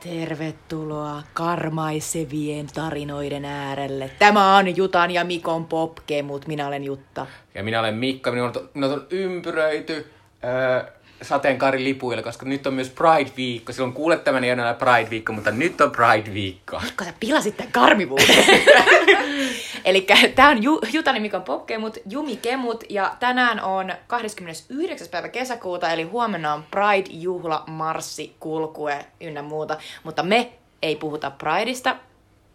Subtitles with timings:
[0.00, 4.10] Tervetuloa karmaisevien tarinoiden äärelle.
[4.18, 6.46] Tämä on Jutan ja Mikon popkemut.
[6.46, 7.26] Minä olen Jutta.
[7.54, 10.06] Ja minä olen Mikka, minut on, minut on ympyröity
[10.44, 13.72] öö, sateenkaarilipuilla, koska nyt on myös Pride-viikko.
[13.72, 16.80] Silloin kuulet tämän ei ole Pride-viikko, mutta nyt on Pride-viikko.
[16.80, 18.26] Mikko, sä pilasit tämän karmivuuden.
[19.84, 25.08] Eli tää on Ju, Jutani Mikon popkemut, Jumi Kemut, ja tänään on 29.
[25.08, 29.76] päivä kesäkuuta, eli huomenna on Pride-juhla, marssi, kulkue ynnä muuta.
[30.02, 31.96] Mutta me ei puhuta Prideista,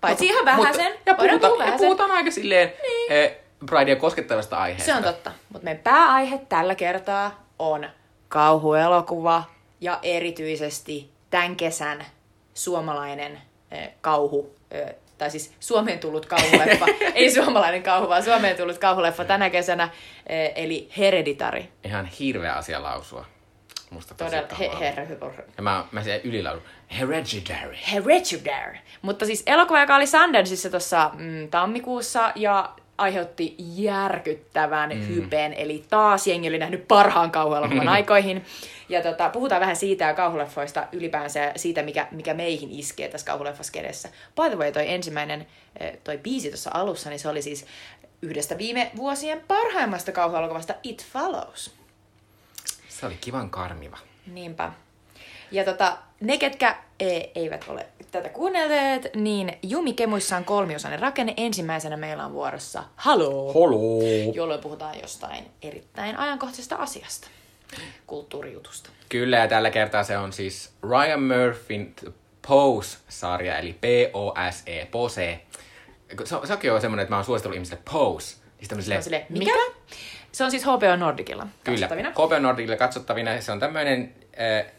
[0.02, 0.92] paitsi ihan vähäsen.
[0.92, 1.78] Mutta, ja, puhuta, ja vähäsen.
[1.78, 3.12] puhutaan aika silleen niin.
[3.12, 4.86] eh, Pridea koskettavasta aiheesta.
[4.86, 5.32] Se on totta.
[5.50, 7.90] Mutta meidän pääaihe tällä kertaa on
[8.28, 9.44] kauhuelokuva
[9.82, 12.06] ja erityisesti tämän kesän
[12.54, 13.42] suomalainen
[13.72, 19.26] eh, kauhu, eh, tai siis Suomeen tullut kauhuleffa, ei suomalainen kauhu, vaan Suomeen tullut kauhuleffa
[19.26, 19.90] tänä kesänä,
[20.28, 21.64] eh, eli Hereditary.
[21.84, 23.26] Ihan hirveä asia lausua.
[23.90, 25.32] Musta Todella, he, hyvä.
[25.58, 26.64] Ja mä, mä siellä ylilaulun.
[27.00, 27.76] Hereditary.
[27.94, 28.78] Hereditary.
[29.02, 35.08] Mutta siis elokuva, joka oli Sundanceissa tuossa mm, tammikuussa ja aiheutti järkyttävän mm.
[35.08, 38.46] hypen, eli taas jengi oli nähnyt parhaan kauhuelokuvan aikoihin.
[38.90, 43.28] Ja tota, puhutaan vähän siitä ja kauhuleffoista ylipäänsä ja siitä, mikä, mikä meihin iskee tässä
[43.28, 44.10] kauhuleffaskedessä.
[44.10, 45.48] By the way, toi ensimmäinen
[45.80, 47.66] eh, toi biisi tuossa alussa, niin se oli siis
[48.22, 51.76] yhdestä viime vuosien parhaimmasta kauhuelokuvasta It Follows.
[52.90, 53.98] Se oli kivan karmiva.
[54.28, 54.72] Niinpä.
[55.52, 61.34] Ja tota, ne, ketkä e, eivät ole tätä kuunnelleet, niin Jumi Kemuissa on kolmiosainen rakenne.
[61.38, 63.80] Ensimmäisenä meillä on vuorossa Halo, Holo.
[64.34, 67.28] jolloin puhutaan jostain erittäin ajankohtaisesta asiasta,
[68.08, 68.90] kulttuurijutusta.
[69.10, 71.94] Kyllä, ja tällä kertaa se on siis Ryan Murphyn
[72.48, 75.40] Pose-sarja, eli P-O-S-E, Pose.
[76.26, 78.36] Se, on- sekin on semmoinen, että mä oon suositellut ihmisille Pose.
[78.60, 79.52] Niin Se silleen, on silleen, mikä?
[80.32, 82.12] Se on siis HBO Nordicilla Kyllä, katsottavina.
[82.12, 83.42] KP Nordicille katsottavina.
[83.42, 84.72] Se on tämmöinen, äh,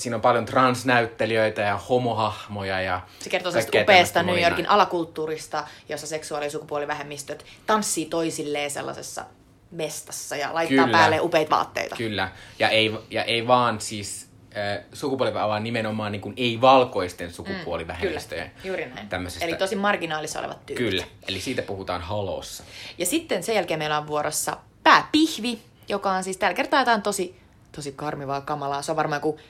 [0.00, 5.66] siinä on paljon transnäyttelijöitä ja homohahmoja ja Se kertoo sellaista kaikkea upeasta New Yorkin alakulttuurista,
[5.88, 9.24] jossa seksuaali- ja sukupuolivähemmistöt tanssii toisilleen sellaisessa
[9.70, 10.98] mestassa ja laittaa Kyllä.
[10.98, 11.96] päälle upeita vaatteita.
[11.96, 12.28] Kyllä,
[12.58, 18.46] ja ei, ja ei vaan siis äh, sukupuolivähemmistöjä, vaan nimenomaan niin kuin ei-valkoisten sukupuolivähemmistöjen.
[18.46, 19.08] Mm, Kyllä, juuri näin.
[19.08, 19.46] Tämmöisestä.
[19.46, 20.86] Eli tosi marginaalissa olevat tyypit.
[20.86, 22.64] Kyllä, eli siitä puhutaan halossa.
[22.98, 25.58] Ja sitten sen jälkeen meillä on vuorossa pääpihvi,
[25.88, 27.40] joka on siis tällä kertaa jotain tosi,
[27.72, 28.82] tosi karmivaa kamalaa.
[28.82, 29.40] Se on varmaan joku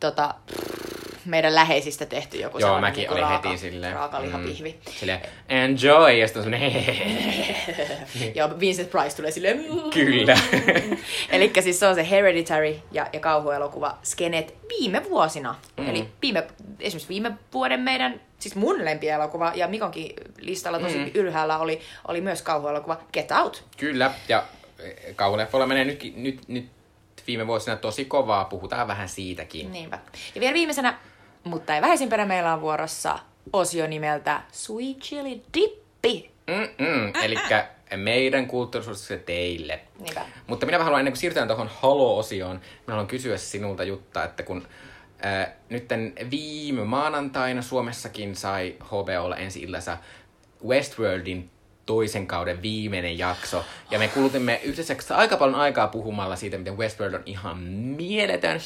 [0.00, 0.34] tota,
[1.28, 3.94] meidän läheisistä tehty joku Joo, sellainen mäkin niinku olin raaka, heti silleen.
[3.94, 4.70] Raakalihapihvi.
[4.70, 6.84] Mm, silleen, enjoy, ja sitten on semmoinen
[8.34, 9.64] Ja Vincent Price tulee silleen...
[9.94, 10.38] Kyllä.
[11.30, 15.54] Eli siis se on se Hereditary ja, ja kauhuelokuva Skenet viime vuosina.
[15.76, 15.88] Mm.
[15.88, 16.46] Eli viime,
[16.80, 21.10] esimerkiksi viime vuoden meidän, siis mun lempielokuva ja Mikonkin listalla tosi mm.
[21.14, 23.64] ylhäällä oli, oli myös kauhuelokuva Get Out.
[23.76, 24.44] Kyllä, ja
[25.16, 26.68] kauhuleffoilla menee nytkin, nyt, nyt
[27.28, 29.72] viime vuosina tosi kovaa, puhutaan vähän siitäkin.
[29.72, 29.98] Niinpä.
[30.34, 30.98] Ja vielä viimeisenä,
[31.44, 33.18] mutta ei vähäisimpänä, meillä on vuorossa
[33.52, 36.30] osio nimeltä Sweet Chili Dippi.
[36.46, 37.36] Mm-mm, eli
[37.96, 39.80] meidän kulttuurisuositukset teille.
[39.98, 40.26] Niinpä.
[40.46, 44.68] Mutta minä haluan ennen kuin siirrytään tuohon Halo-osioon, minä haluan kysyä sinulta Jutta, että kun
[45.22, 49.98] ää, nytten viime maanantaina Suomessakin sai HBOlla ensi illansa
[50.66, 51.50] Westworldin
[51.88, 53.64] toisen kauden viimeinen jakso.
[53.90, 57.58] Ja me kulutimme yhdessä aika paljon aikaa puhumalla siitä, miten Westworld on ihan
[57.96, 58.60] mieletön.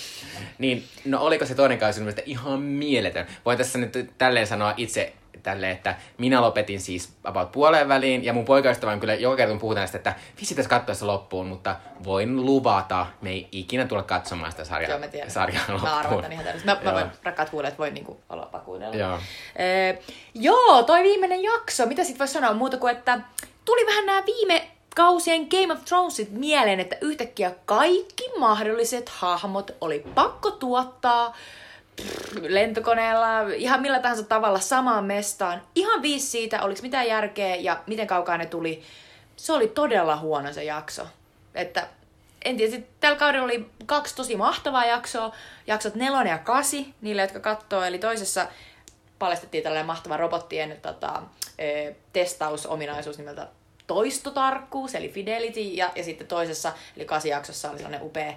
[0.59, 3.27] Niin, no oliko se toinen kausi mielestä ihan mieletön?
[3.45, 5.13] Voin tässä nyt tälleen sanoa itse
[5.43, 9.55] tälle, että minä lopetin siis about puoleen väliin, ja mun poikaystävä on kyllä joka kerta
[9.57, 14.03] puhutaan sitä, että vissi tässä katsoa se loppuun, mutta voin luvata, me ei ikinä tulla
[14.03, 15.31] katsomaan sitä sarjaa, Joo, mä tiedän.
[15.31, 15.93] sarjaa Mä loppuun.
[15.95, 16.67] arvan tän ihan täysin.
[16.67, 18.97] Mä, mä voin, rakkaat kuulijat, voin niinku aloittaa kuunnella.
[18.97, 19.19] Joo.
[19.57, 20.03] Ee,
[20.35, 21.87] joo, toi viimeinen jakso.
[21.87, 23.21] Mitä sit voisi sanoa muuta kuin, että
[23.65, 30.05] tuli vähän nämä viime kausien Game of Thronesit mieleen, että yhtäkkiä kaikki mahdolliset hahmot oli
[30.15, 31.37] pakko tuottaa
[32.41, 35.63] lentokoneella, ihan millä tahansa tavalla samaan mestaan.
[35.75, 38.83] Ihan viisi siitä, oliko mitään järkeä ja miten kaukaa ne tuli.
[39.37, 41.07] Se oli todella huono se jakso.
[41.55, 41.87] Että
[42.45, 45.35] en tiedä, tällä kaudella oli kaksi tosi mahtavaa jaksoa,
[45.67, 48.47] jaksot nelonen ja kasi, niille, jotka katsoo, eli toisessa
[49.19, 51.23] paljastettiin tällainen mahtava robottien tota,
[52.13, 53.49] testausominaisuus nimeltä
[53.87, 58.35] toistotarkkuus, eli fidelity, ja, ja sitten toisessa, eli kasijaksossa oli sellainen upea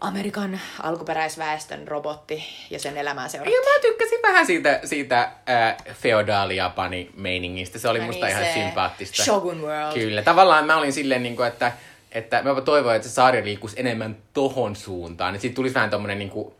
[0.00, 3.56] Amerikan alkuperäisväestön robotti ja sen elämää seurattiin.
[3.56, 7.78] Ja mä tykkäsin vähän siitä, siitä äh, feodaali-Japani meiningistä.
[7.78, 9.24] Se oli No musta niin, ihan sympaattista.
[9.24, 9.94] Shogun World.
[9.94, 10.22] Kyllä.
[10.22, 11.72] Tavallaan mä olin silleen, niin kuin, että,
[12.12, 15.34] että mä toivoin, että se sarja liikkuisi enemmän tohon suuntaan.
[15.34, 16.54] Että siitä tulisi vähän tommonen niin kuin,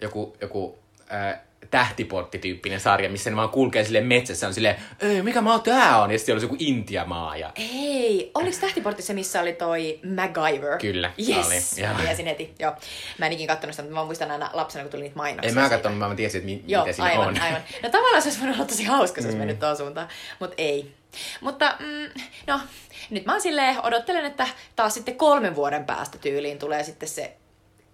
[0.00, 0.78] joku, joku
[1.12, 1.38] äh,
[1.70, 6.10] tähtiporttityyppinen sarja, missä ne vaan kulkee sille metsässä, on silleen, ei, mikä maa tää on?
[6.10, 7.36] Ja sitten olisi joku Intiamaa.
[7.36, 7.52] Ja...
[7.56, 10.78] Ei, oliko Tähtiportti se, missä oli toi MacGyver?
[10.78, 11.46] Kyllä, yes.
[11.46, 11.82] oli.
[11.84, 11.92] Joo.
[11.94, 12.72] Mä tiesin heti, joo.
[13.18, 15.48] Mä en ikin kattonut sitä, mutta mä muistan aina lapsena, kun tuli niitä mainoksia.
[15.48, 17.40] En mä katsonut, mä tiesin, että mi- Joo, mitä siinä aivan, on.
[17.40, 17.60] aivan.
[17.82, 20.08] No tavallaan se olisi voinut olla tosi hauska, se olisi mennyt tuohon suuntaan,
[20.40, 20.94] mutta ei.
[21.40, 22.60] Mutta mm, no,
[23.10, 24.46] nyt mä silleen, odottelen, että
[24.76, 27.32] taas sitten kolmen vuoden päästä tyyliin tulee sitten se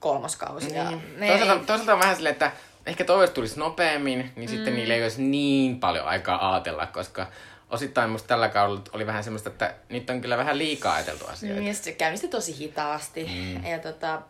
[0.00, 0.74] kolmoskausi.
[0.74, 1.02] Ja Niin.
[1.16, 2.52] ne Toisaalta, toisaalta on vähän silleen, että
[2.86, 4.76] ehkä toivottavasti tulisi nopeammin, niin sitten Mm.
[4.76, 7.26] niillä ei olisi niin paljon aikaa ajatella, koska
[7.70, 11.60] osittain musta tällä kaudella oli vähän semmoista, että nyt on kyllä vähän liikaa ajateltu asioita.
[11.60, 13.24] Mm, ja se käynnistyi tosi hitaasti.
[13.24, 13.64] Mm.
[13.64, 14.22] Ja tota,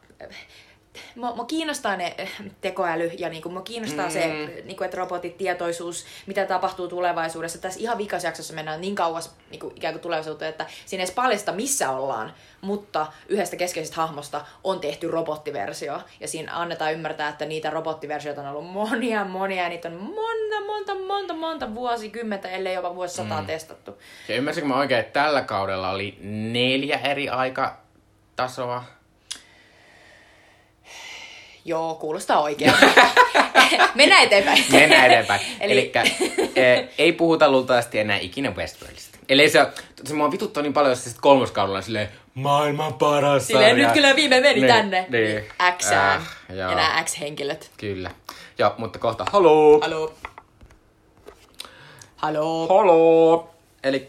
[1.14, 4.12] mua, mua kiinnostaa ne eh, tekoäly ja niinku, mua kiinnostaa mm.
[4.12, 4.26] se,
[4.64, 7.58] niinku, että robotit, tietoisuus, mitä tapahtuu tulevaisuudessa.
[7.58, 11.90] Tässä ihan vikasjaksossa mennään niin kauas niinku, ikään kuin tulevaisuuteen, että siinä ei paljasta missä
[11.90, 16.00] ollaan, mutta yhdestä keskeisestä hahmosta on tehty robottiversio.
[16.20, 20.66] Ja siinä annetaan ymmärtää, että niitä robottiversioita on ollut monia, monia, ja niitä on monta,
[20.66, 23.46] monta, monta, monta vuosikymmentä, ellei jopa vuosisataa mm.
[23.46, 23.98] testattu.
[24.28, 28.84] Ja ymmärsinkö mä oikein, että tällä kaudella oli neljä eri aikatasoa?
[31.66, 32.72] Joo, kuulostaa oikein.
[33.94, 34.64] Mennään eteenpäin.
[34.72, 35.40] Mennään eteenpäin.
[35.60, 36.16] Eli- Eli
[36.56, 39.18] eh, ei puhuta luultavasti enää ikinä Westworldista.
[39.28, 39.66] Eli se,
[40.04, 43.84] se mua vituttaa niin paljon, jos se kolmoskaudella silleen maailman paras Silleen sarja.
[43.86, 45.06] nyt kyllä viime meni Niin, tänne.
[45.08, 45.44] Niin.
[45.78, 46.16] Xään.
[46.20, 46.26] Äh,
[46.56, 46.70] joo.
[46.70, 47.70] ja nämä X-henkilöt.
[47.76, 48.10] Kyllä.
[48.58, 49.80] Joo, mutta kohta haloo.
[49.80, 50.14] Haloo.
[52.16, 52.68] Haloo.
[52.68, 53.54] Haloo.
[53.84, 54.08] Eli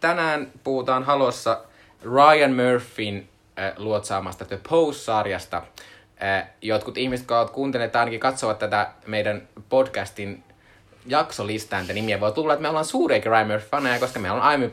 [0.00, 1.60] tänään puhutaan halossa
[2.02, 3.28] Ryan Murphyn
[3.58, 5.62] äh, luotsaamasta The Pose-sarjasta.
[6.22, 10.44] Äh, jotkut ihmiset, jotka ovat kuunteleet tai ainakin katsovat tätä meidän podcastin
[11.06, 14.70] jaksolistaa, että nimiä voi tulla, että me ollaan suureikin Ryan Murphy-faneja, koska me ollaan aiemmin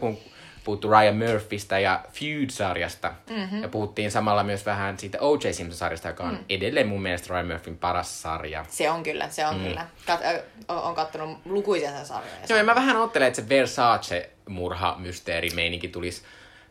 [0.63, 3.13] puhuttu Ryan Murphystä ja Feud-sarjasta.
[3.30, 3.62] Mm-hmm.
[3.62, 5.51] Ja puhuttiin samalla myös vähän siitä O.J.
[5.51, 6.45] Simpson-sarjasta, joka on mm.
[6.50, 8.65] edelleen mun mielestä Ryan Murphyn paras sarja.
[8.69, 9.63] Se on kyllä, se on mm.
[9.63, 9.88] kyllä.
[10.09, 12.36] Kat- o- on kattonut lukuisia sen sarjoja.
[12.50, 16.21] Joo, ja mä vähän ottelen, että se Versace-murha-mysteeri-meininki tulisi.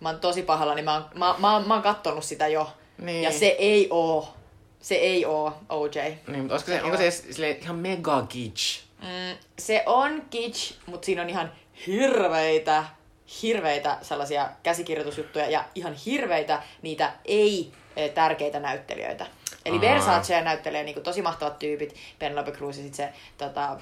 [0.01, 2.73] Mä oon tosi pahalla, niin mä oon, mä, mä, mä oon kattonut sitä jo.
[2.99, 3.23] Niin.
[3.23, 4.34] Ja se ei oo.
[4.85, 5.91] Se ei oo OJ.
[6.27, 8.85] Niin, mutta olisiko se, onko se silleen ihan mega kitsch?
[9.03, 11.53] Mm, se on kitsch, mutta siinä on ihan
[11.87, 12.85] hirveitä,
[13.43, 19.27] hirveitä sellaisia käsikirjoitusjuttuja ja ihan hirveitä niitä ei eh, tärkeitä näyttelijöitä.
[19.65, 19.81] Eli.
[19.81, 23.79] Versace näyttelee niinku tosi mahtavat tyypit, Penelope Cruz ja sitten se tota,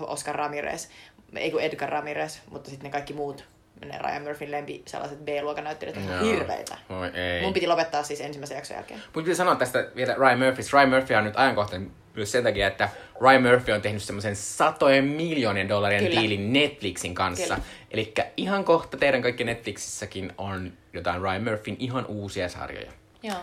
[0.00, 0.88] Oscar Ramirez,
[1.36, 3.44] ei kun Edgar Ramirez, mutta sitten ne kaikki muut,
[3.88, 6.24] ne Ryan Murphyn lempi, sellaiset B-luokan näyttelijät, on Joo.
[6.24, 6.78] hirveitä.
[6.88, 7.42] Voi ei.
[7.42, 9.02] Mun piti lopettaa siis ensimmäisen jakson jälkeen.
[9.14, 10.76] Mun piti sanoa tästä vielä Ryan Murphystä.
[10.76, 12.88] Ryan Murphy on nyt ajankohtainen myös sen takia, että
[13.20, 16.20] Ryan Murphy on tehnyt semmoisen satojen miljoonien dollarien Kyllä.
[16.20, 17.58] diilin Netflixin kanssa.
[17.90, 22.92] Eli ihan kohta teidän kaikki Netflixissäkin on jotain Ryan Murphyn ihan uusia sarjoja.
[23.22, 23.36] Joo.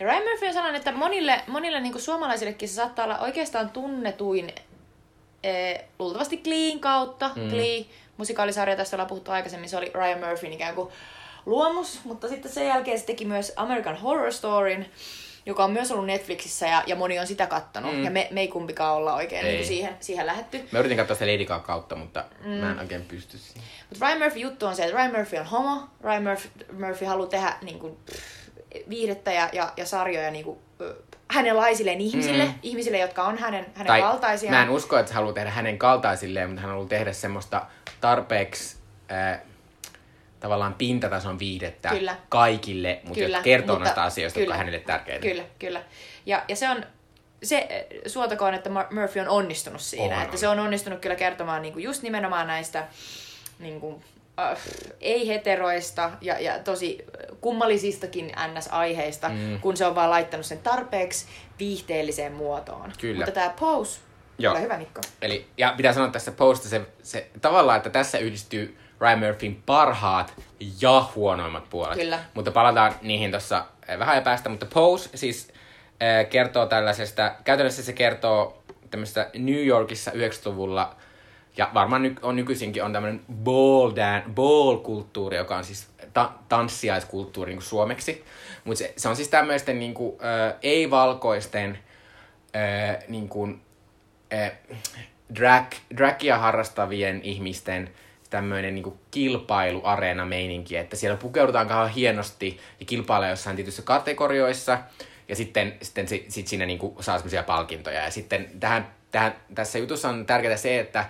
[0.00, 4.52] Ja Ryan Murphy on sellainen, että monille, monille niin suomalaisillekin se saattaa olla oikeastaan tunnetuin
[5.42, 7.30] eh, luultavasti Gleen kautta.
[7.36, 7.48] Mm.
[7.48, 7.84] Glee,
[8.16, 10.88] musikaalisarja, tästä ollaan puhuttu aikaisemmin, se oli Ryan Murphyn ikään kuin
[11.46, 14.86] luomus, mutta sitten sen jälkeen se teki myös American Horror Storyn,
[15.46, 17.96] joka on myös ollut Netflixissä ja, ja moni on sitä kattonut.
[17.96, 18.04] Mm.
[18.04, 19.52] Ja me, me ei kumpikaan olla oikein Ei.
[19.52, 20.68] niin siihen, siihen lähetty.
[20.72, 22.50] Mä yritin katsoa sitä Lady kautta, mutta mm.
[22.50, 23.62] mä en oikein pysty siihen.
[23.90, 25.88] Mutta Ryan Murphy juttu on se, että Ryan Murphy on homo.
[26.00, 27.96] Ryan Murphy, Murphy haluaa tehdä niin kuin,
[28.88, 30.58] viihdettä ja, ja, ja sarjoja niin kuin,
[31.30, 32.54] hänenlaisilleen ihmisille, mm.
[32.62, 34.56] ihmisille, jotka on hänen, hänen Tai kaltaisiaan.
[34.56, 37.66] mä en usko, että se haluaa tehdä hänen kaltaisilleen, mutta hän haluaa tehdä semmoista
[38.06, 38.76] tarpeeksi
[39.12, 39.40] äh,
[40.40, 42.16] tavallaan pintatason viihdettä Kyllä.
[42.28, 44.54] kaikille, mutta Kyllä, kertoo mutta- noista asioista, jotka kyllä.
[44.54, 45.22] on hänelle tärkeitä.
[45.22, 45.82] Kyllä, kyllä.
[46.26, 46.84] Ja, ja se on,
[47.42, 50.16] se suotakoon, että Murphy on onnistunut siinä.
[50.16, 50.38] On, että on.
[50.38, 52.86] se on onnistunut kyllä kertomaan niin kuin just nimenomaan näistä
[53.58, 54.04] niin kuin,
[54.40, 54.58] äh,
[55.00, 57.04] ei-heteroista ja, ja tosi
[57.40, 59.60] kummallisistakin NS-aiheista, mm.
[59.60, 61.26] kun se on vaan laittanut sen tarpeeksi
[61.58, 62.92] viihteelliseen muotoon.
[63.00, 63.16] Kyllä.
[63.16, 64.00] Mutta tämä Pose,
[64.38, 64.52] Joo.
[64.52, 65.00] ole hyvä Mikko.
[65.22, 70.34] Eli, ja pitää sanoa tässä postissa se, se tavallaan, että tässä yhdistyy Ryan Murphyn parhaat
[70.80, 71.98] ja huonoimmat puolet.
[71.98, 72.18] Kyllä.
[72.34, 74.48] Mutta palataan niihin tuossa eh, vähän ajan päästä.
[74.48, 75.48] Mutta Pose siis
[76.02, 80.96] äh, kertoo tällaisesta, käytännössä se kertoo tämmöistä New Yorkissa 90-luvulla,
[81.56, 87.50] ja varmaan ny, on nykyisinkin on tämmöinen ball, dan, ball-kulttuuri, joka on siis ta, tanssiaiskulttuuri
[87.50, 88.24] niin kuin suomeksi.
[88.64, 91.78] Mutta se, se on siis tämmöisten niin kuin, äh, ei-valkoisten
[92.56, 93.62] äh, niin kuin,
[94.32, 94.52] äh,
[95.34, 95.64] drag,
[95.96, 97.90] dragia harrastavien ihmisten
[98.30, 104.78] tämmöinen niinku kilpailuareena-meininki, että siellä pukeudutaan kauhean hienosti ja kilpailee jossain tietyissä kategorioissa,
[105.28, 108.04] ja sitten, sitten sit, siinä niinku saa semmoisia palkintoja.
[108.04, 111.06] Ja sitten tähän, tähän, tässä jutussa on tärkeää se, että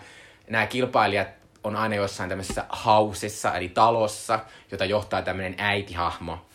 [0.50, 1.28] nämä kilpailijat
[1.64, 6.46] on aina jossain tämmöisessä hausissa, eli talossa, jota johtaa tämmöinen äitihahmo.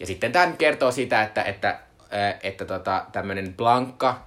[0.00, 4.26] Ja sitten tämä kertoo siitä, että, että, äh, että tota, tämmöinen Blanka,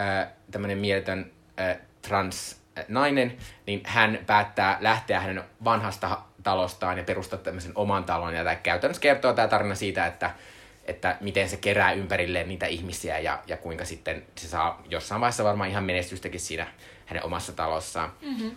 [0.00, 3.36] äh, tämmöinen mieletön äh, trans nainen,
[3.66, 8.34] niin hän päättää lähteä hänen vanhasta talostaan ja perustaa tämmöisen oman talon.
[8.34, 10.30] Ja tämä käytännössä kertoo tämä tarina siitä, että,
[10.84, 15.44] että miten se kerää ympärilleen niitä ihmisiä ja, ja kuinka sitten se saa jossain vaiheessa
[15.44, 16.66] varmaan ihan menestystäkin siinä
[17.06, 18.12] hänen omassa talossaan.
[18.22, 18.50] Mm-hmm.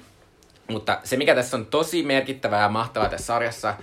[0.67, 3.75] Mutta se, mikä tässä on tosi merkittävää ja mahtavaa tässä sarjassa,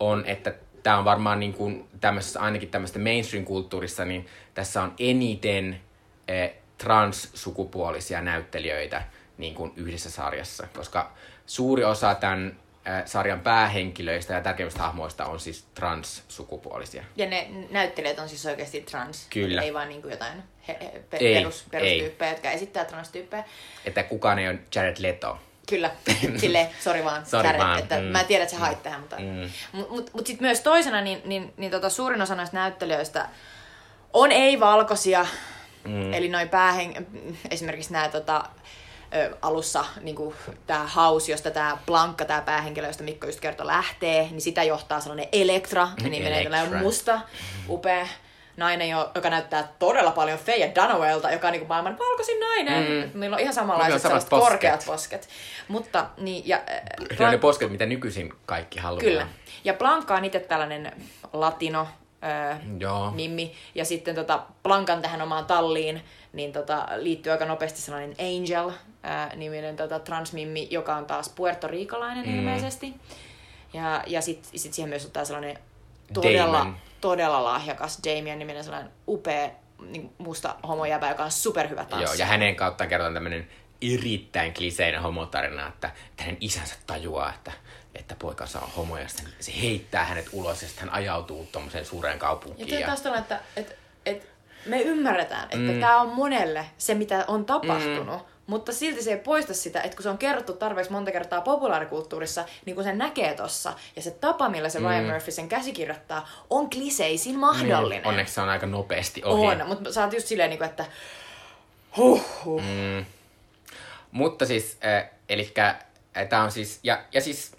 [0.00, 5.80] on, että tämä on varmaan niin kuin tämmöisessä, ainakin tämmöistä mainstream-kulttuurissa, niin tässä on eniten
[6.28, 9.02] eh, transsukupuolisia näyttelijöitä
[9.38, 11.12] niin kuin yhdessä sarjassa, koska
[11.46, 12.56] suuri osa tämän
[13.04, 17.04] sarjan päähenkilöistä ja tärkeimmistä hahmoista on siis transsukupuolisia.
[17.16, 19.26] Ja ne näyttelijät on siis oikeasti trans.
[19.30, 19.62] Kyllä.
[19.62, 23.44] Ei vaan niin kuin jotain he, he, pe- Ei, perus, perustyyppejä, jotka esittää transtyyppejä.
[23.84, 25.38] Että kukaan ei ole Jared Leto.
[25.68, 25.90] Kyllä,
[26.36, 28.04] sille sori vaan, Sori Jared, vaan, että mm.
[28.04, 29.16] mä tiedän, että sä hait tähän, mutta...
[29.16, 29.50] Mm.
[29.72, 33.28] Mut, mut, mut sitten myös toisena, niin, niin, niin tota, suurin osa noista näyttelijöistä
[34.12, 35.26] on ei-valkoisia,
[35.84, 36.12] mm.
[36.12, 37.06] eli noin päähen...
[37.50, 38.44] esimerkiksi nämä tota,
[39.14, 40.16] ö, alussa niin
[40.66, 45.00] tämä House, josta tämä Blanka, tämä päähenkilö, josta Mikko just kertoi, lähtee, niin sitä johtaa
[45.00, 47.20] sellainen Elektra, niin menee tällainen musta,
[47.68, 48.06] upea
[48.56, 53.10] nainen, jo- joka näyttää todella paljon Faye Dunawelta, joka on niin maailman valkoisin nainen.
[53.14, 53.20] Mm.
[53.20, 54.48] Niillä on ihan samanlaiset sellaiset posket.
[54.50, 55.28] korkeat posket.
[55.68, 59.00] Mutta, niin, ja, äh, Ne on ne posket, mitä nykyisin kaikki haluaa.
[59.00, 59.28] Kyllä.
[59.64, 60.92] Ja Blanka on itse tällainen
[61.32, 61.88] latino
[62.78, 63.10] Joo.
[63.10, 63.52] mimmi.
[63.74, 66.02] Ja sitten tota, Blankan tähän omaan talliin
[66.32, 72.26] niin tota, liittyy aika nopeasti sellainen Angel äh, niminen tota, transmimmi, joka on taas puertoriikalainen
[72.26, 72.38] mm.
[72.38, 72.94] ilmeisesti.
[73.72, 75.58] Ja, ja sitten sit siihen myös ottaa sellainen
[76.12, 76.76] todella, Damon.
[77.00, 79.50] todella lahjakas Damien niminen sellainen upea
[79.90, 82.08] niin musta homojäbä, joka on superhyvä tanssija.
[82.08, 83.48] Joo, ja hänen kauttaan kerrotaan tämmöinen
[83.82, 87.52] erittäin kliseinen homotarina, että, että hänen isänsä tajuaa, että,
[87.94, 91.84] että poikansa on homo ja sitten se heittää hänet ulos ja sitten hän ajautuu tuommoiseen
[91.84, 92.68] suureen Ja kaupunkiin.
[92.68, 93.74] toi Ja, taas tällainen, että, että,
[94.06, 94.26] että
[94.66, 95.80] me ymmärretään, että mm.
[95.80, 98.26] tämä on monelle se, mitä on tapahtunut, mm.
[98.46, 102.44] mutta silti se ei poista sitä, että kun se on kerrottu tarpeeksi monta kertaa populaarikulttuurissa,
[102.64, 106.70] niin kun sen näkee tossa, ja se tapa, millä se Ryan Murphy sen käsikirjoittaa, on
[106.70, 108.02] kliseisin mahdollinen.
[108.02, 109.46] Mm, onneksi se on aika nopeasti ohi.
[109.46, 110.84] On, mutta sä oot just silleen, niin kuin, että
[111.96, 112.62] huh, huh.
[112.62, 113.04] Mm.
[114.12, 115.78] Mutta siis, äh, eli äh,
[116.28, 117.52] tämä on siis, ja, ja siis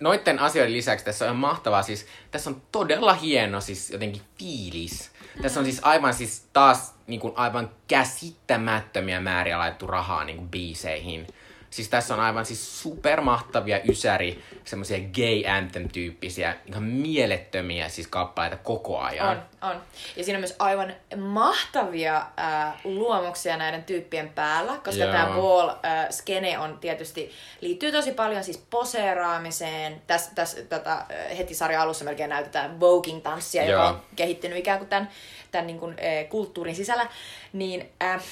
[0.00, 5.10] noiden asioiden lisäksi tässä on mahtavaa, siis tässä on todella hieno siis jotenkin fiilis.
[5.42, 10.48] Tässä on siis aivan siis taas niin kuin aivan käsittämättömiä määriä laitettu rahaa niin kuin
[10.48, 11.26] biiseihin.
[11.70, 18.98] Siis tässä on aivan siis supermahtavia ysäri, semmoisia gay anthem-tyyppisiä, ihan mielettömiä siis kappaleita koko
[18.98, 19.28] ajan.
[19.28, 19.82] On, on.
[20.16, 25.12] Ja siinä on myös aivan mahtavia äh, luomuksia näiden tyyppien päällä, koska Joo.
[25.12, 30.02] tämä ball äh, skene on tietysti, liittyy tosi paljon siis poseeraamiseen.
[30.06, 33.88] Tässä täs, tota, äh, heti sarjan alussa melkein näytetään voguing-tanssia, joka Joo.
[33.88, 35.10] on kehittynyt ikään kuin tämän,
[35.50, 37.06] tämän niin kuin, äh, kulttuurin sisällä.
[37.52, 38.22] Niin äh,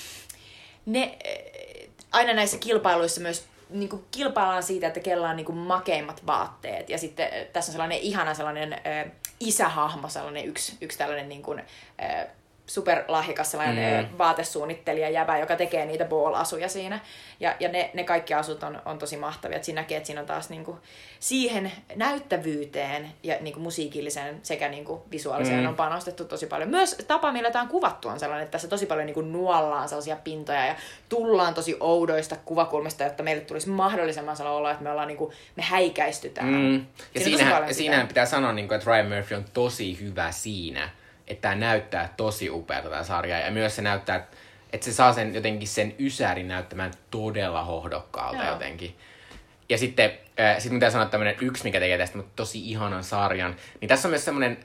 [0.86, 1.55] ne, äh,
[2.16, 6.90] aina näissä kilpailuissa myös niin kuin kilpaillaan siitä, että kella on niin kuin makeimmat vaatteet.
[6.90, 11.58] Ja sitten tässä on sellainen ihana sellainen äh, isähahmo, sellainen yksi, yksi tällainen niin kuin,
[12.02, 12.26] äh,
[12.66, 14.10] superlahjakas sellainen Mm.
[14.10, 14.18] mm.
[14.18, 17.00] vaatesuunnittelija jäbä, joka tekee niitä ball-asuja siinä.
[17.40, 19.56] Ja, ja ne, ne kaikki asut on, on tosi mahtavia.
[19.56, 20.78] Et siinä näkee, että siinä on taas niinku
[21.20, 25.66] siihen näyttävyyteen ja niinku musiikilliseen sekä niinku visuaaliseen Mm.
[25.68, 26.70] on panostettu tosi paljon.
[26.70, 30.16] Myös tapa, millä tämä on kuvattu on sellainen, että tässä tosi paljon niinku nuollaan sellaisia
[30.24, 30.74] pintoja ja
[31.08, 35.62] tullaan tosi oudoista kuvakulmista, jotta meille tulisi mahdollisimman sellainen olo, että me ollaan niinku, me
[35.62, 36.48] häikäistytään.
[36.48, 36.74] Mm.
[37.14, 40.90] Ja Siinä siinähän, siinähän pitää sanoa, niin kuin, että Ryan Murphy on tosi hyvä siinä,
[41.26, 43.38] että tämä näyttää tosi upealta tämä sarja.
[43.38, 44.36] Ja myös se näyttää, että-
[44.72, 48.52] että se saa sen jotenkin sen ysärin näyttämään todella hohdokkaalta Joo.
[48.52, 48.96] jotenkin.
[49.68, 53.56] Ja sitten, äh, sit mitä sanoa tämmönen yksi, mikä tekee tästä mutta tosi ihanan sarjan,
[53.80, 54.58] niin tässä on myös semmoinen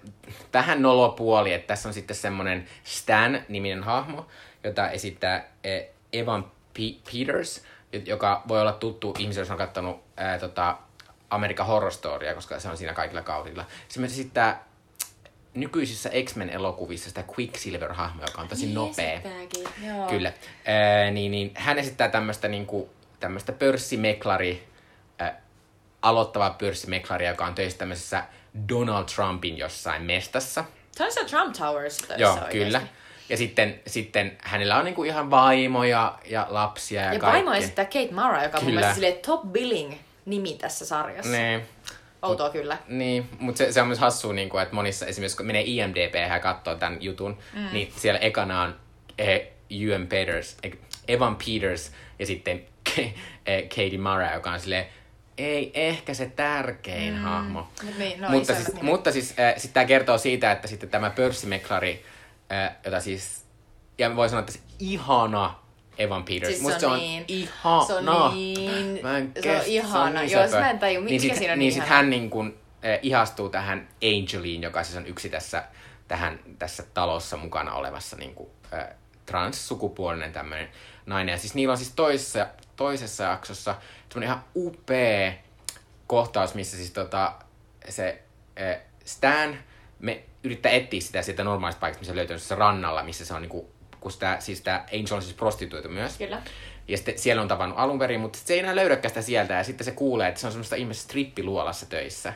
[0.54, 4.28] vähän nolopuoli, että tässä on sitten semmoinen Stan-niminen hahmo,
[4.64, 7.64] jota esittää äh, Evan P- Peters,
[8.06, 10.78] joka voi olla tuttu ihmisille, jos on katsonut äh, tota,
[11.30, 13.66] American Horror Storya, koska se on siinä kaikilla kaudilla.
[13.88, 14.64] Se myös esittää
[15.54, 19.12] nykyisissä X-Men-elokuvissa sitä Quicksilver-hahmoa, joka on tosi nopea.
[19.14, 20.08] Esittääkin, Joo.
[20.08, 20.34] Kyllä.
[20.66, 22.90] Ää, niin, niin, hän esittää tämmöistä niinku,
[23.20, 24.68] tämmöistä pörssimeklari,
[25.20, 25.42] ää,
[26.02, 28.24] aloittavaa pörssimeklaria, joka on töissä tämmöisessä
[28.70, 30.66] Donald Trumpin jossain mestassa.
[30.92, 32.58] Se on se Trump Towers töissä Joo, oikeasti.
[32.58, 32.82] kyllä.
[33.30, 37.38] Ja sitten, sitten hänellä on niinku ihan vaimo ja, ja lapsia ja, Ja kaikki.
[37.38, 39.94] vaimo esittää Kate Mara, joka on mun mielestä top billing
[40.26, 41.32] nimi tässä sarjassa.
[41.32, 41.62] Niin.
[42.22, 42.78] Outoa kyllä.
[42.88, 46.16] Niin, mutta se, se on myös hassua, niin kuin, että monissa esimerkiksi kun menee IMDb
[46.16, 47.68] ja katsoo tämän jutun, mm.
[47.74, 48.76] niin siellä ekana on
[49.18, 50.72] eh, Ewan Peters, eh,
[51.08, 52.66] Evan Peters ja sitten
[53.46, 54.86] eh, Katie Mara, joka on silleen,
[55.38, 57.20] ei ehkä se tärkein mm.
[57.20, 57.68] hahmo.
[57.84, 58.84] Mut niin, no mutta, siis, nimet.
[58.84, 62.06] mutta siis äh, sitten tämä kertoo siitä, että sitten tämä pörssimeklari,
[62.52, 63.46] äh, jota siis,
[63.98, 65.61] ja voi sanoa, että se ihana
[66.02, 66.48] Evan Peters.
[66.48, 67.86] Siis se Musta on se on niin- ihana.
[67.86, 70.22] se on niin- Mä en se on ihana.
[70.22, 70.60] niin Joo, söpö.
[70.60, 71.96] mä en taju, mikä niin sit, siinä on niin niin sit ihana.
[71.96, 75.64] hän niin kun, eh, ihastuu tähän Angeliin, joka siis on yksi tässä,
[76.08, 78.86] tähän, tässä talossa mukana olevassa niin kuin, eh,
[79.26, 80.70] transsukupuolinen tämmöinen
[81.06, 81.34] nainen.
[81.34, 83.76] Ja siis niillä on siis toisessa, toisessa jaksossa
[84.10, 85.34] semmoinen ihan upea
[86.08, 87.34] kohtaus, missä siis tota,
[87.90, 88.24] se
[88.56, 89.58] eh, Stan
[90.00, 93.72] me yrittää etsiä sitä sieltä normaalista paikasta, missä löytyy se rannalla, missä se on niinku,
[94.02, 96.18] kun sitä, siis tämä Angel on siis prostituoitu myös.
[96.18, 96.42] Kyllä.
[96.88, 99.54] Ja sitten siellä on tavannut alun perin, mutta se ei enää löydäkään sitä sieltä.
[99.54, 102.34] Ja sitten se kuulee, että se on semmoista ihmistä strippiluolassa töissä.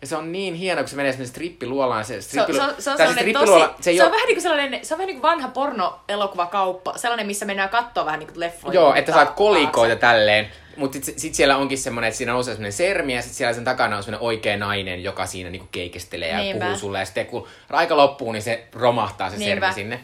[0.00, 2.04] Ja se on niin hieno, kun se menee sinne strippiluolaan.
[2.04, 4.12] Se, Se on, se on, se on, sellainen strippiluola- tosi, se ei se on ole-
[4.16, 8.04] vähän niin kuin sellainen, se on vähän niin kuin vanha porno-elokuvakauppa, sellainen, missä mennään katsoa
[8.04, 8.74] vähän niin kuin leffoja.
[8.74, 10.48] Joo, että mutta saat kolikoita tälleen.
[10.76, 13.64] Mutta sitten sit siellä onkin semmoinen, että siinä nousee semmoinen sermi ja sitten siellä sen
[13.64, 16.64] takana on semmoinen oikea nainen, joka siinä niinku keikestelee ja Niinpä.
[16.64, 16.98] puhuu sulle.
[16.98, 19.66] Ja sitten kun aika loppuu, niin se romahtaa se Niinpä.
[19.66, 20.00] sermi sinne.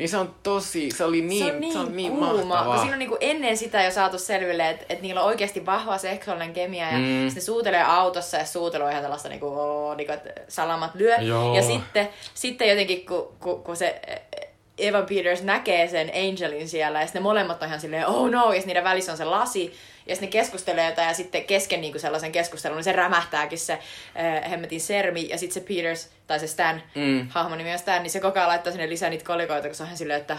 [0.00, 2.64] Niin se on tosi, se oli niin, se on niin, se on niin kuuma, mahtavaa.
[2.64, 5.98] kun siinä on niinku ennen sitä jo saatu selville, että et niillä on oikeasti vahva
[5.98, 7.24] seksuaalinen kemia ja Mm.
[7.26, 11.16] sitten suutelee autossa ja suutelu on ihan tällaista niinku, oo, niinku että salamat lyö.
[11.16, 11.56] Joo.
[11.56, 14.00] Ja sitten, sitten jotenkin kun, kun, kun se
[14.78, 18.52] Evan Peters näkee sen Angelin siellä ja sitten ne molemmat on ihan silleen oh no
[18.52, 19.72] ja niiden välissä on se lasi
[20.10, 23.72] ja sitten ne keskustelee jotain ja sitten kesken niinku sellaisen keskustelun niin se rämähtääkin se
[23.72, 27.28] äh, hemmetin sermi ja sitten se Peters tai se Stan, Mm.
[27.28, 29.82] hahmon nimi on Stan, niin se koko ajan laittaa sinne lisää niitä kolikoita, kun se
[29.82, 30.36] on ihan silleen, että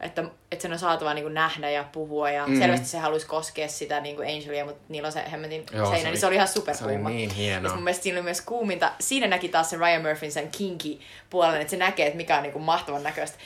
[0.00, 2.58] että, että sen on saatava niin nähdä ja puhua ja Mm.
[2.58, 5.98] selvästi se haluaisi koskea sitä niin kuin Angelia, mutta niillä on se hemmetin Joo, seinä,
[6.00, 7.08] se oli- niin se oli ihan se superkuuma.
[7.08, 7.68] oli niin Ja hienoa.
[7.68, 8.92] sit mun mielestä siinä oli myös kuuminta.
[9.00, 10.98] Siinä näki taas sen Ryan Murphyn sen kinky
[11.30, 13.38] puolen, että se näkee, että mikä on niin kuin mahtavan näköistä.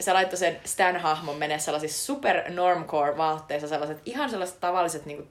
[0.00, 5.28] Se laittoi sen Stan-hahmon menee sellaisissa super normcore vaatteissa, sellaiset ihan sellaiset tavalliset niin kuin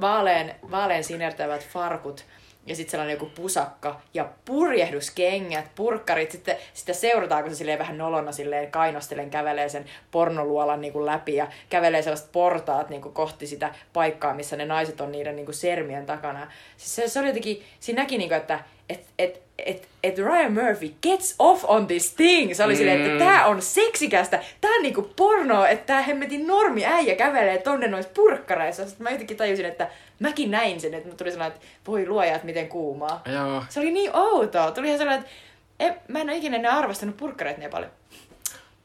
[0.00, 2.24] vaalean, vaalean sinertävät farkut
[2.68, 6.30] ja sitten sellainen joku pusakka ja purjehduskengät, purkkarit.
[6.30, 11.06] Sitten sitä seurataan, kun se silleen vähän nolona silleen kainostelen kävelee sen pornoluolan niin kuin
[11.06, 15.36] läpi ja kävelee sellaiset portaat niin kuin kohti sitä paikkaa, missä ne naiset on niiden
[15.36, 16.52] niin kuin sermien takana.
[16.76, 20.52] Siis se, se oli jotenkin, siinä näki, niin kuin, että et, et, et, et Ryan
[20.52, 22.54] Murphy gets off on this thing.
[22.54, 22.78] Se oli mm.
[22.78, 27.58] silleen, että tää on seksikästä, tää on niinku porno, että tää hemmetin normi äijä kävelee
[27.58, 28.86] tonne noissa purkkareissa.
[28.86, 29.88] Sitten mä jotenkin tajusin, että
[30.18, 33.22] mäkin näin sen, että tuli sellainen, että voi luoja, että miten kuumaa.
[33.26, 33.64] Joo.
[33.68, 34.70] Se oli niin outoa.
[34.70, 35.36] Tuli ihan sellainen, että
[35.78, 37.90] en, mä en ole ikinä enää arvostanut purkkareita niin paljon.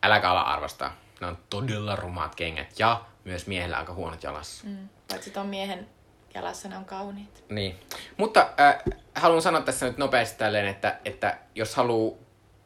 [0.04, 0.96] Äläkä ala arvostaa.
[1.22, 4.68] Ne on todella rumaat kengät ja myös miehellä aika huonot jalassa.
[4.68, 4.90] Mm.
[5.08, 5.88] Paitsi ton miehen
[6.34, 7.44] jalassa ne on kauniit.
[7.50, 7.80] Niin.
[8.18, 8.76] Mutta äh,
[9.16, 12.18] haluan sanoa tässä nyt nopeasti tälleen, että, että jos haluaa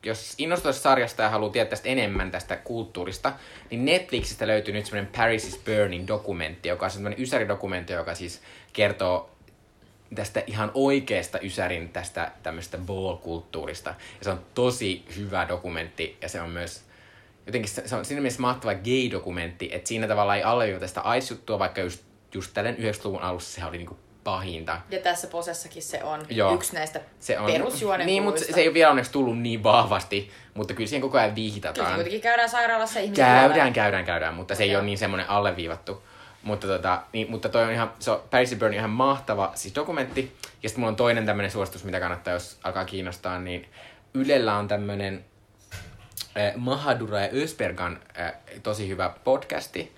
[0.03, 3.33] jos innostuu tästä sarjasta ja haluaa tietää tästä enemmän tästä kulttuurista,
[3.71, 8.41] niin Netflixistä löytyy nyt semmoinen Paris is Burning dokumentti, joka on semmoinen ysäridokumentti, joka siis
[8.73, 9.37] kertoo
[10.15, 13.89] tästä ihan oikeasta Ysärin tästä tämmöistä ball-kulttuurista.
[13.89, 16.83] Ja se on tosi hyvä dokumentti ja se on myös
[17.45, 21.59] jotenkin se, se on siinä mielessä mahtava gay-dokumentti, että siinä tavallaan ei alleviivata sitä aisjuttua,
[21.59, 24.81] vaikka just, just tällä 90-luvun alussa sehän oli niinku pahinta.
[24.89, 26.53] Ja tässä posessakin se on Joo.
[26.53, 29.63] yksi näistä Se on, perusjuonen Niin, mutta se, se ei ole vielä onneksi tullut niin
[29.63, 31.95] vahvasti, mutta kyllä siihen koko ajan Kyllä viihitataan.
[31.95, 33.71] kuitenkin käydään sairaalassa ja ihmiset Käydään, kuolee.
[33.71, 34.79] käydään, käydään, mutta se ei Joo.
[34.79, 36.03] ole niin semmoinen alleviivattu.
[36.43, 39.75] Mutta, tota, niin, mutta toi on ihan, se on Paris is Burn ihan mahtava siis
[39.75, 40.35] dokumentti.
[40.63, 43.69] Ja sitten mulla on toinen tämmöinen suositus, mitä kannattaa, jos alkaa kiinnostaa, niin
[44.13, 45.25] Ylellä on tämmöinen
[46.37, 49.96] äh, Mahadura ja Ösbergan äh, tosi hyvä podcasti,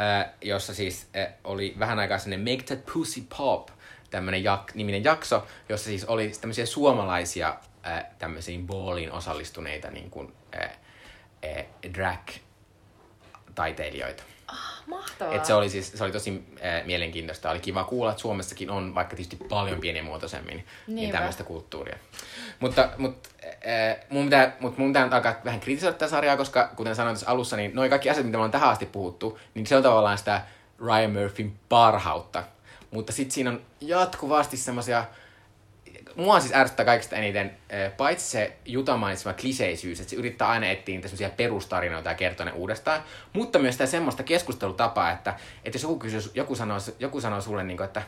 [0.00, 3.68] äh, jossa siis äh, oli vähän aikaa sinne Make That Pussy Pop
[4.10, 7.56] tämmöinen jak- niminen jakso, jossa siis oli tämmöisiä suomalaisia
[7.86, 10.32] äh, tämmöisiin balliin osallistuneita niin kuin,
[10.62, 10.70] äh,
[11.44, 14.22] äh, drag-taiteilijoita.
[14.86, 15.34] Mahtavaa.
[15.34, 17.50] Et se oli siis se oli tosi äh, mielenkiintoista.
[17.50, 21.16] Oli kiva kuulla, että Suomessakin on vaikka tietysti paljon pienimuotoisemmin niin Niinpä.
[21.16, 21.98] tämmöistä kulttuuria.
[22.60, 26.70] Mutta, mutta äh, mun, pitää, mut mun pitää nyt alkaa vähän kritisoida tätä sarjaa, koska
[26.76, 29.66] kuten sanoin tässä alussa, niin noin kaikki asiat, mitä me on tähän asti puhuttu, niin
[29.66, 30.42] se on tavallaan sitä
[30.78, 32.44] Ryan Murphyn parhautta.
[32.90, 35.04] Mutta sitten siinä on jatkuvasti semmoisia
[36.18, 37.56] mua siis ärsyttää kaikista eniten,
[37.96, 42.46] paitsi se Juta mainitsema kliseisyys, että se yrittää aina etsiä niitä semmoisia perustarinoita ja kertoa
[42.46, 47.20] ne uudestaan, mutta myös sitä semmoista keskustelutapaa, että, että jos joku, kysyy, joku, sanoo, joku
[47.20, 48.02] sanoo sulle, niin kuin, että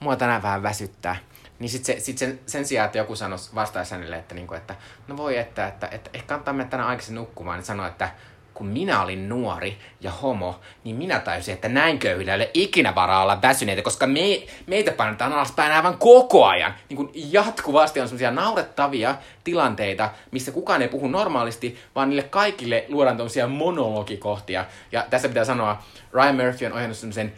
[0.00, 1.16] mua tänään vähän väsyttää,
[1.62, 4.58] niin sit se, sit sen, sen sijaan, että joku sanoisi vastaisi hänelle, että, niin kuin,
[4.58, 4.74] että
[5.08, 8.08] no voi, että, että, että ehkä kannattaa mennä tänään aikaisin nukkumaan, niin sanoo, että
[8.54, 12.94] kun minä olin nuori ja homo, niin minä tajusin, että näin köyhillä ei ole ikinä
[12.94, 16.74] varaa olla väsyneitä, koska me, meitä painetaan alaspäin aivan koko ajan.
[16.88, 22.84] Niin kuin jatkuvasti on sellaisia naurettavia tilanteita, missä kukaan ei puhu normaalisti, vaan niille kaikille
[22.88, 24.64] luodaan tämmöisiä monologikohtia.
[24.92, 27.32] Ja tässä pitää sanoa, Ryan Murphy on ohjannut semmoisen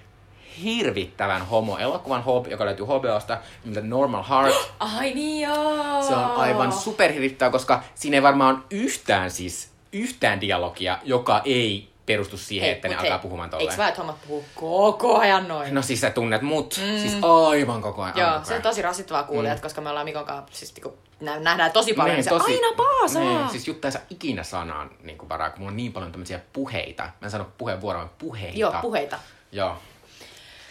[0.63, 4.55] hirvittävän homo-elokuvan, joka löytyy HBOsta, nimeltä Normal Heart.
[4.99, 6.03] Ai niin joo.
[6.03, 12.37] Se on aivan superhirvittävä, koska siinä ei varmaan yhtään siis yhtään dialogia, joka ei perustu
[12.37, 13.79] siihen, että ne mut alkaa hei, puhumaan Eikö tolleen.
[13.79, 15.75] vaan, että hommat puhuu koko ajan noin?
[15.75, 16.99] No siis sä tunnet mut, mm.
[16.99, 18.19] siis aivan koko ajan.
[18.19, 19.63] Joo, koko se on tosi rasittavaa kuulijat, mm.
[19.63, 22.77] koska me ollaan Mikon kanssa, siis niinku, nä- nähdään tosi paljon, niin, se tosi- aina
[22.77, 23.23] paasaa.
[23.23, 26.13] Niin, siis Jutta ei saa ikinä sanaan niin kuin varaa, kun mulla on niin paljon
[26.13, 27.03] tämmöisiä puheita.
[27.03, 28.59] Mä en sano puheenvuoroa, vaan puheita.
[28.59, 29.19] Joo, puheita.
[29.53, 29.77] Joo.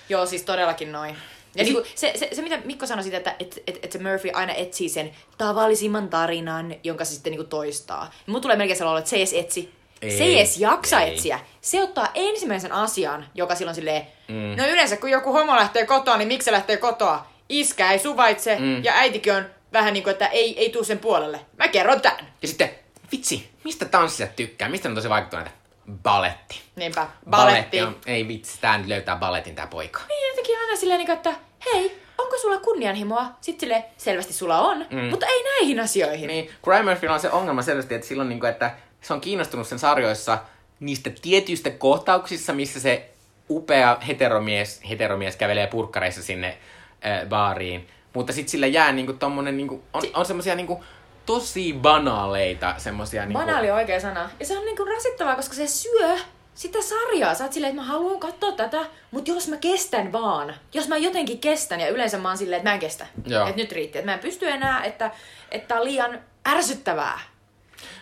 [0.10, 1.18] Joo, siis todellakin noin.
[1.56, 4.30] Ja niinku, se, se, se, mitä Mikko sanoi siitä, että et, et, et se Murphy
[4.34, 8.12] aina etsii sen tavallisimman tarinan, jonka se sitten niinku toistaa.
[8.28, 9.74] Mun tulee melkein sellainen, että se ei edes etsi.
[10.02, 11.14] Ei, se ei edes jaksa ei.
[11.14, 11.40] etsiä.
[11.62, 14.56] Se ottaa ensimmäisen asian, joka silloin silleen, mm.
[14.58, 17.28] no yleensä kun joku homo lähtee kotoa, niin miksi se lähtee kotoa?
[17.50, 18.84] Iskä ei suvaitse mm.
[18.84, 21.40] ja äitikin on vähän niin kuin, että ei, ei tuu sen puolelle.
[21.58, 22.34] Mä kerron tän.
[22.42, 22.70] Ja sitten,
[23.12, 24.70] vitsi, mistä tanssijat tykkää?
[24.70, 25.52] Mistä ne on tosi vaikuttuneita?
[26.04, 26.62] Baletti.
[26.76, 27.82] Niinpä, baletti.
[27.82, 30.00] on, ei vitsi, tää nyt löytää balletin tää poika.
[30.10, 31.34] Niin jotenkin aina silleen, niinku, että
[31.74, 33.26] hei, onko sulla kunnianhimoa?
[33.42, 35.00] Sitten silleen, selvästi sulla on, mm.
[35.00, 36.28] mutta ei näihin asioihin.
[36.28, 39.80] Niin, Crime Murphyllä on se ongelma selvästi, että silloin niinku, että se on kiinnostunut sen
[39.80, 40.38] sarjoissa
[40.80, 43.10] niistä tietyistä kohtauksissa, missä se
[43.50, 46.58] upea heteromies, heteromies kävelee purkkareissa sinne
[47.06, 47.88] äh, baariin.
[48.14, 50.84] Mutta sitten sillä jää niinku tommonen, niinku, on, on semmosia niinku,
[51.26, 53.40] tosi banaaleita semmosia niinku...
[53.40, 54.30] Banaali on oikea sana.
[54.40, 56.18] Ja se on niinku rasittavaa, koska se syö
[56.54, 57.34] sitä sarjaa.
[57.34, 60.56] Sä oot silleen, että mä haluan katsoa tätä, mutta jos mä kestän vaan.
[60.74, 63.08] Jos mä jotenkin kestän, ja yleensä mä oon silleen, että mä en kestä.
[63.26, 63.48] Joo.
[63.48, 63.98] Että nyt riitti.
[63.98, 65.12] Että mä en pysty enää, että,
[65.52, 67.20] että tää on liian ärsyttävää.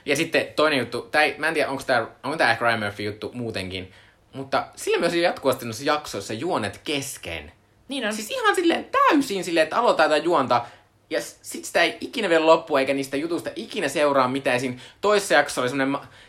[0.05, 3.03] Ja sitten toinen juttu, tää ei, mä en tiedä, onko tämä onko tää Crime Murphy
[3.03, 3.91] juttu muutenkin,
[4.33, 7.51] mutta sillä myös jatkuvasti noissa jaksoissa juonet kesken.
[7.87, 8.13] Niin on.
[8.13, 10.65] Siis ihan silleen täysin silleen, että aloitetaan tätä juonta,
[11.11, 14.59] ja sit sitä ei ikinä vielä loppu, eikä niistä jutusta ikinä seuraa mitään.
[14.59, 15.69] Siinä toisessa jaksossa oli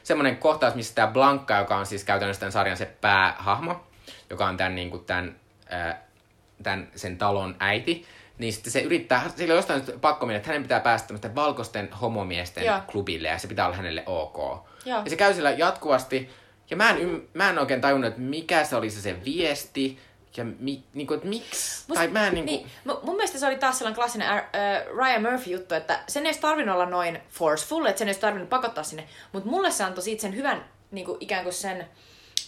[0.02, 3.80] semmonen kohtaus, missä tämä Blanka, joka on siis käytännössä tämän sarjan se päähahmo,
[4.30, 5.36] joka on tämän, niin kuin tämän,
[5.70, 6.02] ää,
[6.62, 8.06] tämän sen talon äiti,
[8.38, 11.92] niin sitten se yrittää, sillä on jostain pakko mennä, että hänen pitää päästä tämmöisten valkoisten
[11.92, 12.80] homomiesten Joo.
[12.86, 14.38] klubille, ja se pitää olla hänelle ok.
[14.84, 15.02] Joo.
[15.04, 16.30] Ja se käy siellä jatkuvasti,
[16.70, 19.98] ja mä en, mä en oikein tajunnut, että mikä se oli se, se viesti,
[20.36, 22.50] ja mi- niinku, että miksi, tai mä en niinku...
[22.52, 24.42] niin, mu- mun mielestä se oli taas sellainen klassinen äh,
[24.96, 28.48] Ryan Murphy-juttu, että sen ei olisi tarvinnut olla noin forceful, että sen ei olisi tarvinnut
[28.50, 29.08] pakottaa sinne.
[29.32, 31.86] Mutta mulle se antoi siitä sen hyvän, niin kuin, ikään kuin sen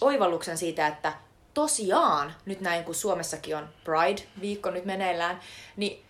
[0.01, 1.13] oivalluksen siitä, että
[1.53, 5.39] tosiaan, nyt näin kun Suomessakin on Pride-viikko nyt meneillään,
[5.75, 6.05] niin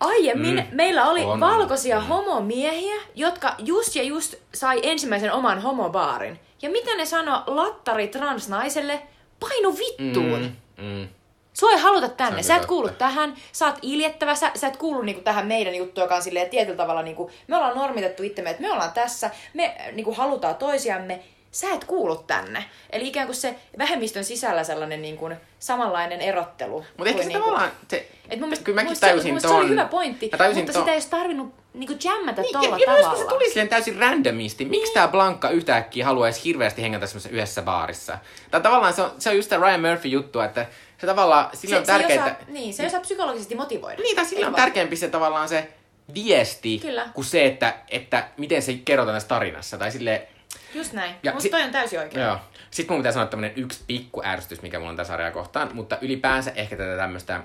[0.00, 1.40] aiemmin Mm, mm, meillä oli on.
[1.40, 2.06] valkoisia Mm.
[2.06, 6.40] homomiehiä, jotka just ja just sai ensimmäisen oman homobaarin.
[6.62, 9.02] Ja mitä ne sano lattari transnaiselle?
[9.48, 10.52] Painu vittuun!
[10.78, 11.08] Mm, mm.
[11.52, 12.68] Sua ei haluta tänne, sä et totta.
[12.68, 16.22] kuulu tähän, sä oot iljettävä, sä, sä et kuulu niinku tähän meidän juttuun, joka on
[16.22, 20.54] silleen tietyllä tavalla, niinku, me ollaan normitettu itsemme, että me ollaan tässä, me niinku, halutaan
[20.54, 21.20] toisiamme,
[21.52, 22.64] sä et kuulu tänne.
[22.90, 26.84] Eli ikään kuin se vähemmistön sisällä sellainen niinku, samanlainen erottelu.
[26.96, 27.72] Mutta ehkä kuin se niinku- tavallaan...
[27.88, 29.84] Se, Et mun mielestä, kyllä mäkin mun se- tajusin mun mielestä se oli ton- hyvä
[29.84, 33.18] pointti, mutta ton- sitä ei olisi tarvinnut niinku Niin, tolla ja, ja myös kun tavalla.
[33.18, 34.64] se tuli silleen täysin randomisti.
[34.64, 34.94] Miksi niin.
[34.94, 38.18] tää Blanka yhtäkkiä haluaisi hirveästi hengätä semmoisessa yhdessä baarissa?
[38.50, 40.66] Tai tavallaan se on, se on just tämä Ryan Murphy juttu, että
[40.98, 42.24] se tavallaan, sillä on se, se, ei tärkeää...
[42.24, 44.02] osaa, niin, se osaa psykologisesti motivoida.
[44.02, 45.68] Niin, tai sillä on tärkeämpi se tavallaan se
[46.14, 47.08] viesti, Kyllä.
[47.14, 49.78] kuin se, että, että miten se kerrotaan tässä tarinassa.
[49.78, 50.28] Tai sille
[50.74, 51.14] Just näin.
[51.22, 52.24] Ja Musta si- toi on täysin oikein.
[52.24, 52.38] Joo.
[52.70, 55.98] Sitten mun pitää sanoa tämmönen yksi pikku ärsytys, mikä mulla on tässä sarjaa kohtaan, mutta
[56.00, 57.40] ylipäänsä ehkä tätä tämmöistä...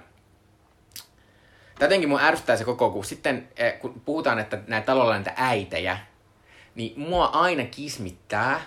[1.82, 5.34] Jotenkin mun ärsyttää se koko, kun sitten eh, kun puhutaan, että näitä talolla on näitä
[5.38, 5.98] äitejä,
[6.76, 8.62] niin mua aina kismittää,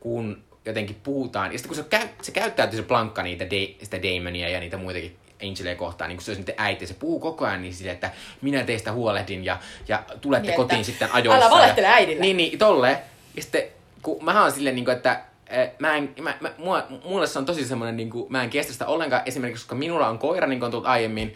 [0.00, 1.52] kun jotenkin puhutaan.
[1.52, 4.76] Ja sitten kun se, käy, se käyttäytyy se plankka niitä de, sitä Damonia ja niitä
[4.76, 7.94] muitakin Angelia kohtaan, niin kun se olisi niiden äiti, se puhuu koko ajan niin silleen,
[7.94, 8.10] että
[8.42, 11.46] minä teistä huolehdin ja, ja tulette Niin, että kotiin sitten ajoissa.
[11.46, 12.20] älä valehtele ja, äidille.
[12.20, 12.98] Niin, niin, tolle.
[13.36, 13.62] Ja sitten,
[14.02, 17.38] kun mähän on silleen, niin kuin, että eh, Mä en, mä, mä, mua, mulle se
[17.38, 20.46] on tosi semmoinen, niin kuin, mä en kestä sitä ollenkaan, esimerkiksi koska minulla on koira,
[20.46, 21.34] niin kuin on tullut aiemmin,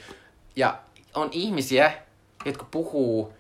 [0.57, 0.79] ja
[1.15, 1.93] on ihmisiä,
[2.45, 3.33] jotka puhuu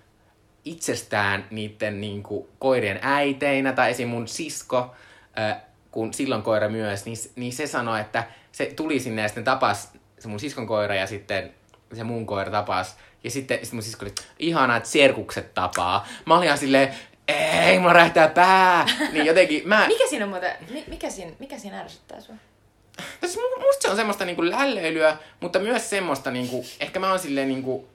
[0.65, 4.09] itsestään niiden niin kuin, koirien äiteinä, tai esim.
[4.09, 4.95] mun sisko,
[5.39, 5.57] äh,
[5.91, 9.93] kun silloin koira myös, niin, niin se sanoi, että se tuli sinne ja sitten tapas
[10.23, 11.55] se mun siskon koira ja sitten
[11.93, 12.97] se mun koira tapas.
[13.25, 16.07] Ja sitten, sitten mun sisko oli, ihanaa, että serkukset tapaa.
[16.27, 16.95] Mä olin silleen,
[17.29, 18.87] ei, mulla räjähtää pää.
[19.13, 19.87] Niin jotenkin mä...
[19.87, 22.35] Mikä siinä on muuten, mi- mikä siinä, mikä siinä ärsyttää sua?
[23.21, 27.19] Tässä mu- musta se on semmoista niinku lällöilyä, mutta myös semmoista niinku, ehkä mä oon
[27.19, 27.89] silleen niinku,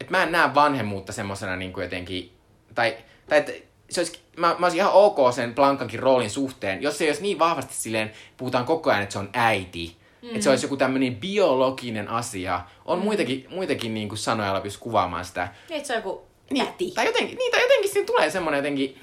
[0.00, 2.32] että mä en näe vanhemmuutta semmosena niinku jotenkin,
[2.74, 2.96] tai,
[3.28, 3.52] tai että
[3.90, 7.22] se olisi, mä, mä olisin ihan ok sen Blankankin roolin suhteen, jos se ei olisi
[7.22, 10.28] niin vahvasti silleen, puhutaan koko ajan, että se on äiti, mm.
[10.28, 12.60] että se olisi joku tämmöinen biologinen asia.
[12.84, 13.04] On mm.
[13.04, 15.48] muitakin, muitakin niinku sanoja, joilla pystyy kuvaamaan sitä.
[15.68, 16.90] Niin, että se on joku Niin, täti.
[16.90, 19.00] tai jotenkin, niin, tai jotenkin siinä tulee semmoinen jotenkin,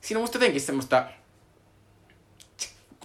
[0.00, 1.04] siinä on musta jotenkin semmoista,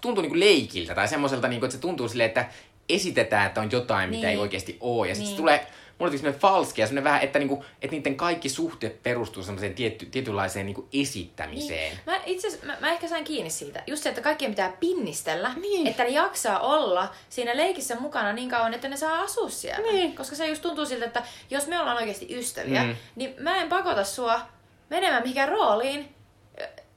[0.01, 2.49] tuntuu niinku leikiltä tai semmoiselta, niinku, että se tuntuu silleen, että
[2.89, 4.29] esitetään, että on jotain, mitä Niin.
[4.29, 5.07] ei oikeasti ole.
[5.07, 5.35] Ja sitten Niin.
[5.35, 5.67] se tulee,
[5.99, 10.05] mulla oli semmoinen falskia, semmoinen vähän, että, niinku, että niiden kaikki suhteet perustuu semmoiseen tietty,
[10.05, 11.91] tietynlaiseen niinku esittämiseen.
[11.91, 11.99] Niin.
[12.05, 13.83] Mä, itse mä, mä, ehkä sain kiinni siitä.
[13.87, 15.87] Just se, että kaikkien pitää pinnistellä, Niin.
[15.87, 19.91] että ne jaksaa olla siinä leikissä mukana niin kauan, että ne saa asua siellä.
[19.91, 20.15] Niin.
[20.15, 22.95] Koska se just tuntuu siltä, että jos me ollaan oikeasti ystäviä, Mm.
[23.15, 24.41] niin mä en pakota sua
[24.89, 26.15] menemään mihinkään rooliin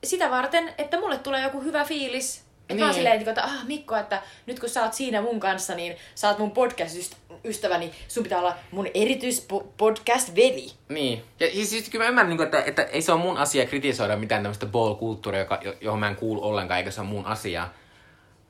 [0.05, 2.42] sitä varten, että mulle tulee joku hyvä fiilis.
[2.69, 2.95] Mä oon Niin.
[2.95, 5.97] silleen, niin kuin, että ah, Mikko, että nyt kun sä oot siinä mun kanssa, niin
[6.15, 10.73] sä oot mun podcast-ystäväni, sun pitää olla mun erityispodcast-veli.
[10.89, 11.23] Niin.
[11.41, 13.67] Ja siis, siis kyllä mä ymmärrän, niin kuin, että, että ei se ole mun asia
[13.67, 17.27] kritisoida mitään tämmöistä ball-kulttuuria, joka, jo- johon mä en kuulu ollenkaan, eikä se ole mun
[17.27, 17.69] asia.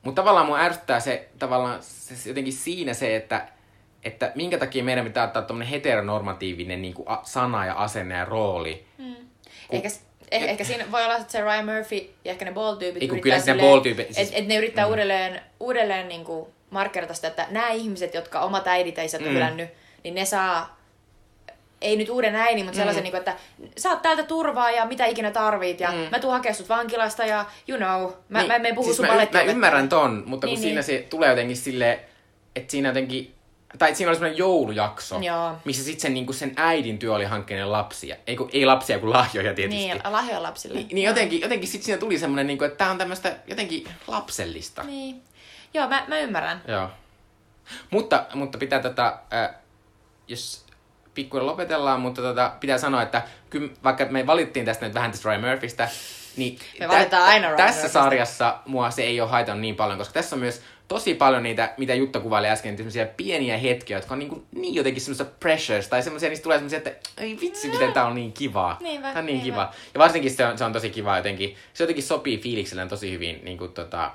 [0.03, 3.47] Mutta tavallaan mua ärsyttää se, tavallaan se, jotenkin siinä se, että,
[4.03, 8.25] että minkä takia meidän pitää ottaa tämmöinen heteronormatiivinen niin kuin a, sana ja asenne ja
[8.25, 8.85] rooli.
[9.69, 9.89] Ehkä,
[10.31, 13.19] eh, ehkä siinä voi olla, että se Ryan Murphy ja ehkä ne Ball-tyypit Ei, kun
[13.19, 17.13] yrittää kyllä ne silleen, Ball-tyypit- et, siis- et ne yrittää uudelleen, uudelleen niin kuin markkerata
[17.13, 19.33] sitä, että nämä ihmiset, jotka omat äidit ja isät on Mm.
[19.33, 19.69] hylännyt,
[20.03, 20.83] niin ne saa
[21.81, 23.03] ei nyt uuden äidin, mutta sellaisen, mm.
[23.03, 23.35] niin kuin, että
[23.77, 25.97] saat täältä turvaa ja mitä ikinä tarvit ja mm.
[26.11, 29.05] mä tuun hakemaan sut vankilasta ja you know, mä, niin, mä, en puhu siis sun
[29.07, 30.83] mä, y- mä ymmärrän ton, mutta kun Niin, siinä niin.
[30.83, 31.99] se tulee jotenkin silleen,
[32.55, 33.32] että siinä jotenkin,
[33.77, 35.57] tai siinä oli semmoinen joulujakso, Joo.
[35.65, 38.15] missä sitten sen, niin sen äidin työ oli hankkia ne lapsia.
[38.27, 39.87] Ei, kun, ei lapsia, kuin lahjoja tietysti.
[39.87, 40.79] Niin, lahjoja lapsille.
[40.79, 43.87] Niin, niin jotenkin, jotenkin sitten siinä tuli semmoinen, niin kuin, että tämä on tämmöistä jotenkin
[44.07, 44.83] lapsellista.
[44.83, 45.21] Niin.
[45.73, 46.61] Joo, mä, mä ymmärrän.
[46.67, 46.89] Joo.
[47.89, 49.49] Mutta, mutta pitää tätä, äh,
[50.27, 50.65] jos
[51.13, 55.29] pikkuinen lopetellaan, mutta tota, pitää sanoa, että kyllä, vaikka me valittiin tästä nyt vähän tästä
[55.29, 55.89] Ryan Murphystä,
[56.37, 57.99] niin Me valitaan aina Ryan tässä Murphystä.
[58.03, 61.73] sarjassa mua se ei ole haitannut niin paljon, koska tässä on myös tosi paljon niitä,
[61.77, 65.87] mitä Jutta kuvaili äsken, semmoisia pieniä hetkiä, jotka on niin, kuin, niin jotenkin semmoista pressures,
[65.87, 68.77] tai semmoisia, niistä tulee semmoisia, että ei vitsi, miten tää on niin kivaa.
[68.81, 69.45] Niinpä, tää on niin niinpä.
[69.45, 69.73] kiva.
[69.93, 73.39] Ja varsinkin se on, se on tosi kiva jotenkin, se jotenkin sopii fiilikselleen tosi hyvin
[73.43, 74.11] niin kuin, tota,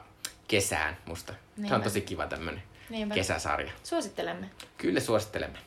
[0.48, 1.32] kesään musta.
[1.32, 1.80] Se on Niinpä.
[1.80, 3.14] tosi kiva tämmönen Niinpä.
[3.14, 3.72] kesäsarja.
[3.84, 4.50] Suosittelemme.
[4.76, 5.58] Kyllä suosittelemme.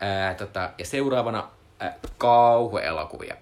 [0.00, 1.48] Ää, tota, ja seuraavana
[1.80, 3.36] ää, kauhuelokuvia.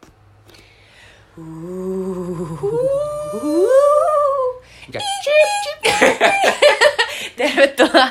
[4.87, 4.99] Mikä?
[7.37, 8.09] Tervetuloa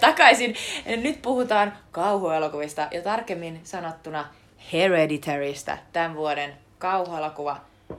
[0.00, 0.56] takaisin.
[0.86, 4.24] Nyt puhutaan kauhuelokuvista ja tarkemmin sanottuna
[4.72, 7.56] Hereditarystä, tämän vuoden kauhuelokuva.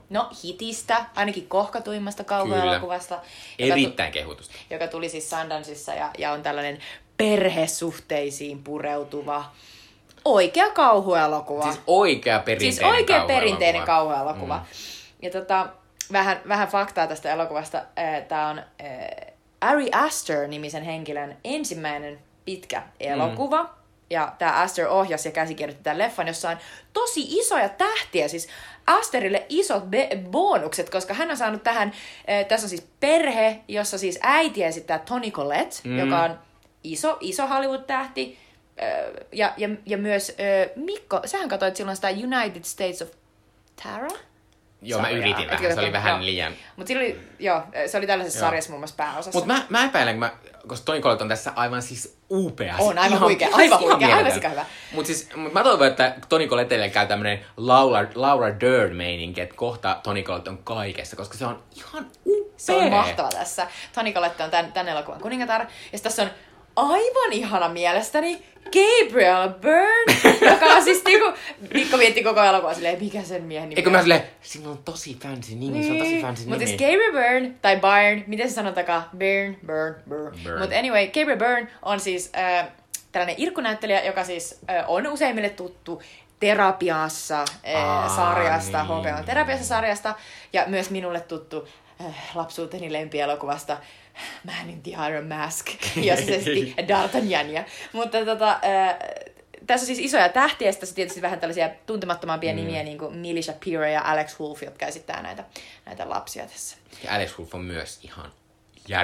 [0.10, 3.14] No, hitistä, ainakin kohkatuimmasta kauhuelokuvasta.
[3.60, 4.56] joka tu- Erittäin kehutusta.
[4.70, 6.78] joka tuli siis Sundanceissa ja, ja on tällainen
[7.18, 9.46] perhesuhteisiin pureutuva
[10.26, 11.64] oikea kauhuelokuva.
[11.64, 13.40] Siis oikea perinteinen Siis oikea kauhuelokuva.
[13.40, 14.58] perinteinen kauhuelokuva.
[14.58, 14.64] Mm.
[15.22, 15.68] Ja tota,
[16.12, 17.84] vähän, vähän faktaa tästä elokuvasta.
[18.28, 18.66] Tämä on äh,
[19.62, 23.64] Ari Aster-nimisen henkilön ensimmäinen pitkä elokuva.
[23.64, 23.70] Mm.
[24.10, 26.58] Ja tämä Aster ohjasi ja käsikirjoitti tämän leffan, jossa on
[26.94, 28.28] tosi isoja tähtiä.
[28.28, 28.48] Siis
[28.88, 31.92] Asterille isot be- bonukset, koska hän on saanut tähän,
[32.30, 36.00] äh, tässä on siis perhe, jossa siis äiti esittää Toni Collette, mm.
[36.00, 36.40] Joka on
[36.84, 38.40] iso, iso Hollywood-tähti.
[39.32, 43.10] Ja, ja, ja myös ö, Mikko, sähän katsoit silloin sitä United States of
[43.84, 44.08] Tara?
[44.82, 45.20] Joo, mä Sarjaa.
[45.20, 46.26] yritin Etkö vähän, se oli vähän Joo.
[46.26, 46.54] liian...
[46.76, 48.48] Mutta oli, joo, se oli tällaisessa Joo.
[48.48, 49.40] sarjassa muun muassa pääosassa.
[49.40, 50.32] Mutta mä, mä epäilen, kun mä,
[50.68, 52.76] koska Toni Collette on tässä aivan siis upea.
[52.80, 54.66] On, aivan huikea, aivan huikea, aivan sikahyvä.
[54.92, 60.00] Mutta siis, mut mä toivon, että Toni Collettelle käy tämmönen Laura, Laura Dern-meininki, että kohta
[60.04, 62.54] Toni Collette on kaikessa, koska se on ihan upea.
[62.58, 63.68] se on mahtava tässä.
[63.96, 65.66] Toni Collette on tämän, tämän elokuvan kuningatar.
[65.94, 66.30] Ja tässä on
[66.78, 71.34] aivan ihana mielestäni Gabriel Byrne, joka on siis niinku,
[71.74, 75.18] Mikko mietti koko elokuvan silleen, mikä sen miehen nimi Eikö mä silleen, sillä on tosi
[75.24, 76.52] fancy nimi, se on tosi fancy nimi.
[76.52, 79.04] Mutta siis Gabriel Byrne, tai Byrne, miten se sanotakaan?
[79.18, 80.38] Byrne, Byrne, Byrne.
[80.44, 80.60] Byrne.
[80.60, 82.68] Mutta anyway, Gabriel Byrne on siis äh,
[83.12, 86.02] tällainen irkkunäyttelijä, joka siis äh, on useimmille tuttu
[86.40, 89.16] terapiassa Aa, äh, sarjasta, niin.
[89.16, 90.16] HBO terapiassa sarjasta,
[90.54, 91.68] ja myös minulle tuttu
[92.02, 93.78] äh, lapsuuteni lempielokuvasta
[94.44, 97.64] Man in the Iron Mask, jossa se esti D'Artagnania.
[97.94, 98.96] Mutta tota, äh,
[99.68, 102.56] tässä on siis isoja tähtiä, ja sitten tietysti vähän tällaisia tuntemattomampia mm.
[102.56, 105.44] nimiä, niin kuin Millie Shapiro ja Alex Wolff, jotka esittää näitä,
[105.86, 106.78] näitä lapsia tässä.
[107.04, 108.32] Ja Alex Wolff on myös ihan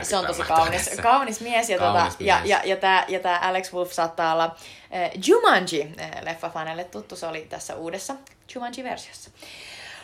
[0.04, 1.02] Se on tosi kaunis, tässä.
[1.02, 1.70] kaunis mies.
[1.70, 2.50] Ja, Kaunis tota, ja, mies.
[2.50, 7.16] ja, ja, tämä ja tää Alex Wolff saattaa olla äh, Jumanji-leffafaneille tuttu.
[7.16, 8.16] Se oli tässä uudessa
[8.56, 9.30] Jumanji-versiossa.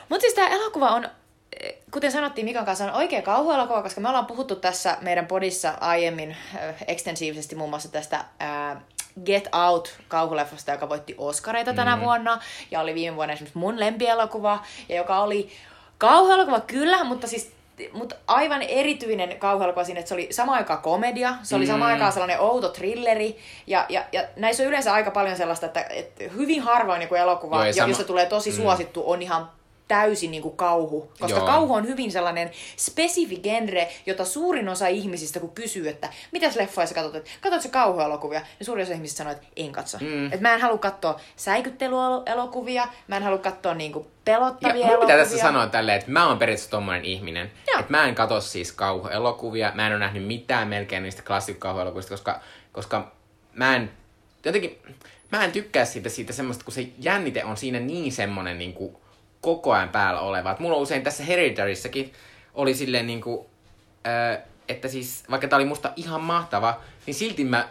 [0.09, 1.09] Mutta siis tämä elokuva on,
[1.91, 6.31] kuten sanottiin Mikan kanssa, on oikea kauhuelokuva, koska me ollaan puhuttu tässä meidän podissa aiemmin
[6.55, 8.77] äh, ekstensiivisesti muun muassa tästä äh,
[9.25, 12.01] Get Out-kauhuleffasta, joka voitti Oscareita tänä Mm.
[12.01, 12.39] vuonna,
[12.71, 15.49] ja oli viime vuonna esimerkiksi mun lempielokuva, ja joka oli
[15.97, 17.51] kauhuelokuva kyllä, mutta siis
[17.93, 21.91] mutta aivan erityinen kauhuelokuva siinä, että se oli sama aikaan komedia, se oli sama Mm.
[21.91, 26.23] aikaan sellainen outo thrilleri, ja, ja, ja näissä on yleensä aika paljon sellaista, että, että
[26.35, 28.55] hyvin harvoin joku elokuva, Joo, sama- josta tulee tosi Mm.
[28.55, 29.49] suosittu, on ihan
[29.89, 31.45] täysin niin kuin kauhu, koska Joo.
[31.47, 36.87] kauhu on hyvin sellainen spesifi genre, jota suurin osa ihmisistä, kun kysyy, että mitäs leffoja
[36.87, 39.97] sä katsot, että katsot sä kauhuelokuvia, niin suurin osa ihmisistä sanoo, että en katso.
[40.01, 40.25] Mm.
[40.25, 44.83] Että mä en halua katsoa säikyttelyelokuvia, mä en halua katsoa niin kuin Ja pelottavia mun
[44.85, 45.07] elokuvia.
[45.07, 47.51] pitää tässä sanoa tälleen, että mä oon periaatteessa tommonen ihminen.
[47.67, 47.79] Joo.
[47.79, 52.41] Että mä en katso siis kauhuelokuvia, mä en ole nähnyt mitään melkein niistä klassikkauhuelokuvista, koska,
[52.71, 53.11] koska
[53.53, 53.91] mä en,
[54.45, 54.79] jotenkin,
[55.31, 58.95] mä en tykkää siitä, siitä semmoista, kun se jännite on siinä niin semmonen niin kuin
[59.41, 60.51] koko ajan päällä oleva.
[60.51, 62.13] Et mulla on usein tässä Hereditaryssäkin
[62.55, 63.45] oli silleen niin kuin,
[64.07, 67.67] äh, että siis, vaikka tää oli musta ihan mahtava, niin silti mä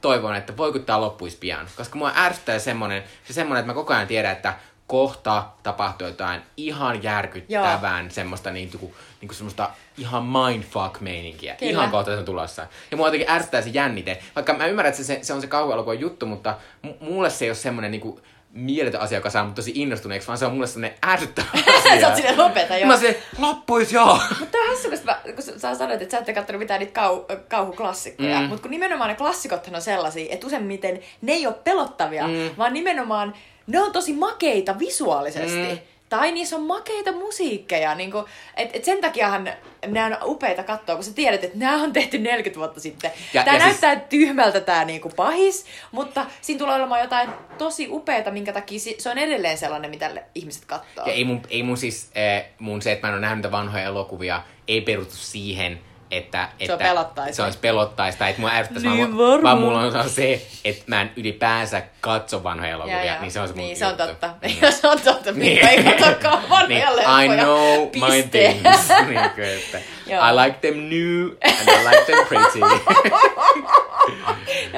[0.00, 1.68] toivon, että voi kun tää loppuisi pian.
[1.76, 4.54] Koska mua ärsyttää semmonen, se semmonen, että mä koko ajan tiedän, että
[4.86, 11.54] kohta tapahtuu jotain ihan järkyttävän semmoista niin kuin, niin kuin semmoista ihan mindfuck-meininkiä.
[11.54, 11.70] Kyllä.
[11.70, 12.66] Ihan kohta se on tulossa.
[12.90, 14.18] Ja mua jotenkin ärsyttää se jännite.
[14.36, 17.50] Vaikka mä ymmärrän, että se, se on se kauhuelokuvan juttu, mutta m- mulle se ei
[17.50, 20.66] ole semmonen niin kuin, mieletön asia, joka saa mut tosi innostuneeksi, vaan se on mulle
[20.66, 22.00] semmonen ärsyttävä asia.
[22.00, 22.88] Sä oot silleen lopeta, joo.
[22.88, 24.20] Mä se loppuis joo.
[24.40, 28.40] Mutta on hassu, kun, kun sä- sanoit, että sä ette katsonut mitään niitä kau, kauhuklassikkoja.
[28.40, 28.46] Mm.
[28.46, 32.50] Mutta kun nimenomaan ne klassikothan on sellaisia, että useimmiten ne ei ole pelottavia, mm.
[32.58, 33.34] vaan nimenomaan
[33.66, 35.72] ne on tosi makeita visuaalisesti.
[35.72, 35.78] Mm.
[36.08, 37.94] Tai niissä on makeita musiikkeja.
[37.94, 38.24] Niin kuin,
[38.56, 39.50] et, et sen takiahan
[39.86, 43.10] nämä on upeita katsoa, kun sä tiedät, että nämä on tehty 40 vuotta sitten.
[43.34, 44.06] Ja- Tämä ja siis- näyttää siis...
[44.08, 49.18] tyhmältä tämä niinku pahis, mutta siinä tulee olemaan jotain tosi upeata, minkä takia se on
[49.18, 51.06] edelleen sellainen, mitä ihmiset katsoo.
[51.06, 53.84] Ja ei mun, ei mun siis, äh, mun se, että mä en ole nähnyt vanhoja
[53.84, 57.34] elokuvia, ei perustu siihen, että, että on pelottaista.
[57.36, 61.10] se olisi pelottaista, että mua ärsyttäisi, Niin vaan, vaan mulla on se, että mä en
[61.16, 63.20] ylipäänsä katso vanhoja elokuvia, Jaa, jaa.
[63.20, 64.06] niin se on se mun Niin, se on juttu.
[64.06, 64.30] totta.
[64.42, 64.60] Niin.
[64.60, 64.72] Niin.
[64.80, 65.32] se on totta.
[65.32, 65.68] Niin.
[65.68, 67.20] Ei katsokaan niin, vanhoja leffoja.
[67.22, 68.54] I know my Piste.
[68.62, 68.88] things.
[69.08, 69.78] niin, kuin, että.
[70.08, 72.60] I like them new and I like them pretty.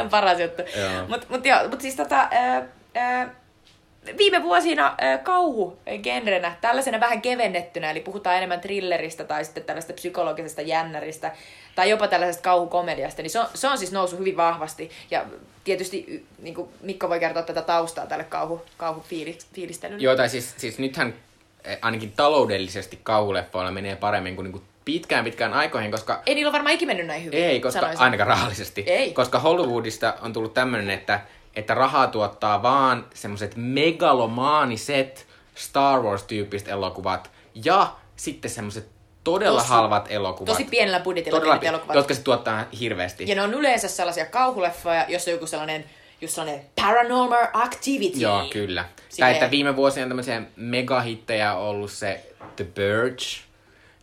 [0.01, 0.62] on paras juttu.
[0.81, 1.07] Joo.
[1.09, 2.62] Mutta mut mut siis tota, ää,
[2.95, 3.29] ää,
[4.19, 10.63] viime vuosina kauhu genrenä, tällaisena vähän kevennettynä, eli puhutaan enemmän thrilleristä tai sitten tällaista psykologisesta
[10.63, 11.33] jännäristä
[11.75, 14.91] tai jopa tällaisesta kauhukomediasta, niin se on, se on siis noussut hyvin vahvasti.
[15.11, 15.25] Ja
[15.65, 20.03] tietysti niin kuin Mikko voi kertoa tätä taustaa tälle kauhu, kauhufiilistelylle.
[20.03, 21.15] Joo, tai siis, siis nythän
[21.65, 26.53] eh, ainakin taloudellisesti kauhuleffoilla menee paremmin kuin, niinku pitkään pitkään aikoihin, koska Ei niillä ole
[26.53, 27.45] varmaan ikinä mennyt näin hyvin.
[27.45, 28.03] Ei, koska sanoisin.
[28.03, 28.85] ainakaan rahallisesti.
[28.87, 29.13] Ei.
[29.13, 31.21] Koska Hollywoodista on tullut tämmöinen, että,
[31.55, 37.31] että rahaa tuottaa vaan semmoiset megalomaaniset Star Wars-tyyppiset elokuvat
[37.65, 38.89] ja sitten semmoiset
[39.25, 40.47] todella Tosi- halvat elokuvat.
[40.53, 41.97] Tosi pienellä budjetilla todella tehdyt elokuvat.
[41.97, 43.29] jotka se tuottaa hirveästi.
[43.29, 45.85] Ja ne on yleensä sellaisia kauhuleffoja, jossa on joku sellainen,
[46.21, 48.19] just sellainen paranormal activity.
[48.19, 48.83] Joo, kyllä.
[48.83, 53.25] Tai Silleen- että viime vuosina tämmöisiä megahittejä on ollut se The Purge,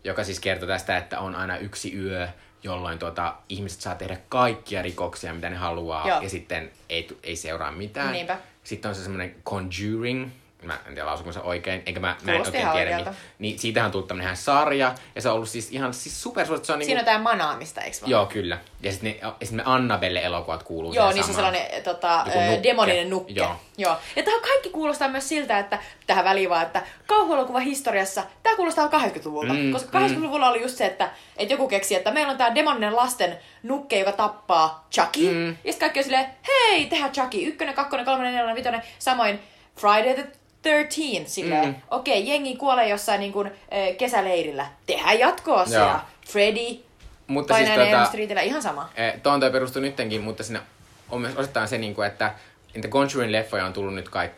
[0.03, 2.27] joka siis kertoo tästä, että on aina yksi yö,
[2.63, 6.21] jolloin tuota, ihmiset saa tehdä kaikkia rikoksia, mitä ne haluaa, Joo.
[6.21, 8.11] ja sitten ei, ei seuraa mitään.
[8.11, 8.37] Niinpä.
[8.63, 10.29] Sitten on se semmoinen Conjuring,
[10.63, 12.73] mä en tiedä lausunko se oikein, enkä mä, mä en oikein tiedä.
[12.73, 13.13] Niin, oikealta.
[13.39, 16.65] niin siitähän on tullut tämmöinen sarja, ja se on ollut siis ihan siis supersuosittu.
[16.67, 18.11] Se on Siinä on niinku, tää manaamista, eikö vaan?
[18.11, 18.57] Joo, kyllä.
[18.83, 22.41] Ja sitten ne, ja sit ne Annabelle-elokuvat kuuluu Joo, niissä on sellainen tota, Joku ö,
[22.41, 22.63] nukke.
[22.63, 23.33] demoninen nukke.
[23.33, 23.55] Joo.
[23.77, 23.97] Joo.
[24.15, 28.87] Ja tähän kaikki kuulostaa myös siltä, että tähän väliin vaan, että kauhuelokuva historiassa, tämä kuulostaa
[28.87, 29.53] 80-luvulta.
[29.53, 32.95] Mm, koska 80-luvulla oli just se, että, että joku keksi, että meillä on tämä demoninen
[32.95, 35.33] lasten nukke, joka tappaa Chucky.
[35.33, 35.47] Mm.
[35.47, 37.37] Ja sitten kaikki on silleen, hei, tehdään Chucky.
[37.37, 38.81] Ykkönen, kakkonen, kolmonen, nelonen, vitonen.
[38.99, 39.39] Samoin
[39.75, 40.27] Friday the
[40.71, 41.75] 13, silleen, Mm.
[41.91, 43.51] okei, okay, jengi kuolee jossain niin kuin,
[43.97, 44.65] kesäleirillä.
[44.85, 45.79] Tehdään jatko-osia.
[45.79, 45.95] Joo.
[46.27, 46.79] Freddy,
[47.27, 48.89] Mutta siis tota- Streetillä, ihan sama.
[49.23, 50.61] Tuohon toi perustuu nyttenkin, mutta siinä
[51.09, 52.33] on myös osittain se, niinku, että
[52.73, 54.29] niitä Conjuring-leffoja on tullut nyt kai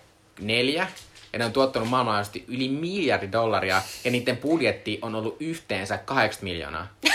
[0.41, 0.87] neljä.
[1.33, 3.81] Ja ne on tuottanut maailmanlaajuisesti yli miljardi dollaria.
[4.03, 6.87] Ja niiden budjetti on ollut yhteensä 80 miljoonaa.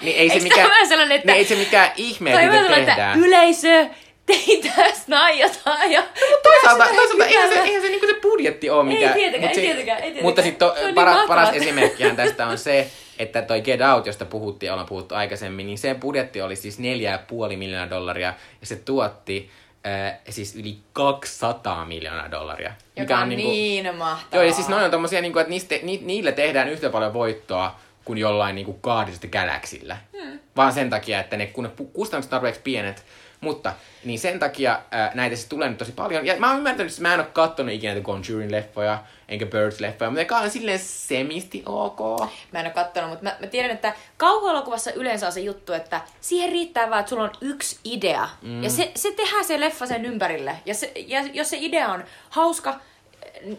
[0.00, 3.18] niin ei se mikään, sellainen, että- niin ei se mikään ihme, että sanon, että tehdään.
[3.18, 3.86] yleisö,
[4.26, 4.72] teitä
[5.06, 6.02] naijataan ja...
[6.42, 9.12] Toisaalta, Päästetään toisaalta eihän se, eihän se, niinku se budjetti ole Ei mikä...
[9.12, 10.24] tietenkään, mut ei tietenkään, ei tietenkään.
[10.24, 11.28] Mutta sitten niin para, mahtavaa.
[11.28, 15.78] paras esimerkkihän tästä on se, että toi Get Out, josta puhuttiin, ollaan puhuttu aikaisemmin, niin
[15.78, 19.50] sen budjetti oli siis 4,5 miljoonaa dollaria ja se tuotti
[19.86, 22.72] äh, siis yli 200 miljoonaa dollaria.
[22.96, 24.20] Joka on niin mahtavaa.
[24.32, 27.80] Joo, ja siis noin on tommosia, niinku, että niistä, ni, niille tehdään yhtä paljon voittoa
[28.04, 29.96] kuin jollain niinku Guardians of the.
[30.22, 30.38] Hmm.
[30.56, 33.04] Vaan sen takia, että ne, kun ne kustannukset tarpeeksi pienet,
[33.44, 33.72] mutta
[34.04, 36.26] niin sen takia ää, näitä se tulee nyt tosi paljon.
[36.26, 38.98] Ja mä oon ymmärtänyt, että mä en oo kattonut ikinä näitä Conjuring-leffoja,
[39.28, 42.30] enkä Birds-leffoja, mutta ne on silleen semisti ok.
[42.52, 46.00] Mä en ole kattonut, mutta mä, mä tiedän, että kauhuelokuvassa yleensä on se juttu, että
[46.20, 48.28] siihen riittää vaan, että sulla on yksi idea.
[48.42, 48.62] Mm.
[48.62, 50.56] Ja se, se tehdään se leffa sen ympärille.
[50.66, 52.80] Ja, se, ja jos se idea on hauska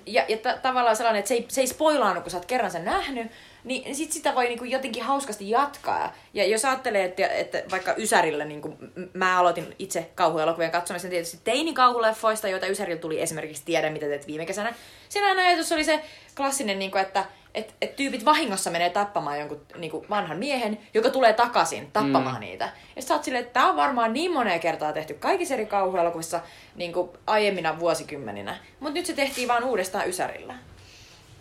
[0.05, 2.72] ja, ja ta- tavallaan sellainen, että se ei, se ei spoilaannu, kun sä oot kerran
[2.72, 3.32] sen nähnyt,
[3.66, 6.13] niin sit sitä voi niinku jotenkin hauskasti jatkaa.
[6.34, 8.78] Ja jos ajattelee, että, että vaikka Ysärillä, niin kuin
[9.13, 14.45] mä aloitin itse kauhuelokuvien katsomisen tietysti teinikauhuleffoista, joita Ysärillä tuli esimerkiksi Tiedä, mitä teet viime
[14.45, 14.74] kesänä.
[15.09, 16.01] Siinä ajatus oli se
[16.36, 20.78] klassinen, niin kuin, että että et tyypit vahingossa menee tappamaan jonkun niin kuin vanhan miehen,
[20.93, 22.39] joka tulee takaisin tappamaan mm.
[22.39, 22.70] niitä.
[22.95, 26.41] Ja sä oot silleen, että tää on varmaan niin moneen kertaa tehty kaikissa eri kauhuelokuvissa
[26.76, 28.57] niin kuin aiemmina vuosikymmeninä.
[28.80, 30.55] Mutta nyt se tehtiin vaan uudestaan Ysärillä.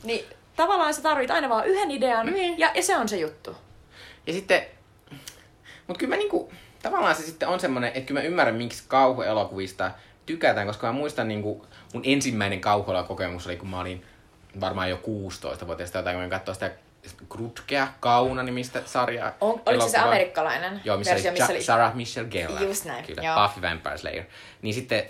[0.04, 0.24] Niin
[0.56, 2.34] tavallaan sä tarvit aina vaan yhden idean, mm.
[2.56, 3.56] ja, ja se on se juttu.
[4.26, 4.62] Ja sitten,
[5.86, 6.52] mutta kyllä mä niinku,
[6.82, 9.90] tavallaan se sitten on semmoinen, että kyllä mä ymmärrän, miksi kauhuelokuvista
[10.26, 14.04] tykätään, koska mä muistan niinku, mun ensimmäinen kauhuelokokemus oli, kun mä olin
[14.60, 16.70] varmaan jo 16-vuotias tai jotain, kun katsoin sitä
[17.30, 19.32] Grutkea, Kauna-nimistä sarjaa.
[19.40, 21.62] On, oliko se se amerikkalainen Joo, missä versio, oli missä oli...
[21.62, 22.62] Sarah Michelle Gellar.
[22.62, 23.42] Just näin, Kyllä, joo.
[23.42, 24.24] Buffy Vampire Slayer.
[24.62, 25.04] Niin sitten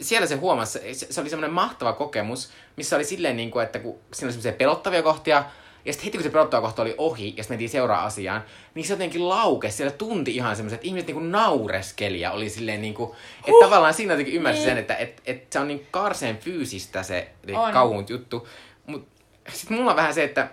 [0.00, 3.78] siellä se huomasi, se, se oli semmoinen mahtava kokemus, missä oli silleen, niin kuin, että
[3.78, 5.44] kun siinä oli semmoisia pelottavia kohtia,
[5.84, 8.86] ja sitten heti kun se pelottava kohta oli ohi, ja sitten mentiin seuraavaan asiaan, niin
[8.86, 12.94] se jotenkin laukesi, siellä tunti ihan semmoiset, että ihmiset niin naureskeli ja oli silleen niin
[12.94, 13.62] kuin, että huh.
[13.62, 14.68] tavallaan siinä jotenkin ymmärsi niin.
[14.68, 17.28] sen, että et, et se on niin karseen fyysistä se
[17.72, 18.48] kauhun juttu.
[18.86, 20.50] Mutta sitten mulla on vähän se, että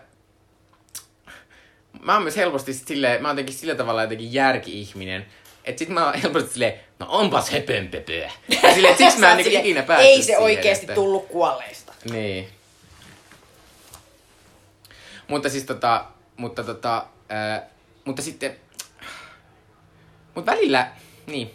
[2.02, 5.26] mä oon myös helposti silleen, mä oon jotenkin sillä tavalla jotenkin järki-ihminen,
[5.66, 8.32] että sit mä oon helposti silleen, no onpas höpönpöpöä.
[8.74, 10.96] Silleen, siksi mä en niinku ikinä päässyt Ei se siihen, oikeesti että...
[10.96, 11.94] tullut kuolleista.
[12.12, 12.48] Niin.
[15.28, 16.06] Mutta siis tota,
[16.38, 17.70] mutta tota, ää,
[18.06, 18.56] mutta sitten,
[20.36, 20.92] mutta välillä,
[21.28, 21.52] niin,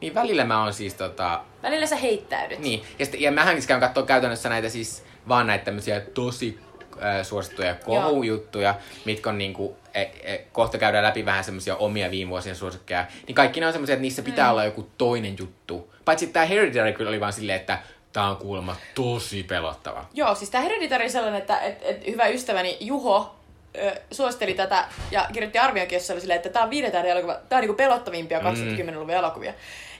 [0.00, 1.44] niin välillä mä oon siis tota...
[1.62, 2.58] Välillä sä heittäydyt.
[2.58, 6.58] Niin, ja, sitten, ja mähän käyn katsoa käytännössä näitä siis vaan näitä tämmöisiä tosi
[7.02, 8.74] äh, suosittuja kohujuttuja,
[9.04, 13.34] mitkä on niinku, e, e, kohta käydään läpi vähän semmoisia omia viime vuosien suosikkeja, niin
[13.34, 14.50] kaikki ne on semmoisia, että niissä pitää mm.
[14.50, 15.94] olla joku toinen juttu.
[16.04, 17.78] Paitsi tämä Hereditary kyllä oli vaan silleen, että
[18.12, 20.04] Tää on kuulemma tosi pelottava.
[20.14, 23.36] Joo, siis tämä Hereditary on sellainen, että et, et, hyvä ystäväni Juho
[23.76, 27.34] ö, suosteli tätä ja kirjoitti arvioinkin, jossa oli silleen, että tämä on viiden tähden elokuva,
[27.34, 29.10] tämä on niinku pelottavimpia 2010-luvun mm.
[29.10, 29.52] elokuvia.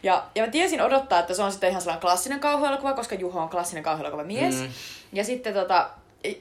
[0.03, 3.41] Ja, ja mä tiesin odottaa, että se on sitten ihan sellainen klassinen kauhuelokuva, koska Juho
[3.41, 4.55] on klassinen kauhuelokuva mies.
[4.55, 4.69] Mm.
[5.13, 5.91] Ja sitten tota,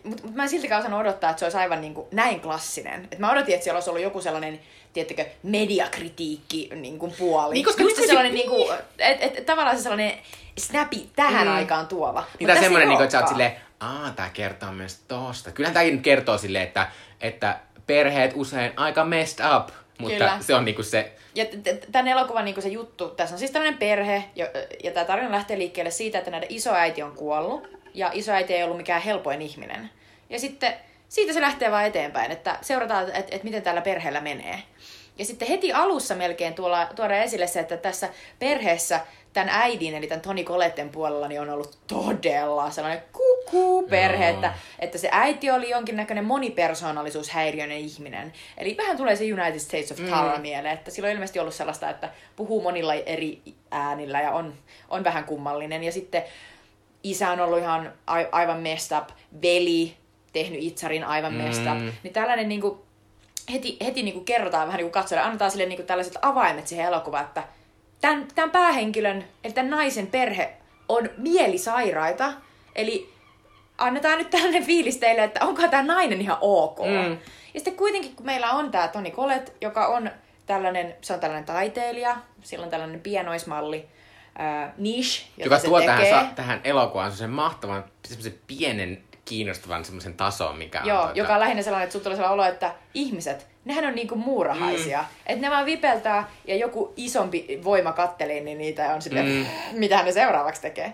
[0.04, 3.08] mutta mut mä en siltikään osannut odottaa, että se olisi aivan niin kuin näin klassinen.
[3.12, 4.60] Et mä odotin, että siellä olisi ollut joku sellainen,
[4.94, 7.54] tiettäkö, mediakritiikki niin kuin puoli.
[7.54, 10.14] Niin, koska Just se sellainen, niin kuin, et, et, tavallaan se sellainen
[10.58, 11.54] snapi tähän mm.
[11.54, 12.24] aikaan tuova.
[12.40, 15.52] Niin tämä semmoinen, niin että sä oot silleen, aa, tää kertoo myös tosta.
[15.52, 16.88] Kyllähän tämäkin kertoo silleen, että,
[17.22, 20.38] että perheet usein aika messed up, mutta Kyllä.
[20.42, 21.12] se on niinku se...
[21.36, 21.46] Ja
[21.92, 24.24] tämän elokuvan niinku se juttu, tässä on siis tämmöinen perhe,
[24.84, 28.78] ja tämä tarina lähtee liikkeelle siitä, että näiden isoäiti on kuollut, ja isoäiti ei ollut
[28.78, 29.90] mikään helpoin ihminen.
[30.30, 30.74] Ja sitten
[31.10, 34.64] siitä se lähtee vaan eteenpäin, että seurataan, että, että miten tällä perheellä menee.
[35.18, 38.10] Ja sitten heti alussa melkein tuolla, tuoda esille se, että tässä
[38.40, 39.00] perheessä
[39.34, 44.54] tämän äidin, eli tämän Toni Coletten puolella, niin on ollut todella sellainen kuku perhe, että,
[44.80, 48.34] että se äiti oli jonkinnäköinen monipersoonallisuushäiriöinen ihminen.
[48.58, 50.42] Eli vähän tulee se United States of Tara mm.
[50.42, 54.54] mieleen, että sillä on ilmeisesti ollut sellaista, että puhuu monilla eri äänillä ja on,
[54.90, 55.84] on vähän kummallinen.
[55.84, 56.24] Ja sitten
[57.04, 59.10] isä on ollut ihan a- aivan messed up,
[59.42, 59.98] veli
[60.34, 61.38] tehnyt itsarin aivan mm.
[61.38, 61.94] messed up.
[62.04, 62.80] Niin tällainen niin kuin,
[63.54, 66.68] heti, heti niin kuin kerrotaan vähän niin kuin katsojalle, annetaan sille niin kuin tällaiset avaimet
[66.68, 67.44] siihen elokuvaan, että
[68.02, 70.54] tämän, tämän päähenkilön, eli tämän naisen perhe
[70.90, 72.34] on mielisairaita,
[72.76, 73.14] eli
[73.78, 76.80] annetaan nyt tällainen fiilis teille, että onko tämä nainen ihan ok.
[76.80, 77.12] Mm.
[77.54, 80.12] Ja sitten kuitenkin, kun meillä on tämä Toni Kolet, joka on
[80.46, 83.88] tällainen, se on tällainen taiteilija, sillä on tällainen pienoismalli,
[84.40, 86.12] äh, niche, jota joka se tuo tekee.
[86.12, 91.04] tähän, tähän elokuvaan sen mahtavan, semmoisen pienen kiinnostavan semmoisen tason, mikä Joo, on...
[91.04, 91.20] Tuota...
[91.20, 95.00] joka on lähinnä sellainen, että tulee sellainen olo, että ihmiset, nehän on niinku muurahaisia.
[95.00, 95.06] Mm.
[95.26, 99.46] Että ne vaan vipeltää ja joku isompi voima kattelee, niin niitä on sitten, mm.
[99.72, 100.94] mitä ne seuraavaksi tekee.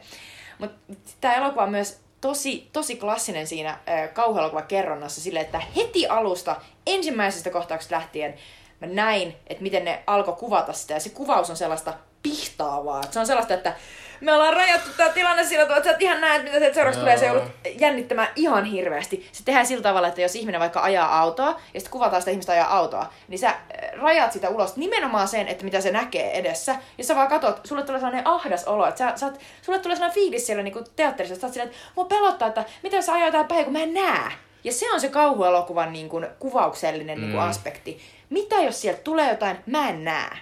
[0.60, 6.08] Mutta tämä elokuva on myös tosi, tosi klassinen siinä äh, kauhuelokuvan kerronnassa sille, että heti
[6.08, 6.56] alusta,
[6.88, 8.34] ensimmäisestä kohtauksesta lähtien,
[8.82, 10.94] mä näin, että miten ne alkoi kuvata sitä.
[10.94, 11.94] Ja se kuvaus on sellaista
[12.26, 13.04] pihtaavaa.
[13.12, 13.74] Se on sellaista, että
[14.22, 17.00] me ollaan rajattu tämä tilanne sillä tavalla, että sä et ihan näet, mitä se seuraavaksi
[17.00, 17.18] tulee.
[17.18, 19.30] Se joudut jännittämään ihan hirveästi.
[19.32, 22.52] Se tehdään sillä tavalla, että jos ihminen vaikka ajaa autoa, ja sitten kuvataan sitä ihmistä
[22.52, 23.56] ajaa autoa, niin sä
[23.94, 26.76] rajat sitä ulos nimenomaan sen, että mitä se näkee edessä.
[26.98, 29.96] Ja sä vaan katsot, sulle tulee sellainen ahdas olo, että sä, sä oot, sulle tulee
[29.96, 33.14] sellainen fiilis siellä niin teatterissa, että sä oot silleen, että mua pelottaa, että mitä sä
[33.14, 34.32] ajaa jotain päin, kun mä en näe.
[34.64, 37.50] Ja se on se kauhuelokuvan niin kuin, kuvauksellinen niin kuin, mm.
[37.50, 38.02] aspekti.
[38.30, 40.38] Mitä jos sieltä tulee jotain, mä en näe.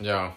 [0.00, 0.30] Joo.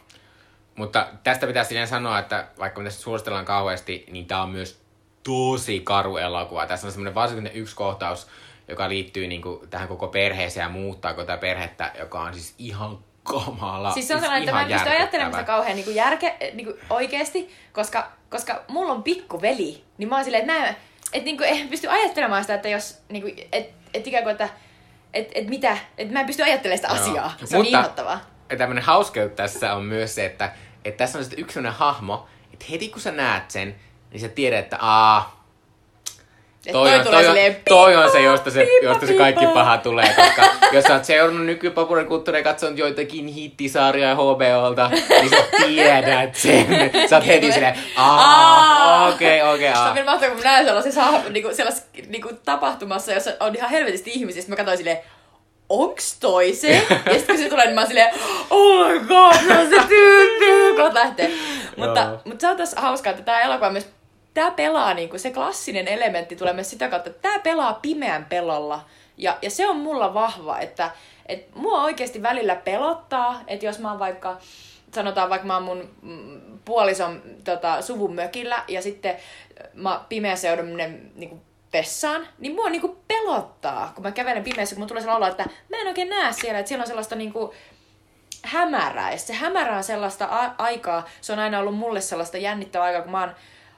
[0.75, 4.81] Mutta tästä pitää silleen sanoa, että vaikka me tässä suositellaan kauheasti, niin tämä on myös
[5.23, 6.65] tosi karu elokuva.
[6.65, 8.27] Tässä on semmoinen varsinkin yksi kohtaus,
[8.67, 13.91] joka liittyy niinku tähän koko perheeseen ja muuttaako tätä perhettä, joka on siis ihan kamala.
[13.91, 16.65] Siis se on sellainen, että mä en pysty ajattelemaan sitä kauhean niin kuin järke, niin
[16.65, 20.75] kuin oikeasti, koska, koska mulla on pikkuveli, niin mä oon silleen, että, näin,
[21.13, 24.31] että niin kuin, en pysty ajattelemaan sitä, että jos, niin kuin, et, et ikään kuin,
[24.31, 24.49] että
[25.13, 27.25] että et mitä, että mä en pysty ajattelemaan sitä Joo.
[27.25, 27.33] asiaa.
[27.45, 28.19] Se on Mutta- inhottavaa.
[28.53, 30.51] Ja tämmönen hauska juttu tässä on myös se, että,
[30.85, 33.75] että tässä on sitten yksi sellainen hahmo, että heti kun sä näet sen,
[34.11, 35.43] niin sä tiedät, että aa,
[36.71, 39.53] toi, toi on, toi, on, toi on se, josta se, piippa, josta se kaikki piippa.
[39.53, 40.13] paha tulee.
[40.15, 40.41] Koska
[40.71, 46.67] jos sä oot seurannut nykypopulaarikulttuuria ja katsonut joitakin hittisarjoja HBOlta, niin sä tiedät sen.
[47.09, 49.07] Sä oot heti silleen, aa, Aa.
[49.07, 53.31] okei, okei, Se on vielä mahtavaa, kun mä näen sellaisessa, niinku, sellaisessa niinku, tapahtumassa, jossa
[53.39, 54.97] on ihan helvetisti ihmisiä, sit mä katsoin silleen,
[55.69, 56.81] onks toi se?
[57.05, 58.15] Ja sitten kun se tulee, niin mä oon silleen,
[58.49, 61.31] oh my god, se on se tyyppi, kohta lähtee.
[61.77, 63.87] Mutta, mutta se on tässä hauskaa, että tämä elokuva myös,
[64.33, 68.85] tämä pelaa, niinku, se klassinen elementti tulee myös sitä kautta, että tämä pelaa pimeän pelolla.
[69.17, 70.91] Ja, ja se on mulla vahva, että
[71.25, 74.37] et mua oikeasti välillä pelottaa, että jos mä oon vaikka,
[74.93, 79.15] sanotaan vaikka mä oon mun mm, puolison tota, suvun mökillä ja sitten
[79.73, 80.77] mä pimeässä joudun
[81.15, 81.41] niinku
[81.73, 85.45] vessaan, niin mua niinku pelottaa, kun mä kävelen pimeässä, kun mun tulee sellainen olo, että
[85.69, 87.53] mä en oikein näe siellä, että siellä on sellaista niinku
[88.43, 89.11] hämärää.
[89.11, 93.01] Ja se hämärä on sellaista a- aikaa, se on aina ollut mulle sellaista jännittävää aikaa,
[93.01, 93.35] kun mä oon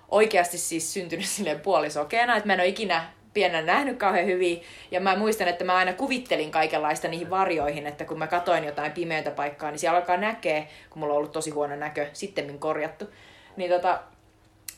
[0.09, 4.61] oikeasti siis syntynyt silleen puolisokeena, että mä en ole ikinä pienenä nähnyt kauhean hyvin.
[4.91, 8.91] Ja mä muistan, että mä aina kuvittelin kaikenlaista niihin varjoihin, että kun mä katoin jotain
[8.91, 13.05] pimeätä paikkaa, niin siellä alkaa näkee, kun mulla on ollut tosi huono näkö, sitten korjattu.
[13.55, 13.99] Niin tota,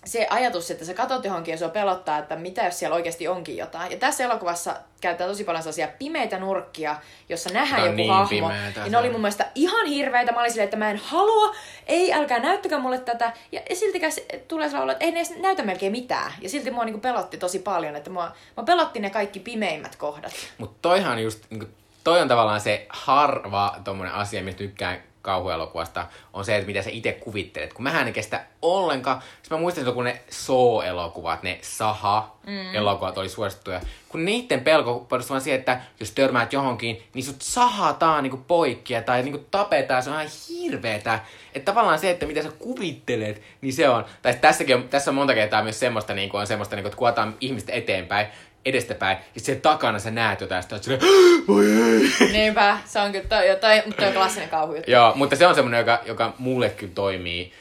[0.05, 3.57] se ajatus, että sä katot johonkin ja sua pelottaa, että mitä jos siellä oikeasti onkin
[3.57, 3.91] jotain.
[3.91, 6.95] Ja tässä elokuvassa käytetään tosi paljon sellaisia pimeitä nurkkia,
[7.29, 8.29] jossa nähdään Ne on joku niin hahmo.
[8.29, 10.31] pimeätä, ja ne oli mun mielestä ihan hirveitä.
[10.31, 13.33] Mä olin silleen, että mä en halua, ei älkää näyttäkää mulle tätä.
[13.51, 16.31] Ja, siltikään se tulee sellainen että ei ne edes näytä melkein mitään.
[16.41, 20.33] Ja silti mua niinku pelotti tosi paljon, että mua, mua pelotti ne kaikki pimeimmät kohdat.
[20.57, 21.65] Mutta toihan just, niinku,
[22.03, 26.89] toi on tavallaan se harva tommonen asia, mistä tykkään kauhuelokuvasta, on se, että mitä sä
[26.89, 27.73] itse kuvittelet.
[27.73, 29.21] Kun mähän en kestä ollenkaan.
[29.38, 33.82] Siis mä muistan kun ne Saw-elokuvat, ne Saha-elokuvat oli suosittuja.
[34.09, 38.93] Kun niiden pelko perustuu vaan siihen, että jos törmäät johonkin, niin sut sahataan niinku poikki
[39.05, 40.03] tai niinku tapetaan.
[40.03, 41.19] Se on ihan hirveetä.
[41.55, 44.05] Että tavallaan se, että mitä sä kuvittelet, niin se on.
[44.21, 47.36] Tai tässäkin on, tässä on monta kertaa myös semmoista, niinku on semmoista, niinku, että kuvataan
[47.41, 48.28] ihmistä eteenpäin,
[48.70, 51.01] edestäpäin, ja sitten takana sä näet jotain, ja sit oot silleen,
[51.47, 52.32] voi ei.
[52.32, 54.91] Niinpä, se on kyllä, toi, toi, mutta toi on klassinen kauhujuttu.
[54.91, 57.53] Joo, mutta se on semmoinen, joka, joka mulle kyllä toimii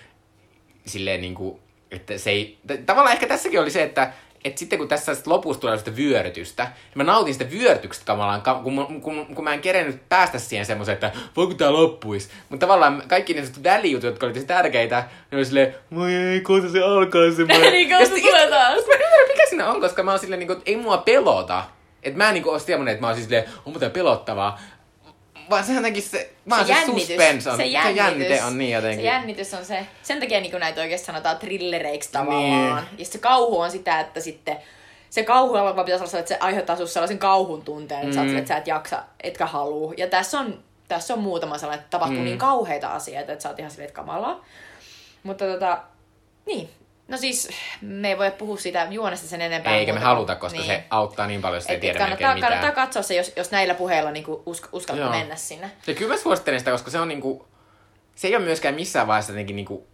[0.86, 2.58] silleen niinku, että se ei...
[2.86, 4.12] Tavallaan ehkä tässäkin oli se, että
[4.46, 8.42] että sitten kun tässä sit lopussa tulee sitä vyörytystä, niin mä nautin sitä vyörytyksestä kamalaan,
[8.42, 12.28] ka- kun, kun, kun, mä en kerennyt päästä siihen semmoiseen, että voiko tää loppuisi.
[12.48, 16.68] Mutta tavallaan kaikki ne välijutut, jotka oli tosi tärkeitä, ne oli silleen, voi ei, kohta
[16.68, 17.72] se alkaa semmoinen.
[17.72, 18.86] niin kauan se tulee taas.
[18.86, 21.64] Mä en ymmärrä, mikä siinä on, koska mä oon silleen, niinku, että ei mua pelota.
[22.02, 24.60] Että mä en niinku oo semmonen, että mä oon siis silleen, onko tää pelottavaa.
[25.50, 28.70] Vaan se jotenkin se, vaan se, se suspense on, se se, jännitys, jännite on niin
[28.70, 29.00] jotenkin.
[29.00, 29.86] Se jännitys on se.
[30.02, 32.74] Sen takia niin näitä oikeasti sanotaan thrillereiksi tavallaan.
[32.76, 32.98] Niin.
[32.98, 34.56] Ja se kauhu on sitä, että sitten
[35.10, 38.32] se kauhu elokuva pitäisi olla että se aiheuttaa sinussa sellaisen kauhun tunteen, että, mm.
[38.32, 39.94] sä, että sä et jaksa, etkä halua.
[39.96, 42.24] Ja tässä on, tässä on muutama sellainen, että tapahtuu mm.
[42.24, 44.44] niin kauheita asioita, että sä oot ihan silleen, että kamalaa.
[45.22, 45.78] Mutta tota,
[46.46, 46.70] niin.
[47.08, 47.48] No siis,
[47.80, 49.76] me ei voi puhua siitä juonesta sen enempää.
[49.76, 50.08] Eikä me muuta.
[50.08, 50.66] haluta, koska Niin.
[50.66, 52.52] se auttaa niin paljon, jos ei tiedä kannattaa, mitään.
[52.52, 55.70] kannattaa katsoa se, jos, jos näillä puheilla niin usk, uskaltaa mennä sinne.
[55.86, 57.46] Ja kyllä mä suosittelen sitä, koska se on niinku...
[58.14, 59.86] Se ei ole myöskään missään vaiheessa jotenkin niinku...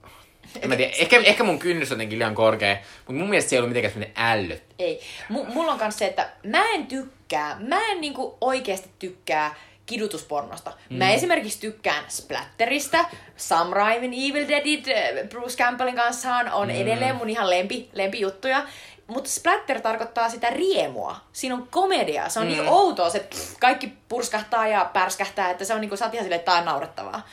[0.63, 3.57] En mä tiedä, ehkä, ehkä mun kynnys on jotenkin liian korkea, mutta mun mielestä se
[3.57, 4.57] ei ollut mitenkään semmoinen ällö.
[4.79, 5.01] Ei.
[5.29, 9.55] M- mulla on myös se, että mä en tykkää, mä en niinku oikeasti tykkää
[9.87, 10.73] kidutuspornosta.
[10.91, 10.97] Mm.
[10.97, 13.05] Mä esimerkiksi tykkään Splatterista,
[13.37, 16.75] Sam Raimin Evil Deadit, äh, Bruce Campbellin kanssa on mm.
[16.75, 18.67] edelleen mun ihan lempi, lempijuttuja.
[19.07, 21.17] Mutta splatter tarkoittaa sitä riemua.
[21.33, 22.29] Siinä on komedia.
[22.29, 22.53] Se on mm.
[22.53, 26.25] niin outoa, se pff, kaikki purskahtaa ja pärskähtää, että se on niinku, sä oot ihan
[26.25, 27.27] silleen, että naurettavaa.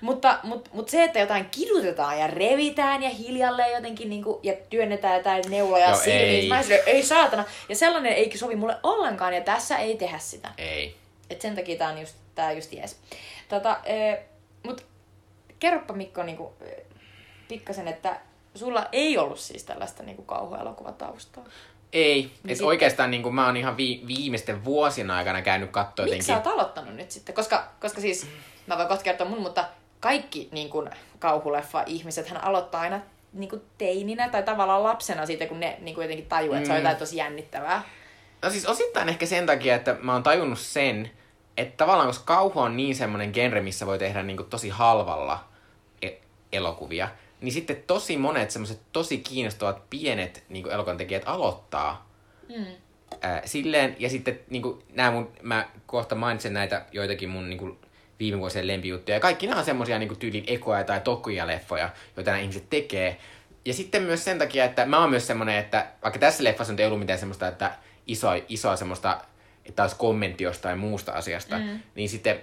[0.00, 5.16] Mutta mut, mut se, että jotain kidutetaan ja revitään ja hiljalleen jotenkin niinku, ja työnnetään
[5.16, 6.48] jotain neuloja Joo, silmiin, ei.
[6.48, 7.44] mä ei saatana.
[7.68, 10.48] Ja sellainen ei sovi mulle ollenkaan, ja tässä ei tehdä sitä.
[10.58, 10.96] Ei.
[11.30, 12.98] Et sen takia tää on just, tää just jees.
[13.48, 14.16] Tota, e,
[14.62, 14.86] mut
[15.58, 16.52] kerropa Mikko niinku,
[17.48, 18.20] pikkasen, että
[18.54, 21.44] sulla ei ollut siis tällaista niinku kauhuelokuvataustaa.
[21.92, 22.24] Ei.
[22.24, 26.26] Et sitten- oikeastaan niin mä oon ihan vi- viimeisten vuosien aikana käynyt katsoa Miksi jotenkin...
[26.26, 27.34] sä oot aloittanut nyt sitten?
[27.34, 28.26] Koska, koska siis,
[28.66, 29.68] mä voin kohta kertoa mun, mutta
[30.00, 33.00] kaikki niin kuin, kauhuleffa-ihmiset hän aloittaa aina
[33.32, 36.72] niin kuin teininä tai tavallaan lapsena siitä, kun ne niin kuin jotenkin tajuu, että se
[36.72, 36.82] on Mm.
[36.82, 37.82] jotain tosi jännittävää.
[38.46, 41.10] No siis osittain ehkä sen takia, että mä oon tajunnut sen,
[41.56, 45.44] että tavallaan koska kauhu on niin semmoinen genre, missä voi tehdä niin tosi halvalla
[46.02, 46.10] e-
[46.52, 47.08] elokuvia,
[47.40, 52.06] niin sitten tosi monet semmoiset tosi kiinnostavat pienet niin elokuvan tekijät aloittaa
[52.56, 52.64] Mm.
[53.20, 57.58] ää, silleen, ja sitten niin kuin, nämä mun, mä kohta mainitsen näitä joitakin mun niin
[57.58, 57.78] kuin,
[58.18, 62.30] viime vuosien lempijuttuja, ja kaikki nämä on semmosia niin tyylin ekoja tai tokuja leffoja, joita
[62.30, 63.16] nämä ihmiset tekee.
[63.64, 66.80] Ja sitten myös sen takia, että mä oon myös semmonen, että vaikka tässä leffassa nyt
[66.80, 67.72] ei ollut mitään semmoista, että
[68.06, 69.20] iso, isoa semmoista
[69.68, 71.80] että olisi kommentti jostain muusta asiasta, mm.
[71.94, 72.40] niin sitten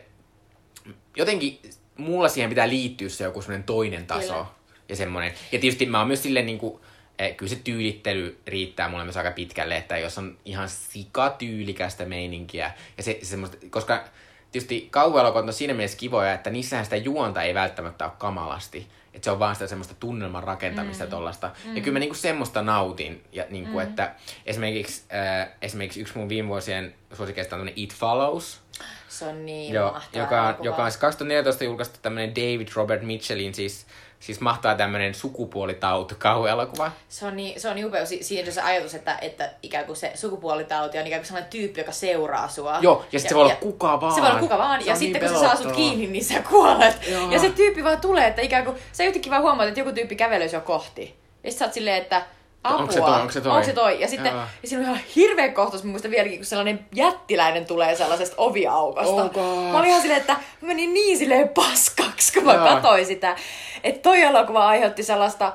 [1.18, 1.60] jotenkin
[1.98, 4.34] mulla siihen pitää liittyä se joku semmoinen toinen taso.
[4.34, 4.46] Kyllä.
[4.90, 5.34] Ja semmoinen.
[5.52, 6.82] Ja tietysti mä oon myös silleen niin kuin,
[7.20, 12.72] eh, kyllä se tyylittely riittää mulle myös aika pitkälle, että jos on ihan sikatyylikästä meininkiä,
[12.98, 14.04] ja se, se semmoista, koska
[14.52, 18.88] tietysti kauhuelokuvat on siinä mielessä kivoja, että niissähän sitä juonta ei välttämättä ole kamalasti.
[19.14, 21.10] Että se on vaan sitä semmoista tunnelman rakentamista mm.
[21.10, 21.52] tollasta.
[21.66, 21.76] Mm.
[21.76, 23.24] Ja kyllä mä niinku semmoista nautin.
[23.32, 23.84] Ja niinku, mm.
[23.84, 28.62] että esimerkiksi, äh, esimerkiksi yksi mun viime vuosien suosikeista on It Follows.
[29.10, 30.66] Se on niin Joo, mahtava joka, elokuva.
[30.66, 33.86] joka on siis 2014 julkaistu tämmöinen David Robert Mitchellin siis,
[34.24, 36.92] siis mahtaa tämmöinen sukupuolitauti kauhuelokuva.
[37.10, 39.96] Se on niin, se on niin upea si- siinä se ajatus, että, että ikään kuin
[39.96, 42.78] se sukupuolitauti on ikään kuin sellainen tyyppi, joka seuraa sua.
[42.82, 44.16] Joo, ja sit se voi olla kuka vaan.
[44.16, 46.08] Se voi olla kuka vaan, Se ja on sitten niin kun se saa sut kiinni,
[46.08, 47.08] niin sä kuolet.
[47.12, 47.32] Joo.
[47.32, 50.16] Ja se tyyppi vaan tulee, että ikään kuin, sä yhtäkkiä vaan huomaat, että joku tyyppi
[50.16, 51.16] kävelee sua kohti.
[51.44, 52.26] Ja sit sä oot silleen, että
[52.64, 52.80] apua.
[52.80, 53.52] Onko se toi, onko se toi?
[53.52, 54.02] Onko se toi?
[54.02, 57.96] Ja sitten ja siinä on ihan hirveä kohtaus, mä muistan vieläkin, kun sellainen jättiläinen tulee
[57.96, 59.24] sellaisesta oviaukosta.
[59.24, 59.72] Oh gosh.
[59.72, 63.36] mä olin ihan silleen, että mä menin niin silleen paskaksi, kun mä katsoin sitä.
[63.84, 65.54] Että toi elokuva aiheutti sellaista,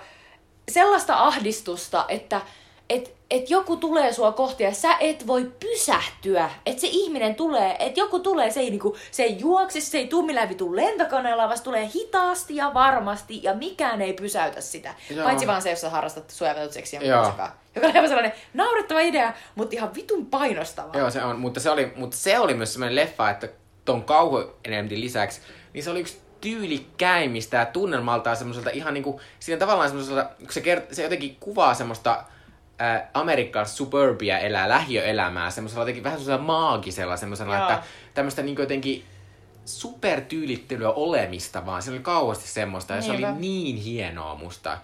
[0.68, 2.40] sellaista ahdistusta, että
[2.89, 6.51] et, et joku tulee sua kohti ja sä et voi pysähtyä.
[6.66, 10.07] Että se ihminen tulee, että joku tulee, se ei, niinku, se ei juokse, se ei
[10.07, 14.95] tuu millään vitun lentokoneella, vaan se tulee hitaasti ja varmasti ja mikään ei pysäytä sitä.
[15.11, 15.24] Joo.
[15.24, 17.01] Paitsi vaan se, jos sä harrastat suojavetut seksiä.
[17.74, 20.99] Joka on aivan sellainen naurettava idea, mutta ihan vitun painostava.
[20.99, 23.49] Joo, se on, mutta se oli, mutta se oli myös semmoinen leffa, että
[23.84, 25.41] ton kauhuelementin lisäksi,
[25.72, 30.61] niin se oli yksi tyylikkäimmistä ja tunnelmaltaan semmoiselta ihan niinku, siinä tavallaan semmoiselta, kun se,
[30.61, 32.24] kert, se jotenkin kuvaa semmoista
[32.79, 37.68] ää, amerikkalaista suburbia elää, lähiöelämää, semmoisella jotenkin vähän semmoisella maagisella, semmoisella, Joo.
[37.70, 37.83] että
[38.14, 39.05] tämmöistä niinku jotenkin
[39.64, 41.83] supertyylittelyä olemista vaan.
[41.83, 44.79] Se oli kauheasti semmoista ja se oli niin hienoa musta.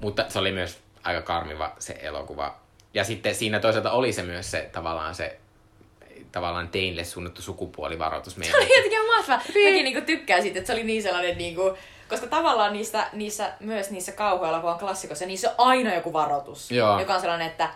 [0.00, 2.56] Mutta se oli myös aika karmiva se elokuva.
[2.94, 5.38] Ja sitten siinä toisaalta oli se myös se tavallaan se
[6.32, 8.76] tavallaan teille suunnattu sukupuolivaroitus Se oli meille.
[8.76, 9.38] jotenkin mahtavaa.
[9.64, 11.76] Mäkin niinku tykkään siitä, että se oli niin sellainen niinku,
[12.10, 16.70] koska tavallaan niissä, niissä myös niissä kauhuelokuvan klassikoissa, niissä on aina joku varoitus.
[16.70, 17.00] Joo.
[17.00, 17.68] Joka on sellainen, että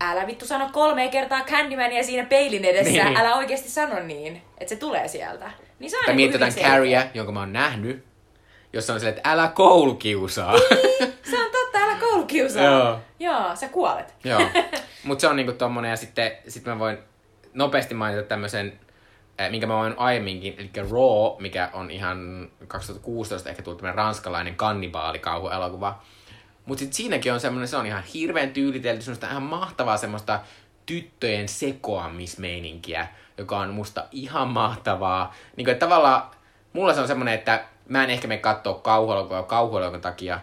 [0.00, 3.16] älä vittu sano kolme kertaa Candymania siinä peilin edessä, Niin.
[3.16, 5.50] älä oikeasti sano niin, että se tulee sieltä.
[5.78, 6.52] Niin se on Tai mietitään.
[6.54, 8.04] Carrie, jonka mä oon nähnyt,
[8.72, 10.58] jossa on silleen, että älä koulukiusaa.
[11.30, 12.64] Se on totta, älä koulukiusaa.
[12.64, 12.98] Joo.
[13.20, 14.14] Joo, sä kuolet.
[14.24, 14.40] Joo.
[15.04, 16.98] Mutta se on niinku tommonen, ja sitten sit mä voin
[17.54, 18.85] nopeasti mainita tämmöisen, eh,
[19.50, 26.02] minkä mä voin aiemminkin, eli Raw, mikä on ihan 2016 ehkä tullut tämmönen ranskalainen kannibaalikauhuelokuva.
[26.66, 30.40] Mutta sitten siinäkin on semmoinen, se on ihan hirveän tyylitelty, semmoista ihan mahtavaa semmoista
[30.86, 33.08] tyttöjen sekoamismeininkiä,
[33.38, 35.34] joka on musta ihan mahtavaa.
[35.56, 36.22] Niin kuin, tavallaan
[36.72, 40.40] mulla se on semmoinen, että mä en ehkä mene katsoa kauhuelokuvaa kauhuelokuvan takia,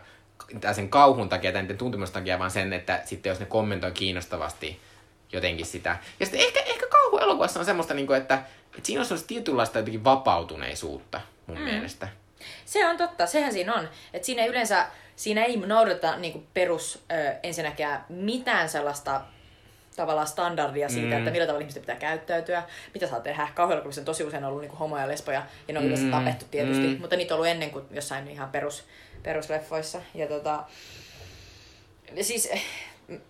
[0.61, 3.91] tai sen kauhun takia tai niiden tuntemusten takia, vaan sen, että sitten jos ne kommentoi
[3.91, 4.79] kiinnostavasti
[5.31, 5.97] jotenkin sitä.
[6.19, 8.39] Ja sitten ehkä, ehkä kauhuelokuvassa on semmoista, niin kuin, että,
[8.77, 11.63] että siinä on semmoista tietynlaista jotenkin vapautuneisuutta mun mm.
[11.63, 12.07] mielestä.
[12.65, 13.89] Se on totta, sehän siinä on.
[14.13, 19.21] Että siinä ei yleensä, siinä ei noudata niinku perus ö, ensinnäkään mitään sellaista
[19.95, 21.17] tavallaan standardia siitä, Mm.
[21.17, 22.63] että millä tavalla ihmisten pitää käyttäytyä,
[22.93, 23.47] mitä saa tehdä.
[23.55, 26.45] Kauhuelokuvissa on tosi usein ollut niinku homoja ja lesboja, ja ne on yleensä Mm, tapettu
[26.51, 27.01] tietysti, mm.
[27.01, 28.83] mutta niitä on ollut ennen kuin jossain ihan perus,
[29.23, 30.01] perusleffoissa.
[30.13, 30.63] Ja tota,
[32.21, 32.49] siis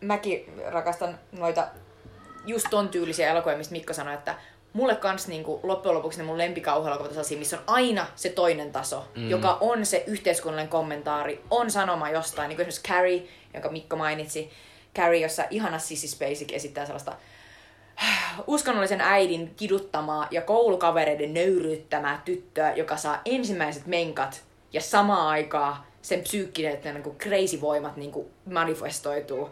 [0.01, 1.67] mäkin rakastan noita
[2.45, 4.35] just ton tyylisiä elokuvia, mistä Mikko sanoi, että
[4.73, 8.71] mulle kans niinku, loppujen lopuksi ne mun lempikauhuelokuvat on sellaisia, missä on aina se toinen
[8.71, 9.29] taso, mm.
[9.29, 14.51] joka on se yhteiskunnallinen kommentaari, on sanoma jostain, niin kuin esimerkiksi Carrie, jonka Mikko mainitsi,
[14.95, 17.15] Carrie, jossa ihana Sissy Spacek esittää sellaista
[18.47, 24.43] uskonnollisen äidin kiduttamaa ja koulukavereiden nöyryyttämää tyttöä, joka saa ensimmäiset menkat
[24.73, 29.49] ja samaan aikaan sen psyykkinen että niin kuin crazy voimat niin kuin manifestoituu.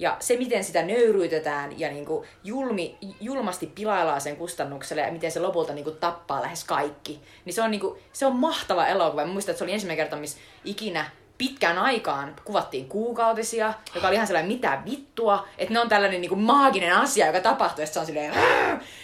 [0.00, 5.32] Ja se, miten sitä nöyryytetään ja niin kuin julmi, julmasti pilaillaan sen kustannukselle ja miten
[5.32, 8.86] se lopulta niin kuin tappaa lähes kaikki, niin se on, niin kuin, se on mahtava
[8.86, 9.26] elokuva.
[9.26, 14.14] Mä muistan, että se oli ensimmäinen kerta, missä ikinä pitkään aikaan kuvattiin kuukautisia, joka oli
[14.14, 17.94] ihan sellainen mitä vittua, että ne on tällainen niin kuin maaginen asia, joka tapahtuu, sit
[17.94, 18.34] se on silleen,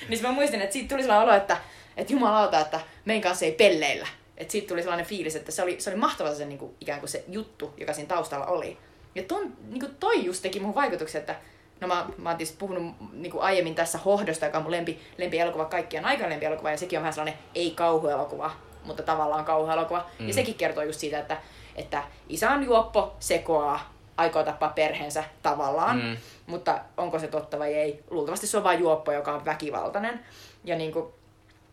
[0.08, 1.56] niin mä muistin, että siitä tuli sellainen olo, että,
[1.96, 4.08] että jumalauta, että meidän kanssa ei pelleillä.
[4.36, 7.00] Että siitä tuli sellainen fiilis, että se oli, se oli mahtava se niin kuin, ikään
[7.00, 8.78] kuin se juttu, joka siinä taustalla oli.
[9.16, 11.34] Ja ton, niin kuin toi just teki mun vaikutuksen, että
[11.80, 15.00] No mä, mä oon tietysti puhunut niin kuin aiemmin tässä Hohdosta, joka on mun lempi,
[15.18, 18.50] lempielokuva, kaikkien aikojen lempielokuva, ja sekin on vähän sellainen ei-kauhuelokuva,
[18.84, 20.06] mutta tavallaan kauhuelokuva.
[20.18, 20.28] Mm.
[20.28, 21.36] Ja sekin kertoo just siitä, että,
[21.74, 26.16] että isä on juoppo, sekoaa, aikoo tappaa perheensä tavallaan, Mm.
[26.46, 28.04] mutta onko se totta vai ei?
[28.10, 30.20] Luultavasti se on vain juoppo, joka on väkivaltainen.
[30.64, 31.06] Ja niin kuin,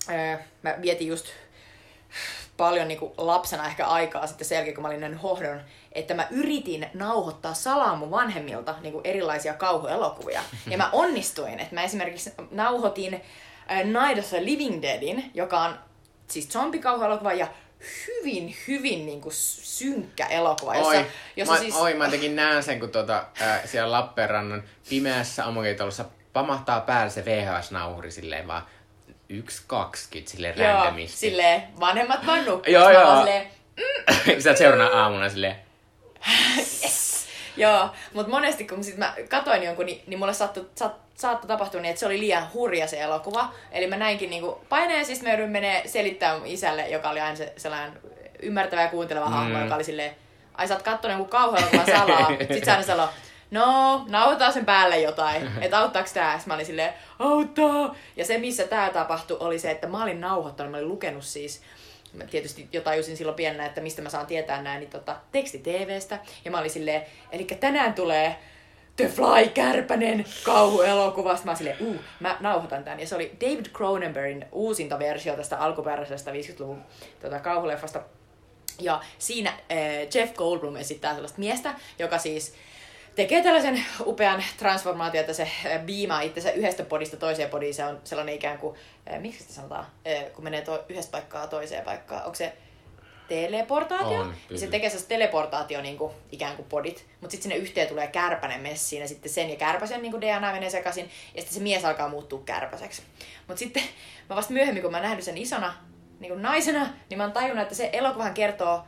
[0.10, 1.26] öö, mä vietin just
[2.58, 5.62] paljon niin kuin lapsena ehkä aikaa sitten sen jälkeen, kun mä olin Hohdon
[5.96, 10.42] että mä yritin nauhoittaa salaa mun vanhemmilta niin kuin erilaisia kauhuelokuvia.
[10.68, 15.80] Ja mä onnistuin, että mä esimerkiksi nauhoitin äh, Night of the Living Deadin, joka on
[16.28, 17.48] siis zombikauhuelokuva ja
[18.08, 21.76] hyvin, hyvin niin kuin synkkä elokuva, jossa, oi, jossa mä, siis...
[21.76, 27.26] oi, mä jotenkin näen sen, kun tuota, äh, siellä Lappeenrannan pimeässä aamukeitolossa pamahtaa päälle se
[27.26, 28.64] VHS-nauhuri silleen vaan
[29.30, 31.18] yksi, kaksikymmentä silleen Joo, randomisti.
[31.18, 32.74] silleen vanhemmat vaan nukkuu.
[32.74, 33.18] Joo, joo.
[33.18, 33.48] silleen,
[34.44, 35.56] Sä seuraavana aamuna silleen,
[36.58, 37.26] yes.
[37.58, 41.82] Joo, mutta monesti kun sit mä katoin jonkun, niin, niin mulle saattoi, saat, saattoi tapahtua
[41.82, 43.54] niin, että se oli liian hurja se elokuva.
[43.72, 47.20] Eli mä näinkin niinku paineen ja siis mä joudun menee selittää mun isälle, joka oli
[47.20, 48.00] aina se, sellainen
[48.42, 49.32] ymmärtävä ja kuunteleva mm.
[49.32, 50.16] hahmo, joka oli silleen,
[50.54, 52.28] ai sä oot kattonut jonkun kauhuelokuvan salaa.
[52.40, 53.10] Sitten sä aina sanoo,
[53.52, 56.34] no, nauhoitetaan sen päälle jotain, että auttaako tää?
[56.34, 57.96] Sitten mä olin silleen, auttaa!
[58.16, 61.62] Ja se, missä tää tapahtui, oli se, että mä olin nauhoittanut, mä olin lukenut siis
[62.14, 65.58] mä tietysti jo tajusin silloin pienenä, että mistä mä saan tietää näin, niin tota, teksti
[65.58, 66.20] TVstä.
[66.46, 68.36] Ja mä olin silleen, eli tänään tulee
[68.96, 71.36] The Fly Kärpänen kauhuelokuva.
[71.36, 73.00] Sitten mä olin silleen, uh, mä nauhoitan tämän.
[73.00, 76.82] Ja se oli David Cronenbergin uusinta versio tästä alkuperäisestä 50-luvun
[77.22, 78.02] tota, kauhuleffasta.
[78.80, 79.58] Ja siinä äh,
[80.16, 82.54] Jeff Goldblum esittää sellaista miestä, joka siis
[83.16, 85.48] tekee tällaisen upean transformaation, että se
[85.86, 87.74] biimaa itsensä yhdestä podista toiseen podiin.
[87.74, 88.76] Se on sellainen ikään kuin,
[89.20, 89.86] miksi sitä sanotaan,
[90.36, 92.24] kun menee to- yhdestä paikkaa toiseen paikkaan.
[92.24, 92.54] Onko se
[93.28, 94.20] teleportaatio?
[94.20, 94.60] On, ja kyllä.
[94.60, 97.06] se tekee sellaista teleportaatio niin kuin, ikään kuin podit.
[97.22, 100.52] Mutta sitten sinne yhteen tulee kärpänen messiin ja sitten sen ja kärpäsen niin kuin DNA
[100.52, 101.10] menee sekaisin.
[101.36, 103.02] Ja sitten se mies alkaa muuttua kärpäseksi.
[103.48, 103.84] Mutta sitten
[104.30, 105.74] mä vasta myöhemmin, kun mä oon nähnyt sen isona
[106.20, 108.84] niin kuin naisena, niin mä oon tajunnut, että se elokuvahan kertoo,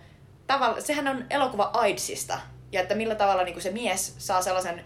[0.47, 2.39] tavalla, sehän on elokuva AIDSista.
[2.75, 4.83] Ja että millä tavalla niin kuin se mies saa sellaisen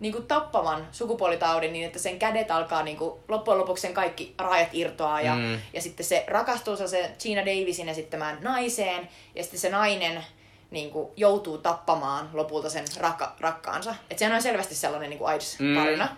[0.00, 4.34] niin kuin tappavan sukupuolitaudin niin, että sen kädet alkaa niin kuin, loppujen lopuksi sen kaikki
[4.38, 5.58] rajat irtoaa ja, Mm.
[5.72, 10.24] ja sitten se rakastuu se Gina Davisin esittämään naiseen ja sitten se nainen
[10.70, 13.94] niin kuin, joutuu tappamaan lopulta sen rakka, rakkaansa.
[14.10, 16.04] Että sehän on selvästi sellainen niin kuin AIDS-tarina.
[16.06, 16.16] Mm.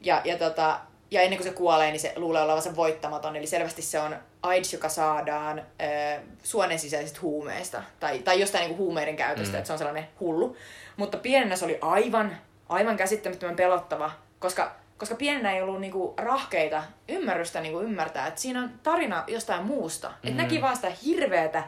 [0.00, 0.80] Ja, ja, tota,
[1.10, 3.36] ja ennen kuin se kuolee, niin se luulee olevansa voittamaton.
[3.36, 7.82] Eli selvästi se on AIDS, joka saadaan äh, suonen sisäisistä huumeista.
[8.00, 9.58] Tai, tai jostain niin kuin huumeiden käytöstä, Mm.
[9.58, 10.56] että se on sellainen hullu.
[10.96, 12.36] Mutta pienenä se oli aivan,
[12.68, 18.62] aivan käsittämättömän pelottava, koska, koska pienenä ei ollut niinku rahkeita ymmärrystä niinku ymmärtää, että siinä
[18.62, 20.08] on tarina jostain muusta.
[20.08, 20.14] Mm.
[20.28, 21.62] Että näki vaan sitä hirveätä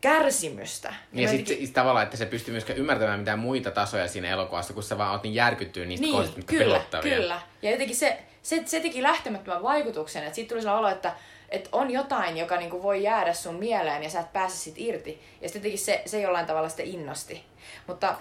[0.00, 0.88] kärsimystä.
[1.12, 4.72] Ja mä sitten jotenkin- tavallaan, että se pystyy myöskään ymmärtämään mitään muita tasoja siinä elokuvassa,
[4.74, 7.16] kun sä vaan oot niin järkyttynyt niistä niin, kohdista, mitkä kyllä, pelottavia.
[7.16, 7.40] kyllä.
[7.62, 11.14] Ja jotenkin se, se, se teki lähtemättömän vaikutuksen, että siitä tuli sellainen olo, että,
[11.48, 15.22] että on jotain, joka niinku voi jäädä sun mieleen ja sä et pääse siitä irti.
[15.40, 17.44] Ja sitten se, se jollain tavalla sitä innosti.
[17.86, 18.16] Mutta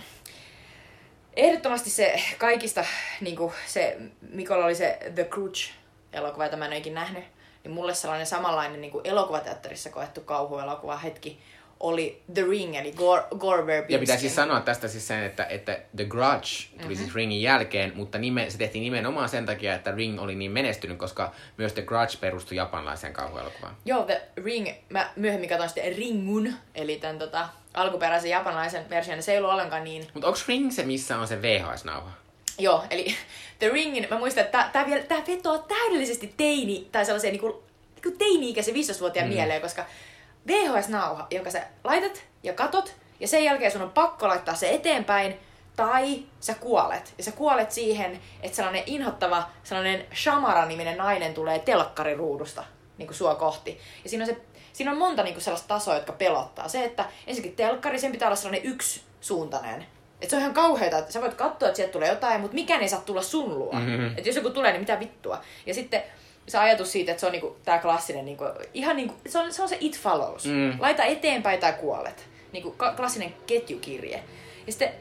[1.36, 2.86] ehdottomasti se kaikista,
[3.22, 7.24] niin kuin se, Mikolla oli se The Crutch-elokuva, jota mä en ole ikinä nähnyt,
[7.64, 11.40] niin mulle sellainen samanlainen niin kuin elokuvateatterissa koettu kauhuelokuva hetki
[11.80, 13.94] oli The Ring, eli Gore, Gore Verbinski.
[13.94, 16.82] Ja pitää siis sanoa tästä siis sen, että, että The Grudge tuli Mhm.
[16.82, 16.96] mm-hmm.
[16.96, 20.98] siis Ringin jälkeen, mutta nime, se tehtiin nimenomaan sen takia, että Ring oli niin menestynyt,
[20.98, 23.76] koska myös The Grudge perustui japanlaiseen kauhuelokuvaan.
[23.86, 29.32] Joo, The Ring, mä myöhemmin katsoin sitten Ringun, eli tämän tota, alkuperäisen japanilaisen version, se
[29.32, 32.12] ei ollut ollenkaan niin Mutta onko Ring se, missä on se VHS-nauha?
[32.60, 33.06] Joo, eli
[33.60, 37.64] The Ringin, mä muistan, että tämä tää vetoaa täydellisesti teini, tai sellaiseen niinku,
[38.04, 39.34] niinku teini-ikäisen 15-vuotiaan mm.
[39.34, 39.86] mieleen, koska
[40.48, 45.39] VHS-nauha, jonka sä laitat ja katot, ja sen jälkeen sun on pakko laittaa se eteenpäin,
[45.76, 47.14] tai sä kuolet.
[47.18, 52.64] Ja sä kuolet siihen, että sellainen inhottava, sellainen Shamara-niminen nainen tulee telkkariruudusta
[52.98, 53.80] niin kuin sua kohti.
[54.04, 54.38] Ja siinä on, se,
[54.74, 56.68] siinä on monta niin kuin sellaista tasoa, jotka pelottaa.
[56.68, 59.86] Se, että ensinnäkin telkkari, sen pitää olla sellainen yksisuuntainen.
[60.22, 62.82] Et se on ihan kauheeta, että sä voit katsoa, että sieltä tulee jotain, mutta mikään
[62.82, 63.74] ei saa tulla sun luo.
[63.74, 63.89] Mhm.
[63.89, 64.08] Mm-hmm.
[64.18, 65.41] Että jos joku tulee, niin mitä vittua.
[65.66, 66.04] Ja sitten
[66.48, 69.62] se ajatus siitä, että se on niinku, tää klassinen, niinku, ihan niinku, se, on, se
[69.62, 70.46] on se it follows.
[70.46, 70.74] Mm.
[70.80, 72.28] Laita eteenpäin tai kuolet.
[72.52, 74.24] Niinku klassinen ketjukirje.
[74.68, 74.91] Ja sitten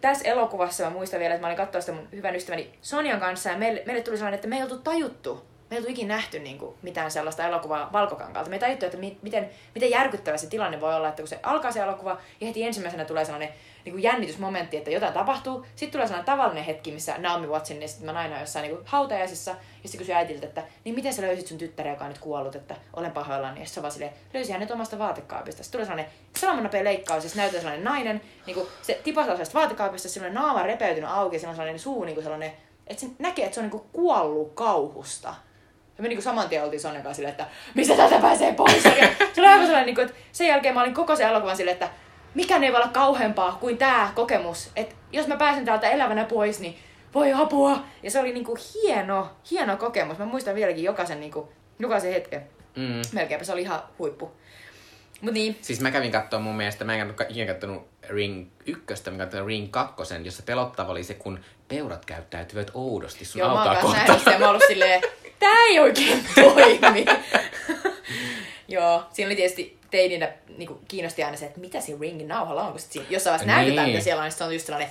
[0.00, 3.50] tässä elokuvassa mä muistan vielä, että mä olin katsoa sitä mun hyvän ystäväni Sonjan kanssa,
[3.50, 5.34] ja meille, meille tuli sellainen, että me ei oltu tajuttu,
[5.70, 8.50] me ei oltu ikinä nähty niin kuin, mitään sellaista elokuvaa valkokankaalta.
[8.50, 11.40] Me ei tajuttu, että mi- miten, miten järkyttävä se tilanne voi olla, että kun se
[11.42, 13.48] alkaa se elokuva, ja heti ensimmäisenä tulee sellainen
[13.84, 15.66] niin kuin jännitysmomentti, että jotain tapahtuu.
[15.76, 18.86] Sitten tulee sellainen tavallinen hetki, missä Naomi Wattsin ja sitten mä on jossain niin kuin
[18.86, 19.56] hautajaisissa, ja
[19.88, 22.76] sitten kysyy äitiltä, että niin miten sä löysit sun tyttären, joka on nyt kuollut, että
[22.92, 23.60] olen pahoillani.
[23.60, 25.62] Ja se vaan silleen, löysi hänet omasta vaatekaapista.
[25.62, 30.26] Sitten tulee sellainen salamanopea leikkaus, ja näyttää sellainen nainen, niin kuin se tipahtaa sellaista vaatekaapista,
[30.26, 32.52] on naama repeytynyt auki, ja sellainen suu, niin kuin sellainen,
[32.86, 35.34] että se näkee, että se on niin kuin kuollut kauhusta.
[35.98, 38.84] Ja me niinku saman tien oltiin Sonjan kanssa silleen, että mistä täältä pääsee pois?
[38.84, 41.72] Ja se oli aivan sellainen, niinku, että sen jälkeen mä olin koko sen elokuvan silleen,
[41.72, 41.90] että
[42.38, 44.70] mikään ei voi olla kauheampaa kuin tämä kokemus.
[44.76, 46.78] Että jos mä pääsen täältä elävänä pois, niin
[47.14, 47.84] voi apua.
[48.02, 50.18] Ja se oli niinku hieno, hieno kokemus.
[50.18, 52.42] Mä muistan vieläkin jokaisen, niinku, jokaisen hetken.
[52.76, 53.02] Mm.
[53.12, 54.32] Melkeinpä se oli ihan huippu.
[55.20, 55.58] Mut niin.
[55.62, 59.70] Siis mä kävin katsoa mun mielestä, mä en ikinä kattonut Ring 1, mä katsoin Ring
[59.70, 63.96] 2, jossa pelottava oli se, kun peurat käyttäytyvät oudosti sun Joo, mä oon autoa kanssa
[63.96, 64.18] kohtaan.
[64.18, 65.02] nähnyt ja mä oon ollut silleen,
[65.38, 67.04] tää ei oikein toimi.
[68.68, 72.70] Joo, siinä oli tietysti teininä niin kiinnosti aina se, että mitä siinä ringin nauhalla on,
[72.70, 73.56] kun sit siinä jossain vaiheessa Niin.
[73.56, 74.90] näytetään, mitä siellä on, niin se on just sellainen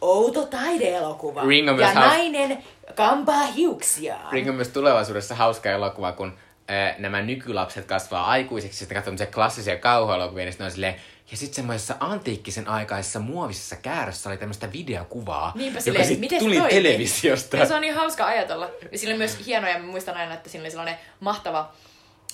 [0.00, 1.42] outo taideelokuva.
[1.48, 2.58] Ring on ja haus- nainen
[2.94, 4.16] kampaa hiuksia.
[4.32, 6.38] Ring on myös tulevaisuudessa hauska elokuva, kun
[6.70, 10.94] äh, nämä nykylapset kasvaa aikuisiksi, sitten katsoo klassisia kauhuelokuvia, niin sitten on silleen,
[11.30, 16.44] ja sitten semmoisessa antiikkisen aikaisessa muovisessa käärössä oli tämmöistä videokuvaa, Niinpä joka silleen, miten se
[16.44, 16.70] tuli toimi?
[16.74, 17.56] televisiosta.
[17.56, 18.70] Ja se on niin hauska ajatella.
[18.92, 21.72] Ja siinä oli myös hienoja, mä muistan aina, että siinä oli sellainen mahtava,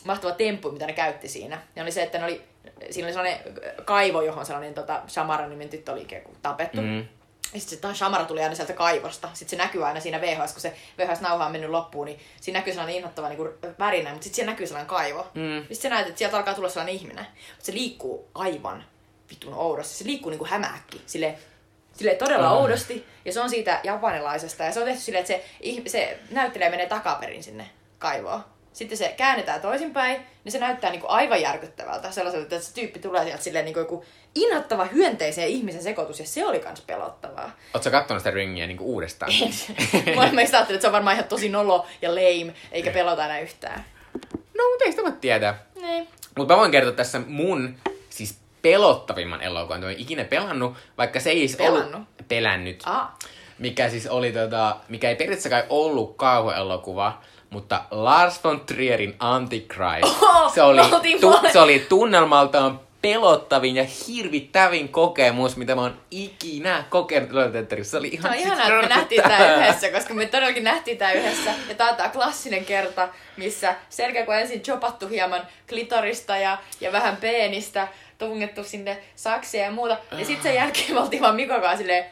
[0.05, 1.63] mahtava temppu, mitä ne käytti siinä.
[1.77, 2.43] Ja oli se, että ne oli,
[2.91, 3.41] siinä oli sellainen
[3.85, 6.81] kaivo, johon sellainen tota, Shamara-nimen tyttö oli ikään kuin tapettu.
[6.81, 7.07] Mm.
[7.55, 9.29] Ja sitten se Shamara tuli aina sieltä kaivosta.
[9.35, 12.73] Sitten se näkyy aina siinä VHS, kun se VHS-nauha on mennyt loppuun, niin siinä näkyy
[12.73, 13.39] sellainen inhottava niin
[13.79, 15.27] värinä, mutta sitten siellä näkyy sellainen kaivo.
[15.35, 15.59] Mm.
[15.61, 17.27] Sitten sä näet, että sieltä alkaa tulla sellainen ihminen.
[17.51, 18.85] Mutta se liikkuu aivan
[19.31, 19.95] vitun oudosti.
[19.95, 21.03] Se liikkuu niin kuin hämähäkki.
[21.07, 21.35] Sille,
[21.93, 22.57] sille todella Ah.
[22.57, 23.07] oudosti.
[23.25, 24.65] Ja se on siitä japanilaisesta.
[24.65, 25.45] Ja se on tehty silleen, että
[25.87, 28.45] se, se näyttelijä menee takaperin sinne kaivoon.
[28.79, 32.11] Sitten se käännetään toisinpäin, niin se näyttää niin kuin aivan järkyttävältä.
[32.11, 34.05] Sellaiselta, että se tyyppi tulee sieltä silleen niin kuin joku
[34.35, 36.21] inhottava hyönteisen ja ihmisen sekoitus.
[36.21, 37.51] Ja se oli kans pelottavaa.
[37.75, 39.33] Ootko kattonut sitä ringiä niinku uudestaan?
[40.15, 43.85] Mä ajattelin, että se on varmaan ihan tosi nolo ja lame, eikä pelota enää yhtään.
[44.35, 45.63] No, mutta ei sitä voi tietää.
[45.75, 46.09] Niin.
[46.37, 47.77] Mutta mä voin kertoa tässä mun
[48.11, 51.95] siis pelottavimman elokuvan, olen ikinä pelannut, vaikka se ei siis Pelannut?
[51.95, 52.83] ollut pelännyt.
[52.87, 53.09] Ah.
[53.59, 60.23] Mikä siis oli tota, mikä ei periaatteessa kai ollut kauhuelokuva, mutta Lars von Trierin Antichrist.
[60.23, 60.81] Oho, se, oli,
[61.21, 67.91] tu, se oli tunnelmaltaan pelottavin ja hirvittävin kokemus, mitä mä oon ikinä kokenut elokuvateatterissa.
[67.91, 70.99] Se oli Se ihan on ihanaa, että me nähtiin tää yhdessä, koska me todellakin nähtiin
[70.99, 71.51] tää yhdessä.
[71.69, 76.93] Ja tää on tää klassinen kerta, missä selkä kun ensin chopattu hieman klitorista ja, ja
[76.93, 77.89] vähän peenistä,
[78.19, 79.97] tungettu sinne saksia ja muuta.
[80.13, 82.05] Ja sitten sen jälkeen me oltiin vaan Mikon kanssa silleen,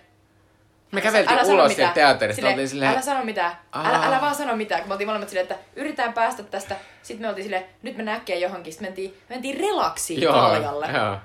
[0.96, 3.58] Me käveltiin älä ulos sieltä teatterista, Silleen, oltiin silleen, Älä sano mitään.
[3.72, 4.06] Älä, Aa.
[4.06, 4.80] älä vaan sano mitään.
[4.80, 6.76] Kun me oltiin molemmat silleen, että yritetään päästä tästä.
[7.02, 8.72] Sitten me oltiin silleen, nyt me näkee johonkin.
[8.72, 10.86] Sitten mentiin, mentiin relaksiin kaljalle.
[10.94, 11.16] Joo.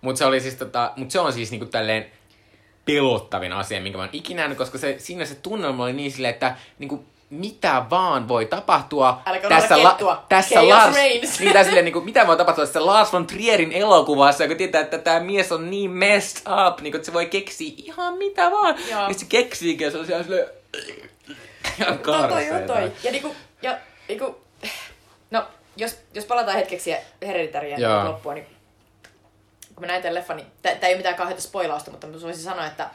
[0.00, 2.06] Mutta se, oli siis tota, mut se on siis niinku tälleen
[2.84, 6.34] pelottavin asia, minkä mä oon ikinä nähnyt, koska se, siinä se tunnelma oli niin silleen,
[6.34, 10.24] että niinku, mitä vaan voi tapahtua Älkää tässä, kettua.
[10.28, 11.40] tässä Chaos Lars, reigns.
[11.40, 14.98] niin, tässä silleen, niinku, mitä voi tapahtua tässä Lars von Trierin elokuvassa, joka tietää, että
[14.98, 18.74] tämä mies on niin messed up, niinku, että se voi keksiä ihan mitä vaan.
[18.90, 19.08] Joo.
[19.08, 20.48] Ja se keksiikin, ja se on siellä silleen,
[21.80, 22.92] ihan Toi, toi.
[23.02, 24.40] Ja niinku, ja niinku,
[25.30, 25.44] no,
[25.76, 26.94] jos, jos palataan hetkeksi
[27.26, 28.04] Hereditarien Joo.
[28.04, 28.46] loppuun, niin
[29.74, 32.44] kun mä näin tämän leffan, niin tämä ei ole mitään kauheata spoilausta, mutta mä voisin
[32.44, 32.90] sanoa, että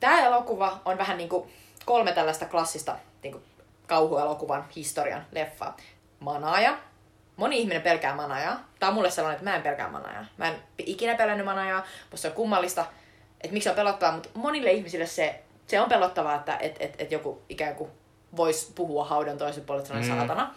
[0.00, 1.50] tämä elokuva on vähän niinku
[1.84, 3.42] kolme tällaista klassista niinku
[3.90, 5.76] kauhuelokuvan historian leffaa.
[6.20, 6.78] Manaaja.
[7.36, 8.60] Moni ihminen pelkää manajaa.
[8.78, 10.24] Tää on mulle sellainen, että mä en pelkää manajaa.
[10.36, 11.84] Mä en ikinä pelännyt manajaa.
[12.10, 12.84] Musta se on kummallista,
[13.40, 16.94] että miksi se on pelottavaa, mutta monille ihmisille se, se on pelottavaa, että et, et,
[16.98, 17.90] et joku ikään kuin
[18.36, 20.18] voisi puhua haudan toisen puolelta sellainen Mm.
[20.18, 20.54] saatana.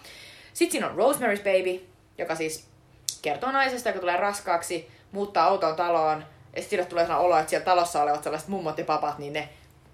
[0.54, 2.68] Sitten siinä on Rosemary's Baby, joka siis
[3.22, 7.50] kertoo naisesta, joka tulee raskaaksi, muuttaa autoon taloon, ja sitten sille tulee sellainen olo, että
[7.50, 9.50] siellä talossa olevat sellaiset mummot ja papat, niin ne,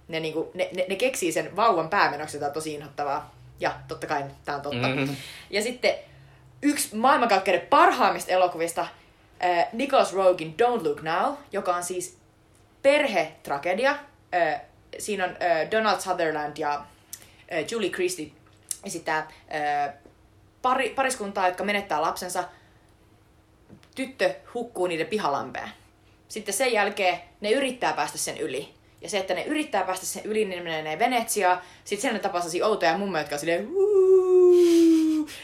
[0.10, 3.36] ne, niinku, ne, ne, ne keksii sen vauvan päämenoksi, jota on tosi inhottavaa.
[3.60, 4.88] Ja totta kai tämä on totta.
[4.88, 5.14] Mhm.
[5.50, 5.94] Ja sitten
[6.62, 8.82] yksi maailmankaikkeuden parhaimmista elokuvista,
[9.44, 12.18] äh, Nicholas Rogen Don't Look Now, joka on siis
[12.82, 13.92] perhetragedia.
[14.36, 14.62] Äh,
[14.98, 18.32] siinä on äh, Donald Sutherland ja äh, Julie Christie
[18.84, 19.94] esittää äh,
[20.62, 22.44] pari, pariskuntaa, jotka menettää lapsensa.
[23.96, 25.70] Tyttö hukkuu niiden pihalampeen.
[26.28, 28.74] Sitten sen jälkeen ne yrittää päästä sen yli.
[29.02, 31.62] Ja se, että ne yrittää päästä sen yli, niin ne menee Venetsiaan.
[31.84, 33.70] Sitten siellä ne tapaa outoja mummoja, jotka on silleen.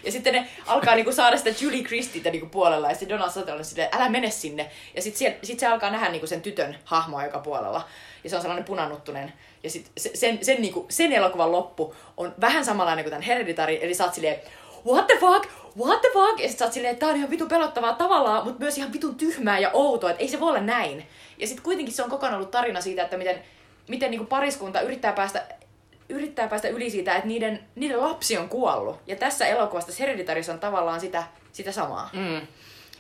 [0.04, 2.90] Ja sitten ne alkaa niinku saada sitä Julie Christietä niinku puolella.
[2.90, 4.72] Ja sitten Donald Sutherland on silleen, älä mene sinne.
[4.96, 7.88] Ja sitten sit se alkaa nähdä niinku sen tytön hahmoa joka puolella.
[8.24, 9.34] Ja se on sellainen punanuttunen.
[9.64, 13.78] Ja se, sen, sen, niinku, sen elokuvan loppu on vähän samanlainen kuin tämän Hereditary.
[13.82, 14.40] Eli sä oot silleen,
[14.86, 15.46] what the fuck,
[15.78, 16.40] what the fuck?
[16.40, 18.94] Ja sit sä oot silleen, että tää on ihan vitun pelottavaa tavallaan, mutta myös ihan
[18.94, 21.06] vitun tyhmää ja outoa, että ei se voi olla näin.
[21.38, 23.44] Ja sitten kuitenkin se on kokonaan ollut tarina siitä, että miten,
[23.88, 25.46] miten niinku pariskunta yrittää päästä
[26.10, 29.00] yrittää päästä yli siitä, että niiden, niiden lapsi on kuollut.
[29.08, 32.10] Ja tässä elokuvassa tässä Hereditaryssa on tavallaan sitä, sitä samaa.
[32.14, 32.48] Mm.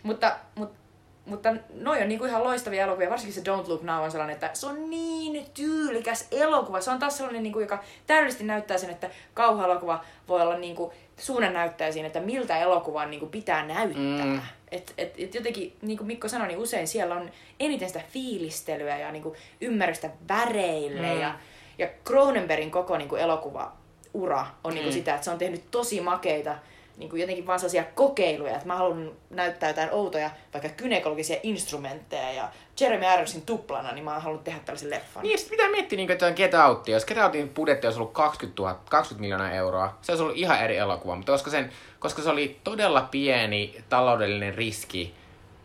[0.04, 0.78] Mutta, mutta,
[1.26, 4.50] mutta noi on niinku ihan loistavia elokuvia, varsinkin se Don't Look Now on sellainen, että
[4.54, 6.82] se on niin tyylikäs elokuva.
[6.82, 11.54] Se on taas sellainen, niinku, joka täydellisesti näyttää sen, että kauhuelokuva voi olla niinku, suunnan
[11.54, 14.26] näyttää siinä, että miltä elokuvan niinku, pitää näyttää.
[14.26, 14.42] Mm.
[14.72, 18.98] Et, et, et jotenkin, niin kuin Mikko sanoi, niin usein siellä on eniten sitä fiilistelyä
[18.98, 21.14] ja niinku, ymmärrystä väreille.
[21.14, 21.22] Mm.
[21.22, 21.36] Ja,
[21.78, 23.72] ja Cronenbergin koko niinku, elokuva
[24.14, 24.94] ura on niinku, Mm.
[24.94, 26.56] sitä, että se on tehnyt tosi makeita
[26.98, 32.32] niin kuin jotenkin vaan sellaisia kokeiluja, että mä haluan näyttää jotain outoja, vaikka gynekologisia instrumentteja
[32.32, 35.24] ja Jeremy Ironsin tuplana, niin mä oon halunnut tehdä tällaisen leffan.
[35.24, 36.88] Niin, sitten pitää miettiä, niin, että on Get Out.
[36.88, 40.60] Jos Get Outin budjetti olisi ollut 20, 000, 20 miljoonaa euroa, se olisi ollut ihan
[40.60, 41.16] eri elokuva.
[41.16, 45.14] Mutta koska, sen, koska se oli todella pieni taloudellinen riski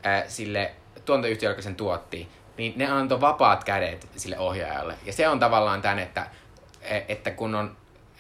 [0.07, 0.73] äh, sille
[1.05, 4.95] tuontoyhtiölle, joka sen tuotti, niin ne antoi vapaat kädet sille ohjaajalle.
[5.05, 6.27] Ja se on tavallaan tämän, että,
[7.09, 7.77] että kun on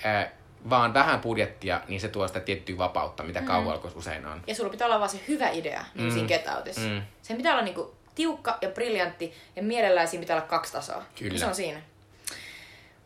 [0.06, 0.32] äh,
[0.70, 3.46] vaan vähän budjettia, niin se tuo sitä tiettyä vapautta, mitä mm.
[3.46, 4.42] kauhuelokuvassa usein on.
[4.46, 6.12] Ja sulla pitää olla vaan se hyvä idea niin mm.
[6.12, 6.88] siinä Get Outissa.
[6.88, 7.02] Mm.
[7.22, 11.02] Sen pitää olla niinku tiukka ja briljantti, ja mielellään siinä pitää olla kaksi tasoa.
[11.18, 11.38] Kyllä.
[11.38, 11.80] se on siinä.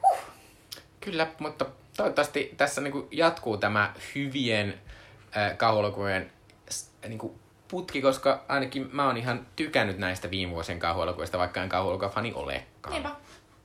[0.02, 0.18] Huh.
[1.00, 4.80] Kyllä, mutta toivottavasti tässä niinku jatkuu tämä hyvien
[5.36, 6.32] äh, kauhuelokuvien
[7.08, 7.38] niinku
[7.68, 12.92] putki, koska ainakin mä oon ihan tykännyt näistä viime vuosien kauhuelokuvista, vaikka en kauhuelokuvani olekaan.
[12.92, 13.10] Niinpä.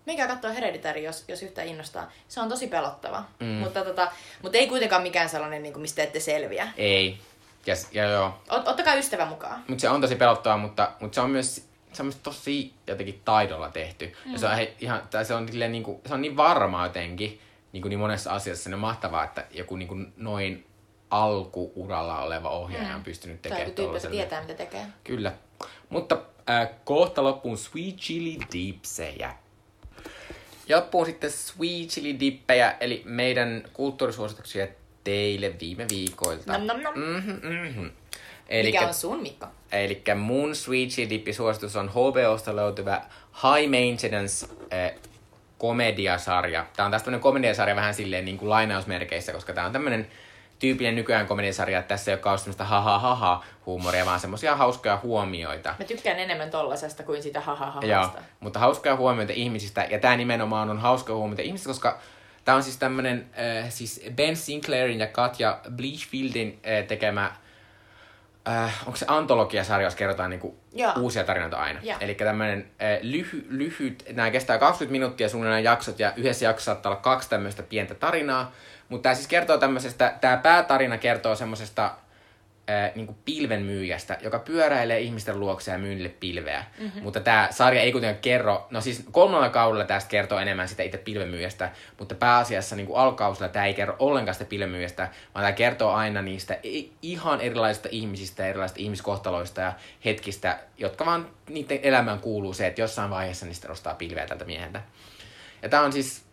[0.10, 2.12] Mikä katsoa Hereditary, jos, jos yhtään innostaa.
[2.28, 3.24] Se on tosi pelottava.
[3.39, 3.45] Mm.
[3.45, 6.68] Mutta, tota, mutta ei kuitenkaan mikään sellainen, niin kuin, mistä ette selviä.
[6.78, 7.18] Ei.
[7.66, 8.41] Ja, ja joo.
[8.49, 9.64] Ot, ottakaa ystävä mukaan.
[9.68, 13.22] Mutta se on tosi pelottava, mutta, mutta se on myös se on myös tosi jotenkin
[13.26, 14.14] taidolla tehty.
[14.26, 14.32] Mm.
[14.32, 17.41] Ja se on, he, ihan, tai se, on, niin kuin, se on niin varma jotenkin
[17.72, 18.64] niin, kuin niin monessa asiassa.
[18.64, 20.66] Se on mahtavaa, että joku niin kuin noin
[21.10, 22.95] alkuuralla oleva ohjaaja mm.
[22.95, 24.12] on pystynyt tekemään tuollaisen.
[24.12, 24.86] tietää, mitä tekee.
[25.03, 25.32] Kyllä.
[25.89, 26.18] Mutta
[26.49, 29.36] äh, kohta loppuun Sweet Chili Dipsejä.
[30.70, 34.68] Ja loppuun sitten Sweet Chili Dippejä, eli meidän kulttuurisuosituksia
[35.04, 36.58] teille viime viikoilta.
[36.58, 37.00] Nom, nom, nom.
[37.00, 37.92] Mm-hmm, mm-hmm.
[38.50, 39.48] Elikkä, Mikä on sun, Mikko?
[39.72, 43.02] Eli mun Sweet Chili Dippi-suositus on HBOsta löytyvä
[43.34, 44.92] High Maintenance äh,
[45.58, 46.66] komediasarja.
[46.76, 50.08] Tämä on tästä tämmöinen komediasarja vähän silleen niin kuin lainausmerkeissä, koska tämä on tämmöinen
[50.60, 55.76] tyypillinen nykyään komediasarja, että tässä ei ole semmoista haha haha huumoria, vaan semmoisia hauskoja huomioita.
[55.80, 60.18] Mä tykkään enemmän tollasesta kuin sitä haha ha Joo, mutta hauskoja huomioita ihmisistä, ja tämä
[60.18, 61.99] nimenomaan on hauskoja huomioita ihmisistä, koska
[62.45, 63.30] tämä on siis tämmöinen
[63.64, 67.32] äh, siis Ben Sinclairin ja Katja Bleachfieldin äh, tekemä
[68.47, 70.57] äh, onko se antologiasarja, jos kerrotaan niinku
[70.99, 71.80] uusia tarinoita aina.
[71.99, 76.91] Eli tämmöinen äh, lyhy, lyhyt, nämä kestää 20 minuuttia suunnilleen jaksot, ja yhdessä jaksossa saattaa
[76.91, 78.51] olla kaksi tämmöistä pientä tarinaa.
[78.90, 81.92] Mutta tämä siis kertoo tämmöisestä, tämä päätarina kertoo semmoisesta
[82.96, 86.66] niin pilvenmyyjästä, joka pyöräilee ihmisten luokse ja myy niille pilveä.
[86.80, 87.04] Mm-hmm.
[87.04, 90.98] Mutta tämä sarja ei kuitenkaan kerro, no siis kolmannella kaudella tästä kertoo enemmän sitä itse
[90.98, 91.70] pilvenmyyjästä,
[92.00, 96.58] mutta pääasiassa niin alkausilla tämä ei kerro ollenkaan sitä pilvenmyyjästä, vaan tämä kertoo aina niistä
[97.02, 99.74] ihan erilaisista ihmisistä, erilaisista ihmiskohtaloista ja
[100.06, 104.82] hetkistä, jotka vaan niiden elämään kuuluu se, että jossain vaiheessa niistä ostaa pilveä tältä mieheltä.
[105.62, 106.29] Ja tämä on siis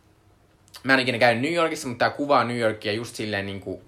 [0.82, 3.80] mä en ikinä käynyt New Yorkissa, mutta tämä kuvaa New Yorkia just silleen niin kuin,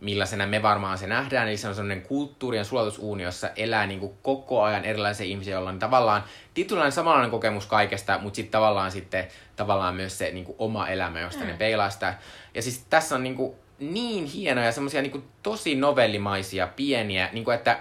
[0.00, 1.48] millaisena me varmaan se nähdään.
[1.48, 5.70] Eli se on sellainen kulttuurien sulatusuuni, jossa elää niin kuin koko ajan erilaisia ihmisiä, joilla
[5.70, 6.24] on tavallaan
[6.54, 11.20] tietynlainen samanlainen kokemus kaikesta, mutta sitten tavallaan sitten tavallaan myös se niin kuin oma elämä,
[11.20, 11.46] josta mm.
[11.46, 12.14] ne peilaa sitä.
[12.54, 17.54] Ja siis tässä on niin, kuin, niin hienoja, semmoisia niin tosi novellimaisia, pieniä, niin kuin
[17.54, 17.80] että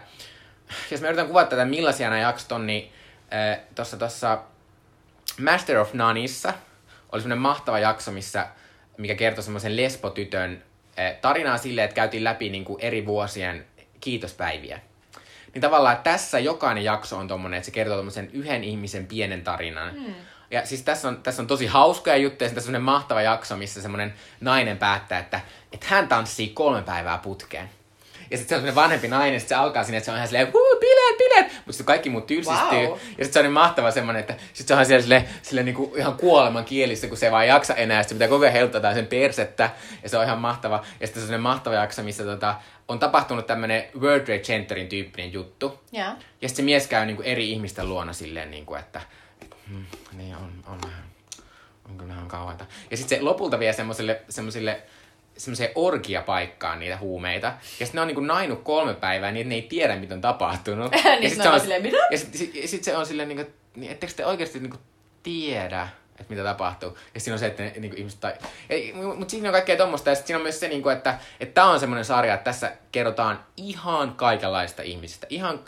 [0.92, 2.92] jos mä yritän kuvata tätä, millaisia nämä jaksot on, niin
[3.34, 4.44] äh, tuossa
[5.40, 6.54] Master of Noneissa
[7.14, 8.48] oli semmoinen mahtava jakso, missä
[8.98, 10.64] mikä kertoi semmoisen lesbotytön
[10.98, 13.66] eh, tarinaa silleen, että käytiin läpi niin kuin eri vuosien
[14.00, 14.80] kiitospäiviä.
[15.54, 19.96] Niin tavallaan tässä jokainen jakso on tommonen, että se kertoo tommosen yhden ihmisen pienen tarinan.
[19.96, 20.14] Mm.
[20.52, 23.82] Ja siis tässä on, tässä on tosi hauskoja juttuja, tässä on semmoinen mahtava jakso, missä
[23.82, 25.40] semmoinen nainen päättää, että,
[25.72, 27.70] että hän tanssii kolme päivää putkeen.
[28.32, 30.28] Ja sitten se on sellainen vanhempi nainen, sitten se alkaa sinne, että se on ihan
[30.28, 31.54] silleen, huu, bileet, bileet.
[31.54, 32.86] Mutta sitten kaikki muut tylsistyy.
[32.88, 32.92] Wow.
[32.92, 35.76] Ja sitten se on niin mahtava semmoinen, että sitten se on siellä silleen, silleen niin
[35.76, 38.04] kuin ihan kuoleman kielissä, kun se ei vaan jaksa enää.
[38.04, 39.70] Sitten pitää koko ajan sen persettä.
[40.04, 40.84] Ja se on ihan mahtava.
[41.00, 42.56] Ja sitten se on sellainen mahtava jakso, missä tota,
[42.88, 45.80] on tapahtunut tämmöinen World Trade Centerin tyyppinen juttu.
[45.94, 46.16] Yeah.
[46.42, 49.02] Ja sitten se mies käy niin kuin eri ihmisten luona silleen, niin kuin, että
[49.70, 51.04] hmm, niin on, on vähän,
[51.90, 52.66] on kyllä ihan kauheita.
[52.92, 54.82] Ja sitten se lopulta vie semmoiselle, semmoisille
[55.38, 57.48] semmoiseen orgiapaikkaan niitä huumeita.
[57.48, 60.92] Ja sitten ne on niinku nainut kolme päivää niin, ne ei tiedä, mitä on tapahtunut.
[60.92, 61.98] niin ja sitten se on silleen, mitä?
[62.12, 64.78] Ja sitten sit, sit se on silleen, niinku, niin, ettekö te oikeasti niinku
[65.24, 65.88] tiedä,
[66.20, 66.98] että mitä tapahtuu.
[67.14, 68.20] Ja siinä on se, että ne, niinku, ihmiset...
[68.20, 68.34] Tai...
[69.18, 70.10] Mutta siinä on kaikkea tuommoista.
[70.10, 71.18] Ja sitten siinä on myös se, niinku, että
[71.54, 75.28] tämä on semmoinen sarja, että tässä kerrotaan ihan kaikenlaista ihmisistä.
[75.30, 75.60] Ihan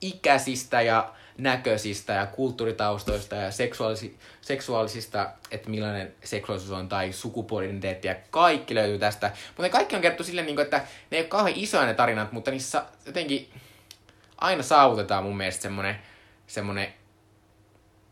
[0.00, 8.14] ikäisistä ja näköisistä ja kulttuuritaustoista ja seksuaalisi, seksuaalisista, että millainen seksuaalisuus on tai sukupuoli-identiteetti ja
[8.30, 9.30] kaikki löytyy tästä.
[9.48, 10.76] Mutta ne kaikki on kerrottu silleen, niin että
[11.10, 13.48] ne ei ole kauhean isoja ne tarinat, mutta niissä jotenkin
[14.38, 15.96] aina saavutetaan mun mielestä semmoinen,
[16.46, 16.94] semmoinen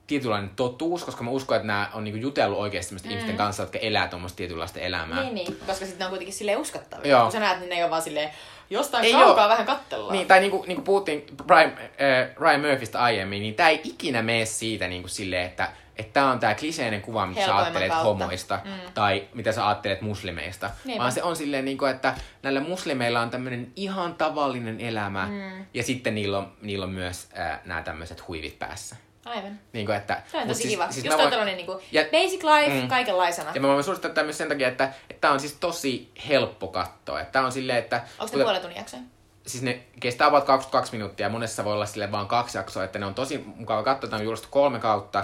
[0.07, 3.11] tietynlainen totuus, koska mä uskon, että nämä on niinku jutellut oikeasti mm.
[3.11, 5.23] ihmisten kanssa, jotka elää tuommoista tietynlaista elämää.
[5.23, 7.11] Niin, niin, koska sitten ne on kuitenkin silleen uskottavia.
[7.11, 7.23] Joo.
[7.23, 8.31] Kun sä näet, niin ne ei ole vaan silleen,
[8.71, 9.53] jostain ei kaukaa ole.
[9.53, 10.13] vähän kattellaan.
[10.13, 14.45] Niin, tai niinku, niinku puhuttiin Brian, äh, Ryan Murphystä aiemmin, niin tämä ei ikinä mene
[14.45, 15.69] siitä niinku silleen, että
[16.01, 18.05] että tämä on tämä kliseinen kuva, mitä sä ajattelet kautta.
[18.05, 18.71] homoista, mm.
[18.95, 20.71] tai mitä sä ajattelet muslimeista.
[20.85, 21.03] Niinpä.
[21.03, 25.67] Vaan se on silleen, niin kuin, että näillä muslimeilla on tämmöinen ihan tavallinen elämä, mm.
[25.75, 28.97] ja sitten niillä on, niillä on myös äh, nämä tämmöiset huivit päässä.
[29.31, 29.59] Aivan.
[29.73, 30.85] Niin kuin, että, Se on tosi kiva.
[30.87, 32.89] Just mä toi voin- tällainen niinku Ja- basic life Mm.
[32.89, 33.51] kaikenlaisena.
[33.55, 37.21] Ja mä voin suosittaa tätä myös sen takia, että tämä on siis tosi helppo katsoa.
[37.21, 38.03] Että on silleen, että...
[38.19, 39.03] Onko ne puolen tunnin jaksoja?
[39.47, 42.99] Siis ne kestää about 22 minuuttia ja monessa voi olla sille vaan kaksi jaksoa, että
[42.99, 44.11] ne on tosi mukava katsoa.
[44.11, 45.23] Tää on julkaistu kolme kautta.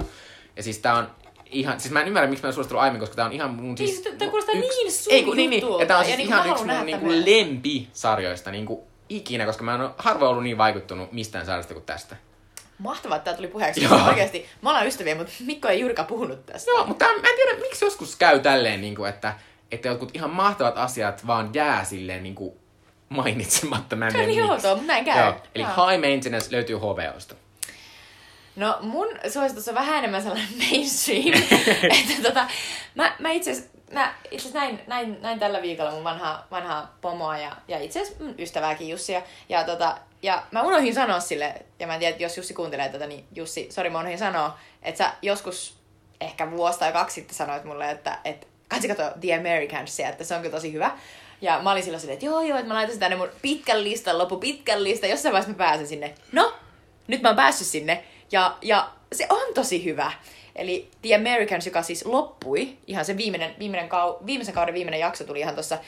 [0.57, 1.11] Ja siis tää on
[1.51, 3.79] ihan, siis mä en ymmärrä, miksi mä en suositellut aiemmin, koska tää on ihan mun
[3.79, 4.03] siis...
[4.03, 6.51] Siis tää kuulostaa niin sun ei, kun, niin, niin, ja tää on siis niinku ihan
[6.51, 11.13] yksi mun niinku tämän lempisarjoista niinku ikinä, koska mä en ole harvoin ollut niin vaikuttunut
[11.13, 12.17] mistään sarjasta kuin tästä.
[12.79, 13.85] Mahtavaa, että tää tuli puheeksi.
[13.85, 14.07] Joo.
[14.09, 16.71] Oikeesti, me ollaan ystäviä, mutta Mikko ei juurikaan puhunut tästä.
[16.71, 19.35] Joo, mutta mä en tiedä, miksi joskus käy tälleen, niin kuin, että,
[19.73, 22.55] että jotkut ihan mahtavat asiat vaan jää silleen niin kuin
[23.09, 23.97] mainitsematta.
[23.97, 25.25] Mä en tiedä niin outoa, mutta näin käy.
[25.25, 25.87] Joo, eli Joo.
[25.89, 27.35] High Maintenance löytyy HBOsta.
[28.57, 31.43] No mun suositus on vähän enemmän sellainen mainstream.
[31.99, 32.47] että tota,
[32.95, 37.39] mä, mä itse asiassa mä itse näin, näin, näin, tällä viikolla mun vanhaa, vanhaa pomoa
[37.39, 39.23] ja, ja itse asiassa mun ystävääkin Jussia.
[39.49, 42.89] Ja, tota, ja mä unohdin sanoa sille, ja mä en tiedä, että jos Jussi kuuntelee
[42.89, 45.79] tätä, niin Jussi, sori mä unohdin sanoa, että sä joskus
[46.21, 50.35] ehkä vuosi tai kaksi sitten sanoit mulle, että, että katsi kato The Americansia, että se
[50.35, 50.91] on kyllä tosi hyvä.
[51.41, 54.19] Ja mä olin silloin silleen, että joo joo, että mä laitan tänne mun pitkän listan,
[54.19, 56.15] loppu pitkän listan, jossain vaiheessa mä pääsen sinne.
[56.33, 56.55] No,
[57.07, 58.05] nyt mä oon päässyt sinne.
[58.33, 60.13] Ja, ja se on tosi hyvä.
[60.57, 65.25] Eli The Americans, joka siis loppui, ihan se viimeinen, viimeinen kau, viimeisen kauden viimeinen jakso
[65.25, 65.79] tuli ihan tuossa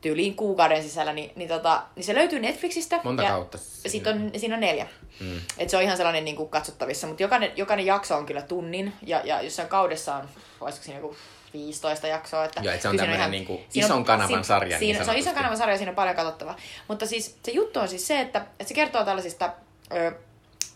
[0.00, 3.00] tyyliin kuukauden sisällä, niin, niin, tota, niin se löytyy Netflixistä.
[3.04, 4.86] Monta ja kautta Siitä on, siinä on neljä.
[5.20, 5.40] Mm.
[5.58, 8.92] Et se on ihan sellainen niin kuin katsottavissa, mutta jokainen, jokainen jakso on kyllä tunnin,
[9.06, 10.28] ja, ja jossain kaudessa on,
[10.60, 11.16] olisiko siinä joku
[11.52, 12.44] 15 jaksoa.
[12.44, 14.92] Että Joo, et se on kyllä tämmönen ihan- niinku on- ison kanavan siinä- sarja niin
[14.94, 16.56] Siinä, se on ison kanavan sarja, siinä on paljon katsottavaa.
[16.88, 19.52] Mutta siis se juttu on siis se, että, että se kertoo tällaisista,
[19.96, 20.12] ö,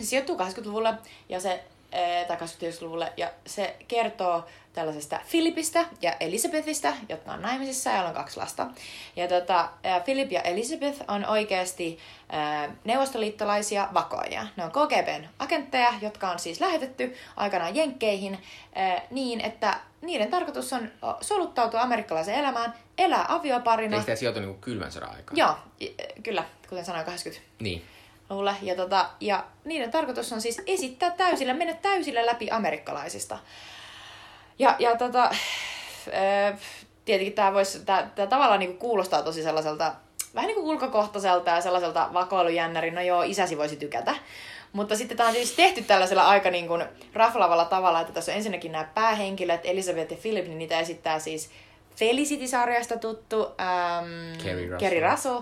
[0.00, 0.94] se sijoittuu 80-luvulle,
[1.28, 1.64] ja se,
[2.28, 8.36] tai 80-luvulle, ja se kertoo tällaisesta Philipistä ja Elisabethistä, jotka on naimisissa ja on kaksi
[8.36, 8.66] lasta.
[9.16, 11.99] Ja tota, ä, Philip ja Elizabeth on oikeasti
[12.34, 14.47] ä, neuvostoliittolaisia vakoajia.
[14.57, 20.72] Ne on KGBn agentteja, jotka on siis lähetetty aikanaan Jenkkeihin ä, niin, että niiden tarkoitus
[20.72, 20.90] on
[21.20, 23.97] soluttautua amerikkalaiseen elämään, elää avioparina.
[23.97, 25.36] Eikö tämä sijoitu niinku kylmän sodan aikaan?
[25.36, 25.55] Joo,
[26.22, 27.84] kyllä, kuten sanoin 80 Niin.
[28.32, 28.54] Luvulle.
[28.62, 33.38] Ja, tota, ja niiden tarkoitus on siis esittää täysillä, mennä täysillä läpi amerikkalaisista.
[34.58, 35.30] Ja, ja tota,
[36.06, 36.56] ö,
[37.04, 39.94] tietenkin tämä voisi, tää, tää tavallaan niinku kuulostaa tosi sellaiselta,
[40.34, 44.14] vähän niin kuin ulkokohtaiselta ja sellaiselta vakoilujännärin, no joo, isäsi voisi tykätä.
[44.72, 48.36] Mutta sitten tämä on siis tehty tällaisella aika niin kuin raflavalla tavalla, että tässä on
[48.36, 51.50] ensinnäkin nämä päähenkilöt, Elizabeth ja Philip, niin niitä esittää siis
[51.96, 54.78] Felicity-sarjasta tuttu ähm, Kerry Russell.
[54.78, 55.40] Kerry Russell.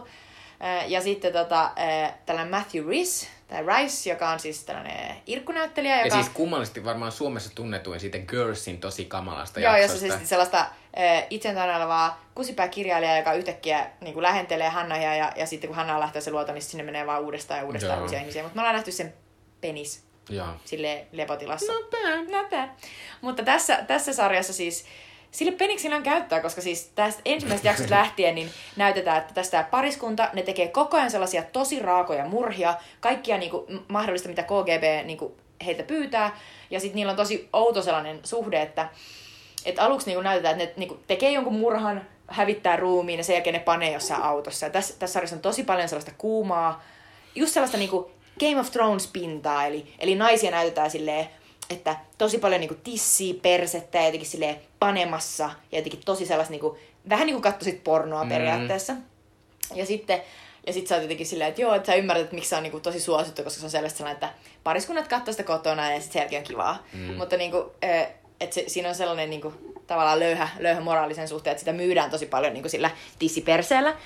[0.65, 5.97] Äh, Ja sitten tota, äh, tällainen Matthew Rice, tai Rice, joka on siis tällainen irkkunäyttelijä.
[5.97, 6.17] Joka...
[6.17, 10.17] Ja siis kummallisesti varmaan Suomessa tunnetuin siitä Girlsin tosi kamalasta Joo, jossa jaksosta.
[10.17, 15.69] siis sellaista äh, itseään olevaa kusipääkirjailijaa, joka yhtäkkiä niin kuin lähentelee Hannahia, ja, ja sitten
[15.69, 18.03] kun Hanna lähtee se luota, niin sinne menee vaan uudestaan ja uudestaan Joo.
[18.03, 18.43] uusia ihmisiä.
[18.43, 19.15] Mutta me ollaan nähty sen
[19.61, 20.47] penis Joo.
[20.65, 21.73] sille lepotilassa.
[21.73, 22.31] Not bad.
[22.31, 22.69] Not bad.
[23.21, 24.85] Mutta tässä, tässä sarjassa siis
[25.31, 30.28] sille peniksillä on käyttöä, koska siis tästä ensimmäisestä jaksosta lähtien niin näytetään, että tästä pariskunta,
[30.33, 35.37] ne tekee koko ajan sellaisia tosi raakoja murhia, kaikkia niinku m- mahdollista, mitä KGB niinku
[35.66, 36.39] heitä pyytää.
[36.70, 38.89] Ja sitten niillä on tosi outo sellainen suhde, että,
[39.64, 43.55] että aluksi niinku näytetään, että ne niinku tekee jonkun murhan, hävittää ruumiin ja sen jälkeen
[43.55, 44.66] ne panee jossain autossa.
[44.66, 46.83] Ja tässä, tässä sarjassa on tosi paljon sellaista kuumaa,
[47.35, 48.11] just sellaista niinku
[48.41, 51.28] Game of Thrones-pintaa, eli, eli naisia näytetään silleen,
[51.71, 56.79] että tosi paljon niinku tissiä, persettä ja jotenkin silleen panemassa ja jotenkin tosi sellaista niinku,
[57.09, 58.29] vähän niin kuin katsoisit pornoa Mm.
[58.29, 58.93] periaatteessa.
[59.75, 60.23] Ja sitten,
[60.66, 62.62] ja sit sä oot jotenkin silleen, että joo, että sä ymmärrät, että miksi se on
[62.62, 66.12] niinku tosi suosittu, koska se on sellaista sellainen, että pariskunnat katsoo sitä kotona ja sitten
[66.12, 66.87] sen jälkeen on kivaa.
[66.93, 67.14] Mm.
[67.14, 67.73] Mutta niinku,
[68.41, 69.53] että se, siinä on sellainen niinku,
[69.87, 73.97] tavallaan löyhä, löyhä moraalisen suhteen, että sitä myydään tosi paljon niinku sillä tissiperseellä.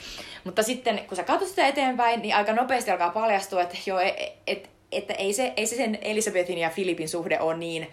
[0.45, 4.15] Mutta sitten kun sä katsot sitä eteenpäin, niin aika nopeasti alkaa paljastua, että joo, et,
[4.47, 7.89] et, että ei se, ei se sen Elisabethin ja Filipin suhde ole niin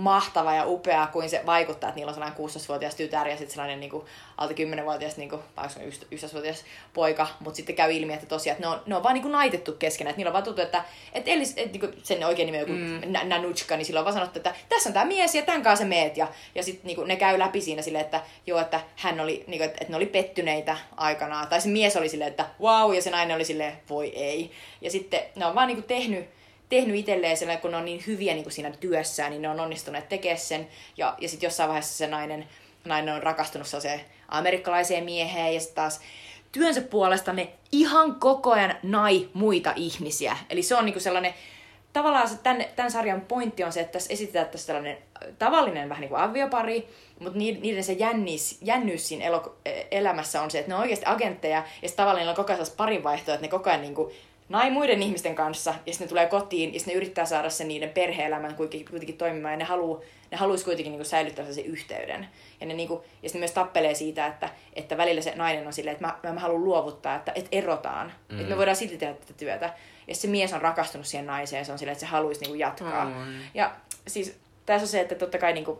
[0.00, 3.80] mahtava ja upea kuin se vaikuttaa, että niillä on sellainen 16-vuotias tytär ja sitten sellainen
[3.80, 4.04] niin kuin,
[4.38, 6.64] alta 10-vuotias niin kuin, se 11-vuotias
[6.94, 9.32] poika, mutta sitten käy ilmi, että tosiaan että ne on, ne on vaan niin kuin
[9.32, 12.46] naitettu keskenään, että niillä on vaan tuttu, että, että, Elis, että niin kuin sen oikein
[12.46, 13.28] nimi on joku mm.
[13.28, 16.16] Nanutska, niin silloin on vaan sanottu, että tässä on tämä mies ja tämän kanssa meet.
[16.16, 19.44] Ja, ja sitten niin kuin, ne käy läpi siinä silleen, että joo, että hän oli,
[19.46, 22.94] niin kuin, että, että ne oli pettyneitä aikanaan, tai se mies oli silleen, että wow,
[22.94, 24.50] ja se nainen oli silleen, voi ei,
[24.80, 26.39] ja sitten ne on vaan niin kuin, tehnyt
[26.70, 29.60] tehnyt itselleen sellainen, kun ne on niin hyviä niin kuin siinä työssään, niin ne on
[29.60, 30.68] onnistuneet tekemään sen.
[30.96, 32.48] Ja, ja sitten jossain vaiheessa se nainen,
[32.84, 36.00] nainen on rakastunut se amerikkalaiseen mieheen ja sitten taas
[36.52, 40.36] työnsä puolesta ne ihan koko ajan nai muita ihmisiä.
[40.50, 41.34] Eli se on niinku sellainen
[41.92, 44.98] tavallaan se tämän, tämän sarjan pointti on se, että tässä esitetään tässä tällainen
[45.38, 46.88] tavallinen vähän niin kuin aviopari,
[47.18, 49.56] mutta niiden se jännis, jännyys siinä elo,
[49.90, 53.02] elämässä on se, että ne on oikeasti agentteja, ja tavallaan niillä on koko ajan parin
[53.16, 54.14] että ne koko ajan niin kuin
[54.50, 57.68] nai muiden ihmisten kanssa, ja sitten ne tulee kotiin, ja sitten ne yrittää saada sen
[57.68, 62.28] niiden perhe-elämän kuitenkin, toimimaan, ja ne, haluu, ne haluaisi kuitenkin niin säilyttää sen yhteyden.
[62.60, 65.72] Ja, ne, niin kuin, ja sitten myös tappelee siitä, että, että välillä se nainen on
[65.72, 68.38] silleen, että mä, mä, mä haluan luovuttaa, että, että erotaan, mm.
[68.38, 69.74] että me voidaan silti tehdä tätä työtä.
[70.08, 72.60] Ja se mies on rakastunut siihen naiseen, se on silleen, että se haluaisi niin kuin
[72.60, 73.04] jatkaa.
[73.04, 73.40] Mm.
[73.54, 73.72] Ja
[74.06, 75.78] siis tässä on se, että totta kai niin kuin,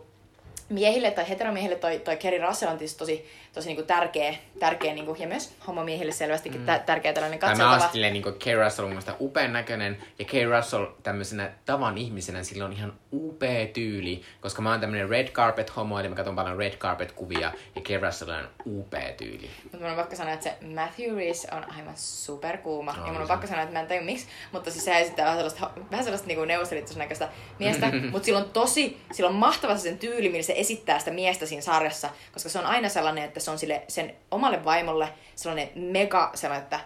[0.71, 5.27] miehille tai heteromiehille toi, toi Kerry Russell on tosi, tosi niinku tärkeä, tärkeä niinku, ja
[5.27, 6.67] myös homomiehille selvästikin mm.
[6.85, 7.77] tärkeä tällainen katseltava.
[7.77, 12.43] Mä oon niinku Kerry Russell on mielestäni upean näköinen, ja Kerry Russell tämmöisenä tavan ihmisenä,
[12.43, 16.35] sillä on ihan upea tyyli, koska mä oon tämmönen red carpet homo, eli mä katson
[16.35, 19.49] paljon red carpet kuvia, ja Kerry Russell on upea tyyli.
[19.63, 23.21] Mutta mun on pakko sanoa, että se Matthew Reese on aivan superkuuma, no, ja mun
[23.21, 26.03] on pakko sanoa, että mä en tajua miksi, mutta siis se esittää vähän sellaista, vähän
[26.03, 27.29] sellaista niinku neuvostoliittoisnäköistä
[27.59, 31.45] miestä, mutta sillä on tosi, sillä on mahtava sen tyyli, millä se esittää sitä miestä
[31.45, 35.69] siinä sarjassa, koska se on aina sellainen, että se on sille, sen omalle vaimolle sellainen
[35.75, 36.79] mega sellainen, että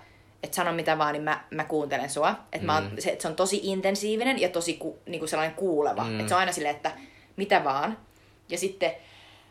[0.44, 2.30] että sano mitä vaan, niin mä, mä kuuntelen sua.
[2.30, 2.66] Että mm.
[2.66, 6.04] mä oon, se, se on tosi intensiivinen ja tosi ku, niinku sellainen kuuleva.
[6.04, 6.20] Mm.
[6.20, 6.92] Että se on aina silleen, että
[7.36, 7.98] mitä vaan.
[8.50, 8.92] Ja sitten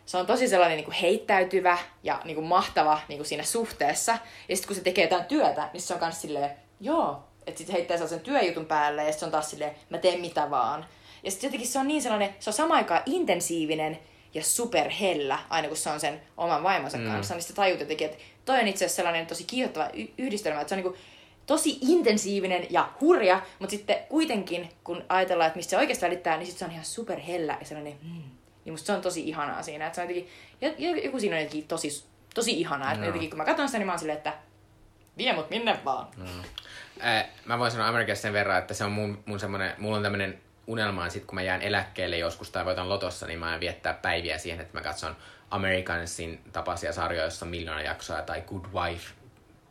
[0.06, 4.18] se on tosi sellainen niin kuin heittäytyvä ja niin kuin mahtava niin kuin siinä suhteessa.
[4.48, 6.50] Ja sitten kun se tekee jotain työtä, niin se on myös silleen,
[6.80, 10.20] joo, että sitten heittää sellaisen työjutun päälle ja sitten se on taas silleen, mä teen
[10.20, 10.86] mitä vaan.
[11.22, 13.98] Ja sitten jotenkin se on niin sellainen, se on sama aikaan intensiivinen
[14.34, 17.06] ja superhellä, aina kun se on sen oman vaimonsa mm.
[17.06, 20.60] kanssa, niin sitten tajut jotenkin, että toi on itse asiassa sellainen tosi kiihottava y- yhdistelmä,
[20.60, 21.02] että se on niin kuin
[21.46, 26.46] tosi intensiivinen ja hurja, mutta sitten kuitenkin, kun ajatellaan, että mistä se oikeasti välittää, niin
[26.46, 28.22] sitten se on ihan superhellä ja sellainen, mm.
[28.64, 30.08] niin musta se on tosi ihanaa siinä, että se on
[30.60, 32.04] jotenkin, joku siinä on jotenkin tosi,
[32.34, 33.06] tosi ihanaa, että no.
[33.06, 34.34] jotenkin kun mä katson sitä, niin mä oon silleen, että
[35.18, 36.06] vie mut minne vaan.
[36.16, 36.24] No.
[37.04, 40.02] Äh, mä voin sanoa Amerikassa sen verran, että se on mun, mun semmonen, mulla on
[40.02, 43.94] tämmönen unelmaan sit, kun mä jään eläkkeelle joskus tai voitan lotossa, niin mä aion viettää
[43.94, 45.16] päiviä siihen, että mä katson
[45.50, 49.14] Americansin tapaisia sarjoja, joissa on miljoona jaksoa, tai Good Wife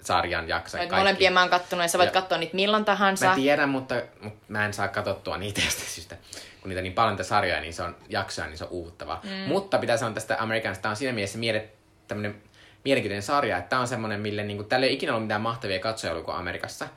[0.02, 0.78] sarjan jakso.
[0.78, 0.96] Kaikki.
[0.96, 3.26] Molempia mä oon kattonut ja sä voit ja katsoa niitä milloin tahansa.
[3.26, 6.18] Mä tiedän, mutta, mutta mä en saa katsottua niitä tästä syystä.
[6.62, 9.20] Kun niitä niin paljon sarjoja, niin se on jaksoja, niin se on uuvuttava.
[9.24, 9.30] Mm.
[9.30, 11.70] Mutta pitää sanoa tästä Americanista, tämä on siinä mielessä miele,
[12.08, 12.36] tämmönen
[12.86, 15.80] mielenkiintoinen sarja, että tämä on semmoinen, mille niin kuin, tällä ei ikinä ollut mitään mahtavia
[15.80, 16.88] katsojalukuja Amerikassa.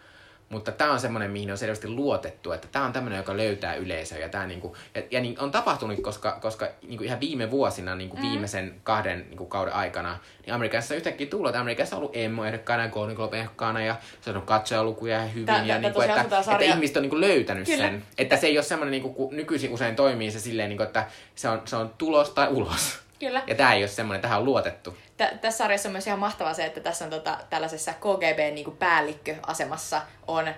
[0.48, 4.18] Mutta tämä on semmoinen, mihin on selvästi luotettu, että tämä on tämmöinen, joka löytää yleisöä.
[4.18, 8.16] Ja, tämä niinku, ja, ja niin on tapahtunut, koska, koska niinku ihan viime vuosina, niinku
[8.16, 8.22] mm.
[8.22, 12.88] viimeisen kahden niinku kauden aikana, niin Amerikassa yhtäkkiä tullut, että Amerikassa on ollut Emmo-ehdokkaana ja
[12.88, 15.46] Golden Globe-ehdokkaana ja se on katsojalukuja hyvin.
[15.46, 17.84] Tää, ja niinku, että, että, ihmiset on niinku löytänyt Kyllä.
[17.84, 18.02] sen.
[18.18, 21.48] Että se ei ole semmoinen, niinku, kun nykyisin usein toimii se silleen, niinku, että se
[21.48, 23.05] on, se on tulos tai ulos.
[23.18, 23.42] Kyllä.
[23.46, 24.96] Ja tämä ei ole semmoinen, tähän on luotettu.
[25.16, 28.76] Tä, tässä sarjassa on myös ihan mahtavaa se, että tässä on tota, tällaisessa KGB niin
[28.76, 30.54] päällikköasemassa on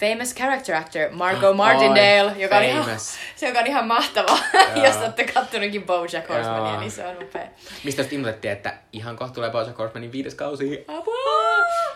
[0.00, 2.84] famous character actor Margot Martindale, oh, joka, on ihan,
[3.36, 4.38] se, joka on ihan mahtava.
[4.84, 7.48] Jos olette kattonutkin Bojack Horsemania, niin se on upea.
[7.84, 10.84] Mistä sitten ilmoitettiin, että ihan kohta tulee Bojack Horsemanin viides kausi.
[10.88, 11.16] Apua!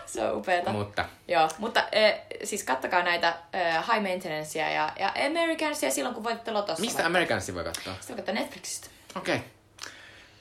[0.05, 0.71] Se on upeeta.
[0.71, 1.05] Mutta.
[1.27, 6.51] Joo, mutta äh, siis kattakaa näitä äh, High Maintenancea ja, ja Americansia silloin, kun voitte
[6.51, 6.81] lotossa.
[6.81, 7.93] Mistä Americansia voi katsoa?
[8.01, 8.87] Sitä voi katsoa Netflixistä.
[9.15, 9.35] Okei.
[9.35, 9.47] Okay.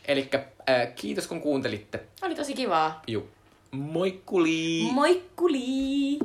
[0.08, 2.00] Eli äh, kiitos kun kuuntelitte.
[2.22, 3.02] Oli tosi kivaa.
[3.06, 3.28] Juu.
[3.70, 4.88] Moikkuli!
[4.92, 6.18] Moikkuli!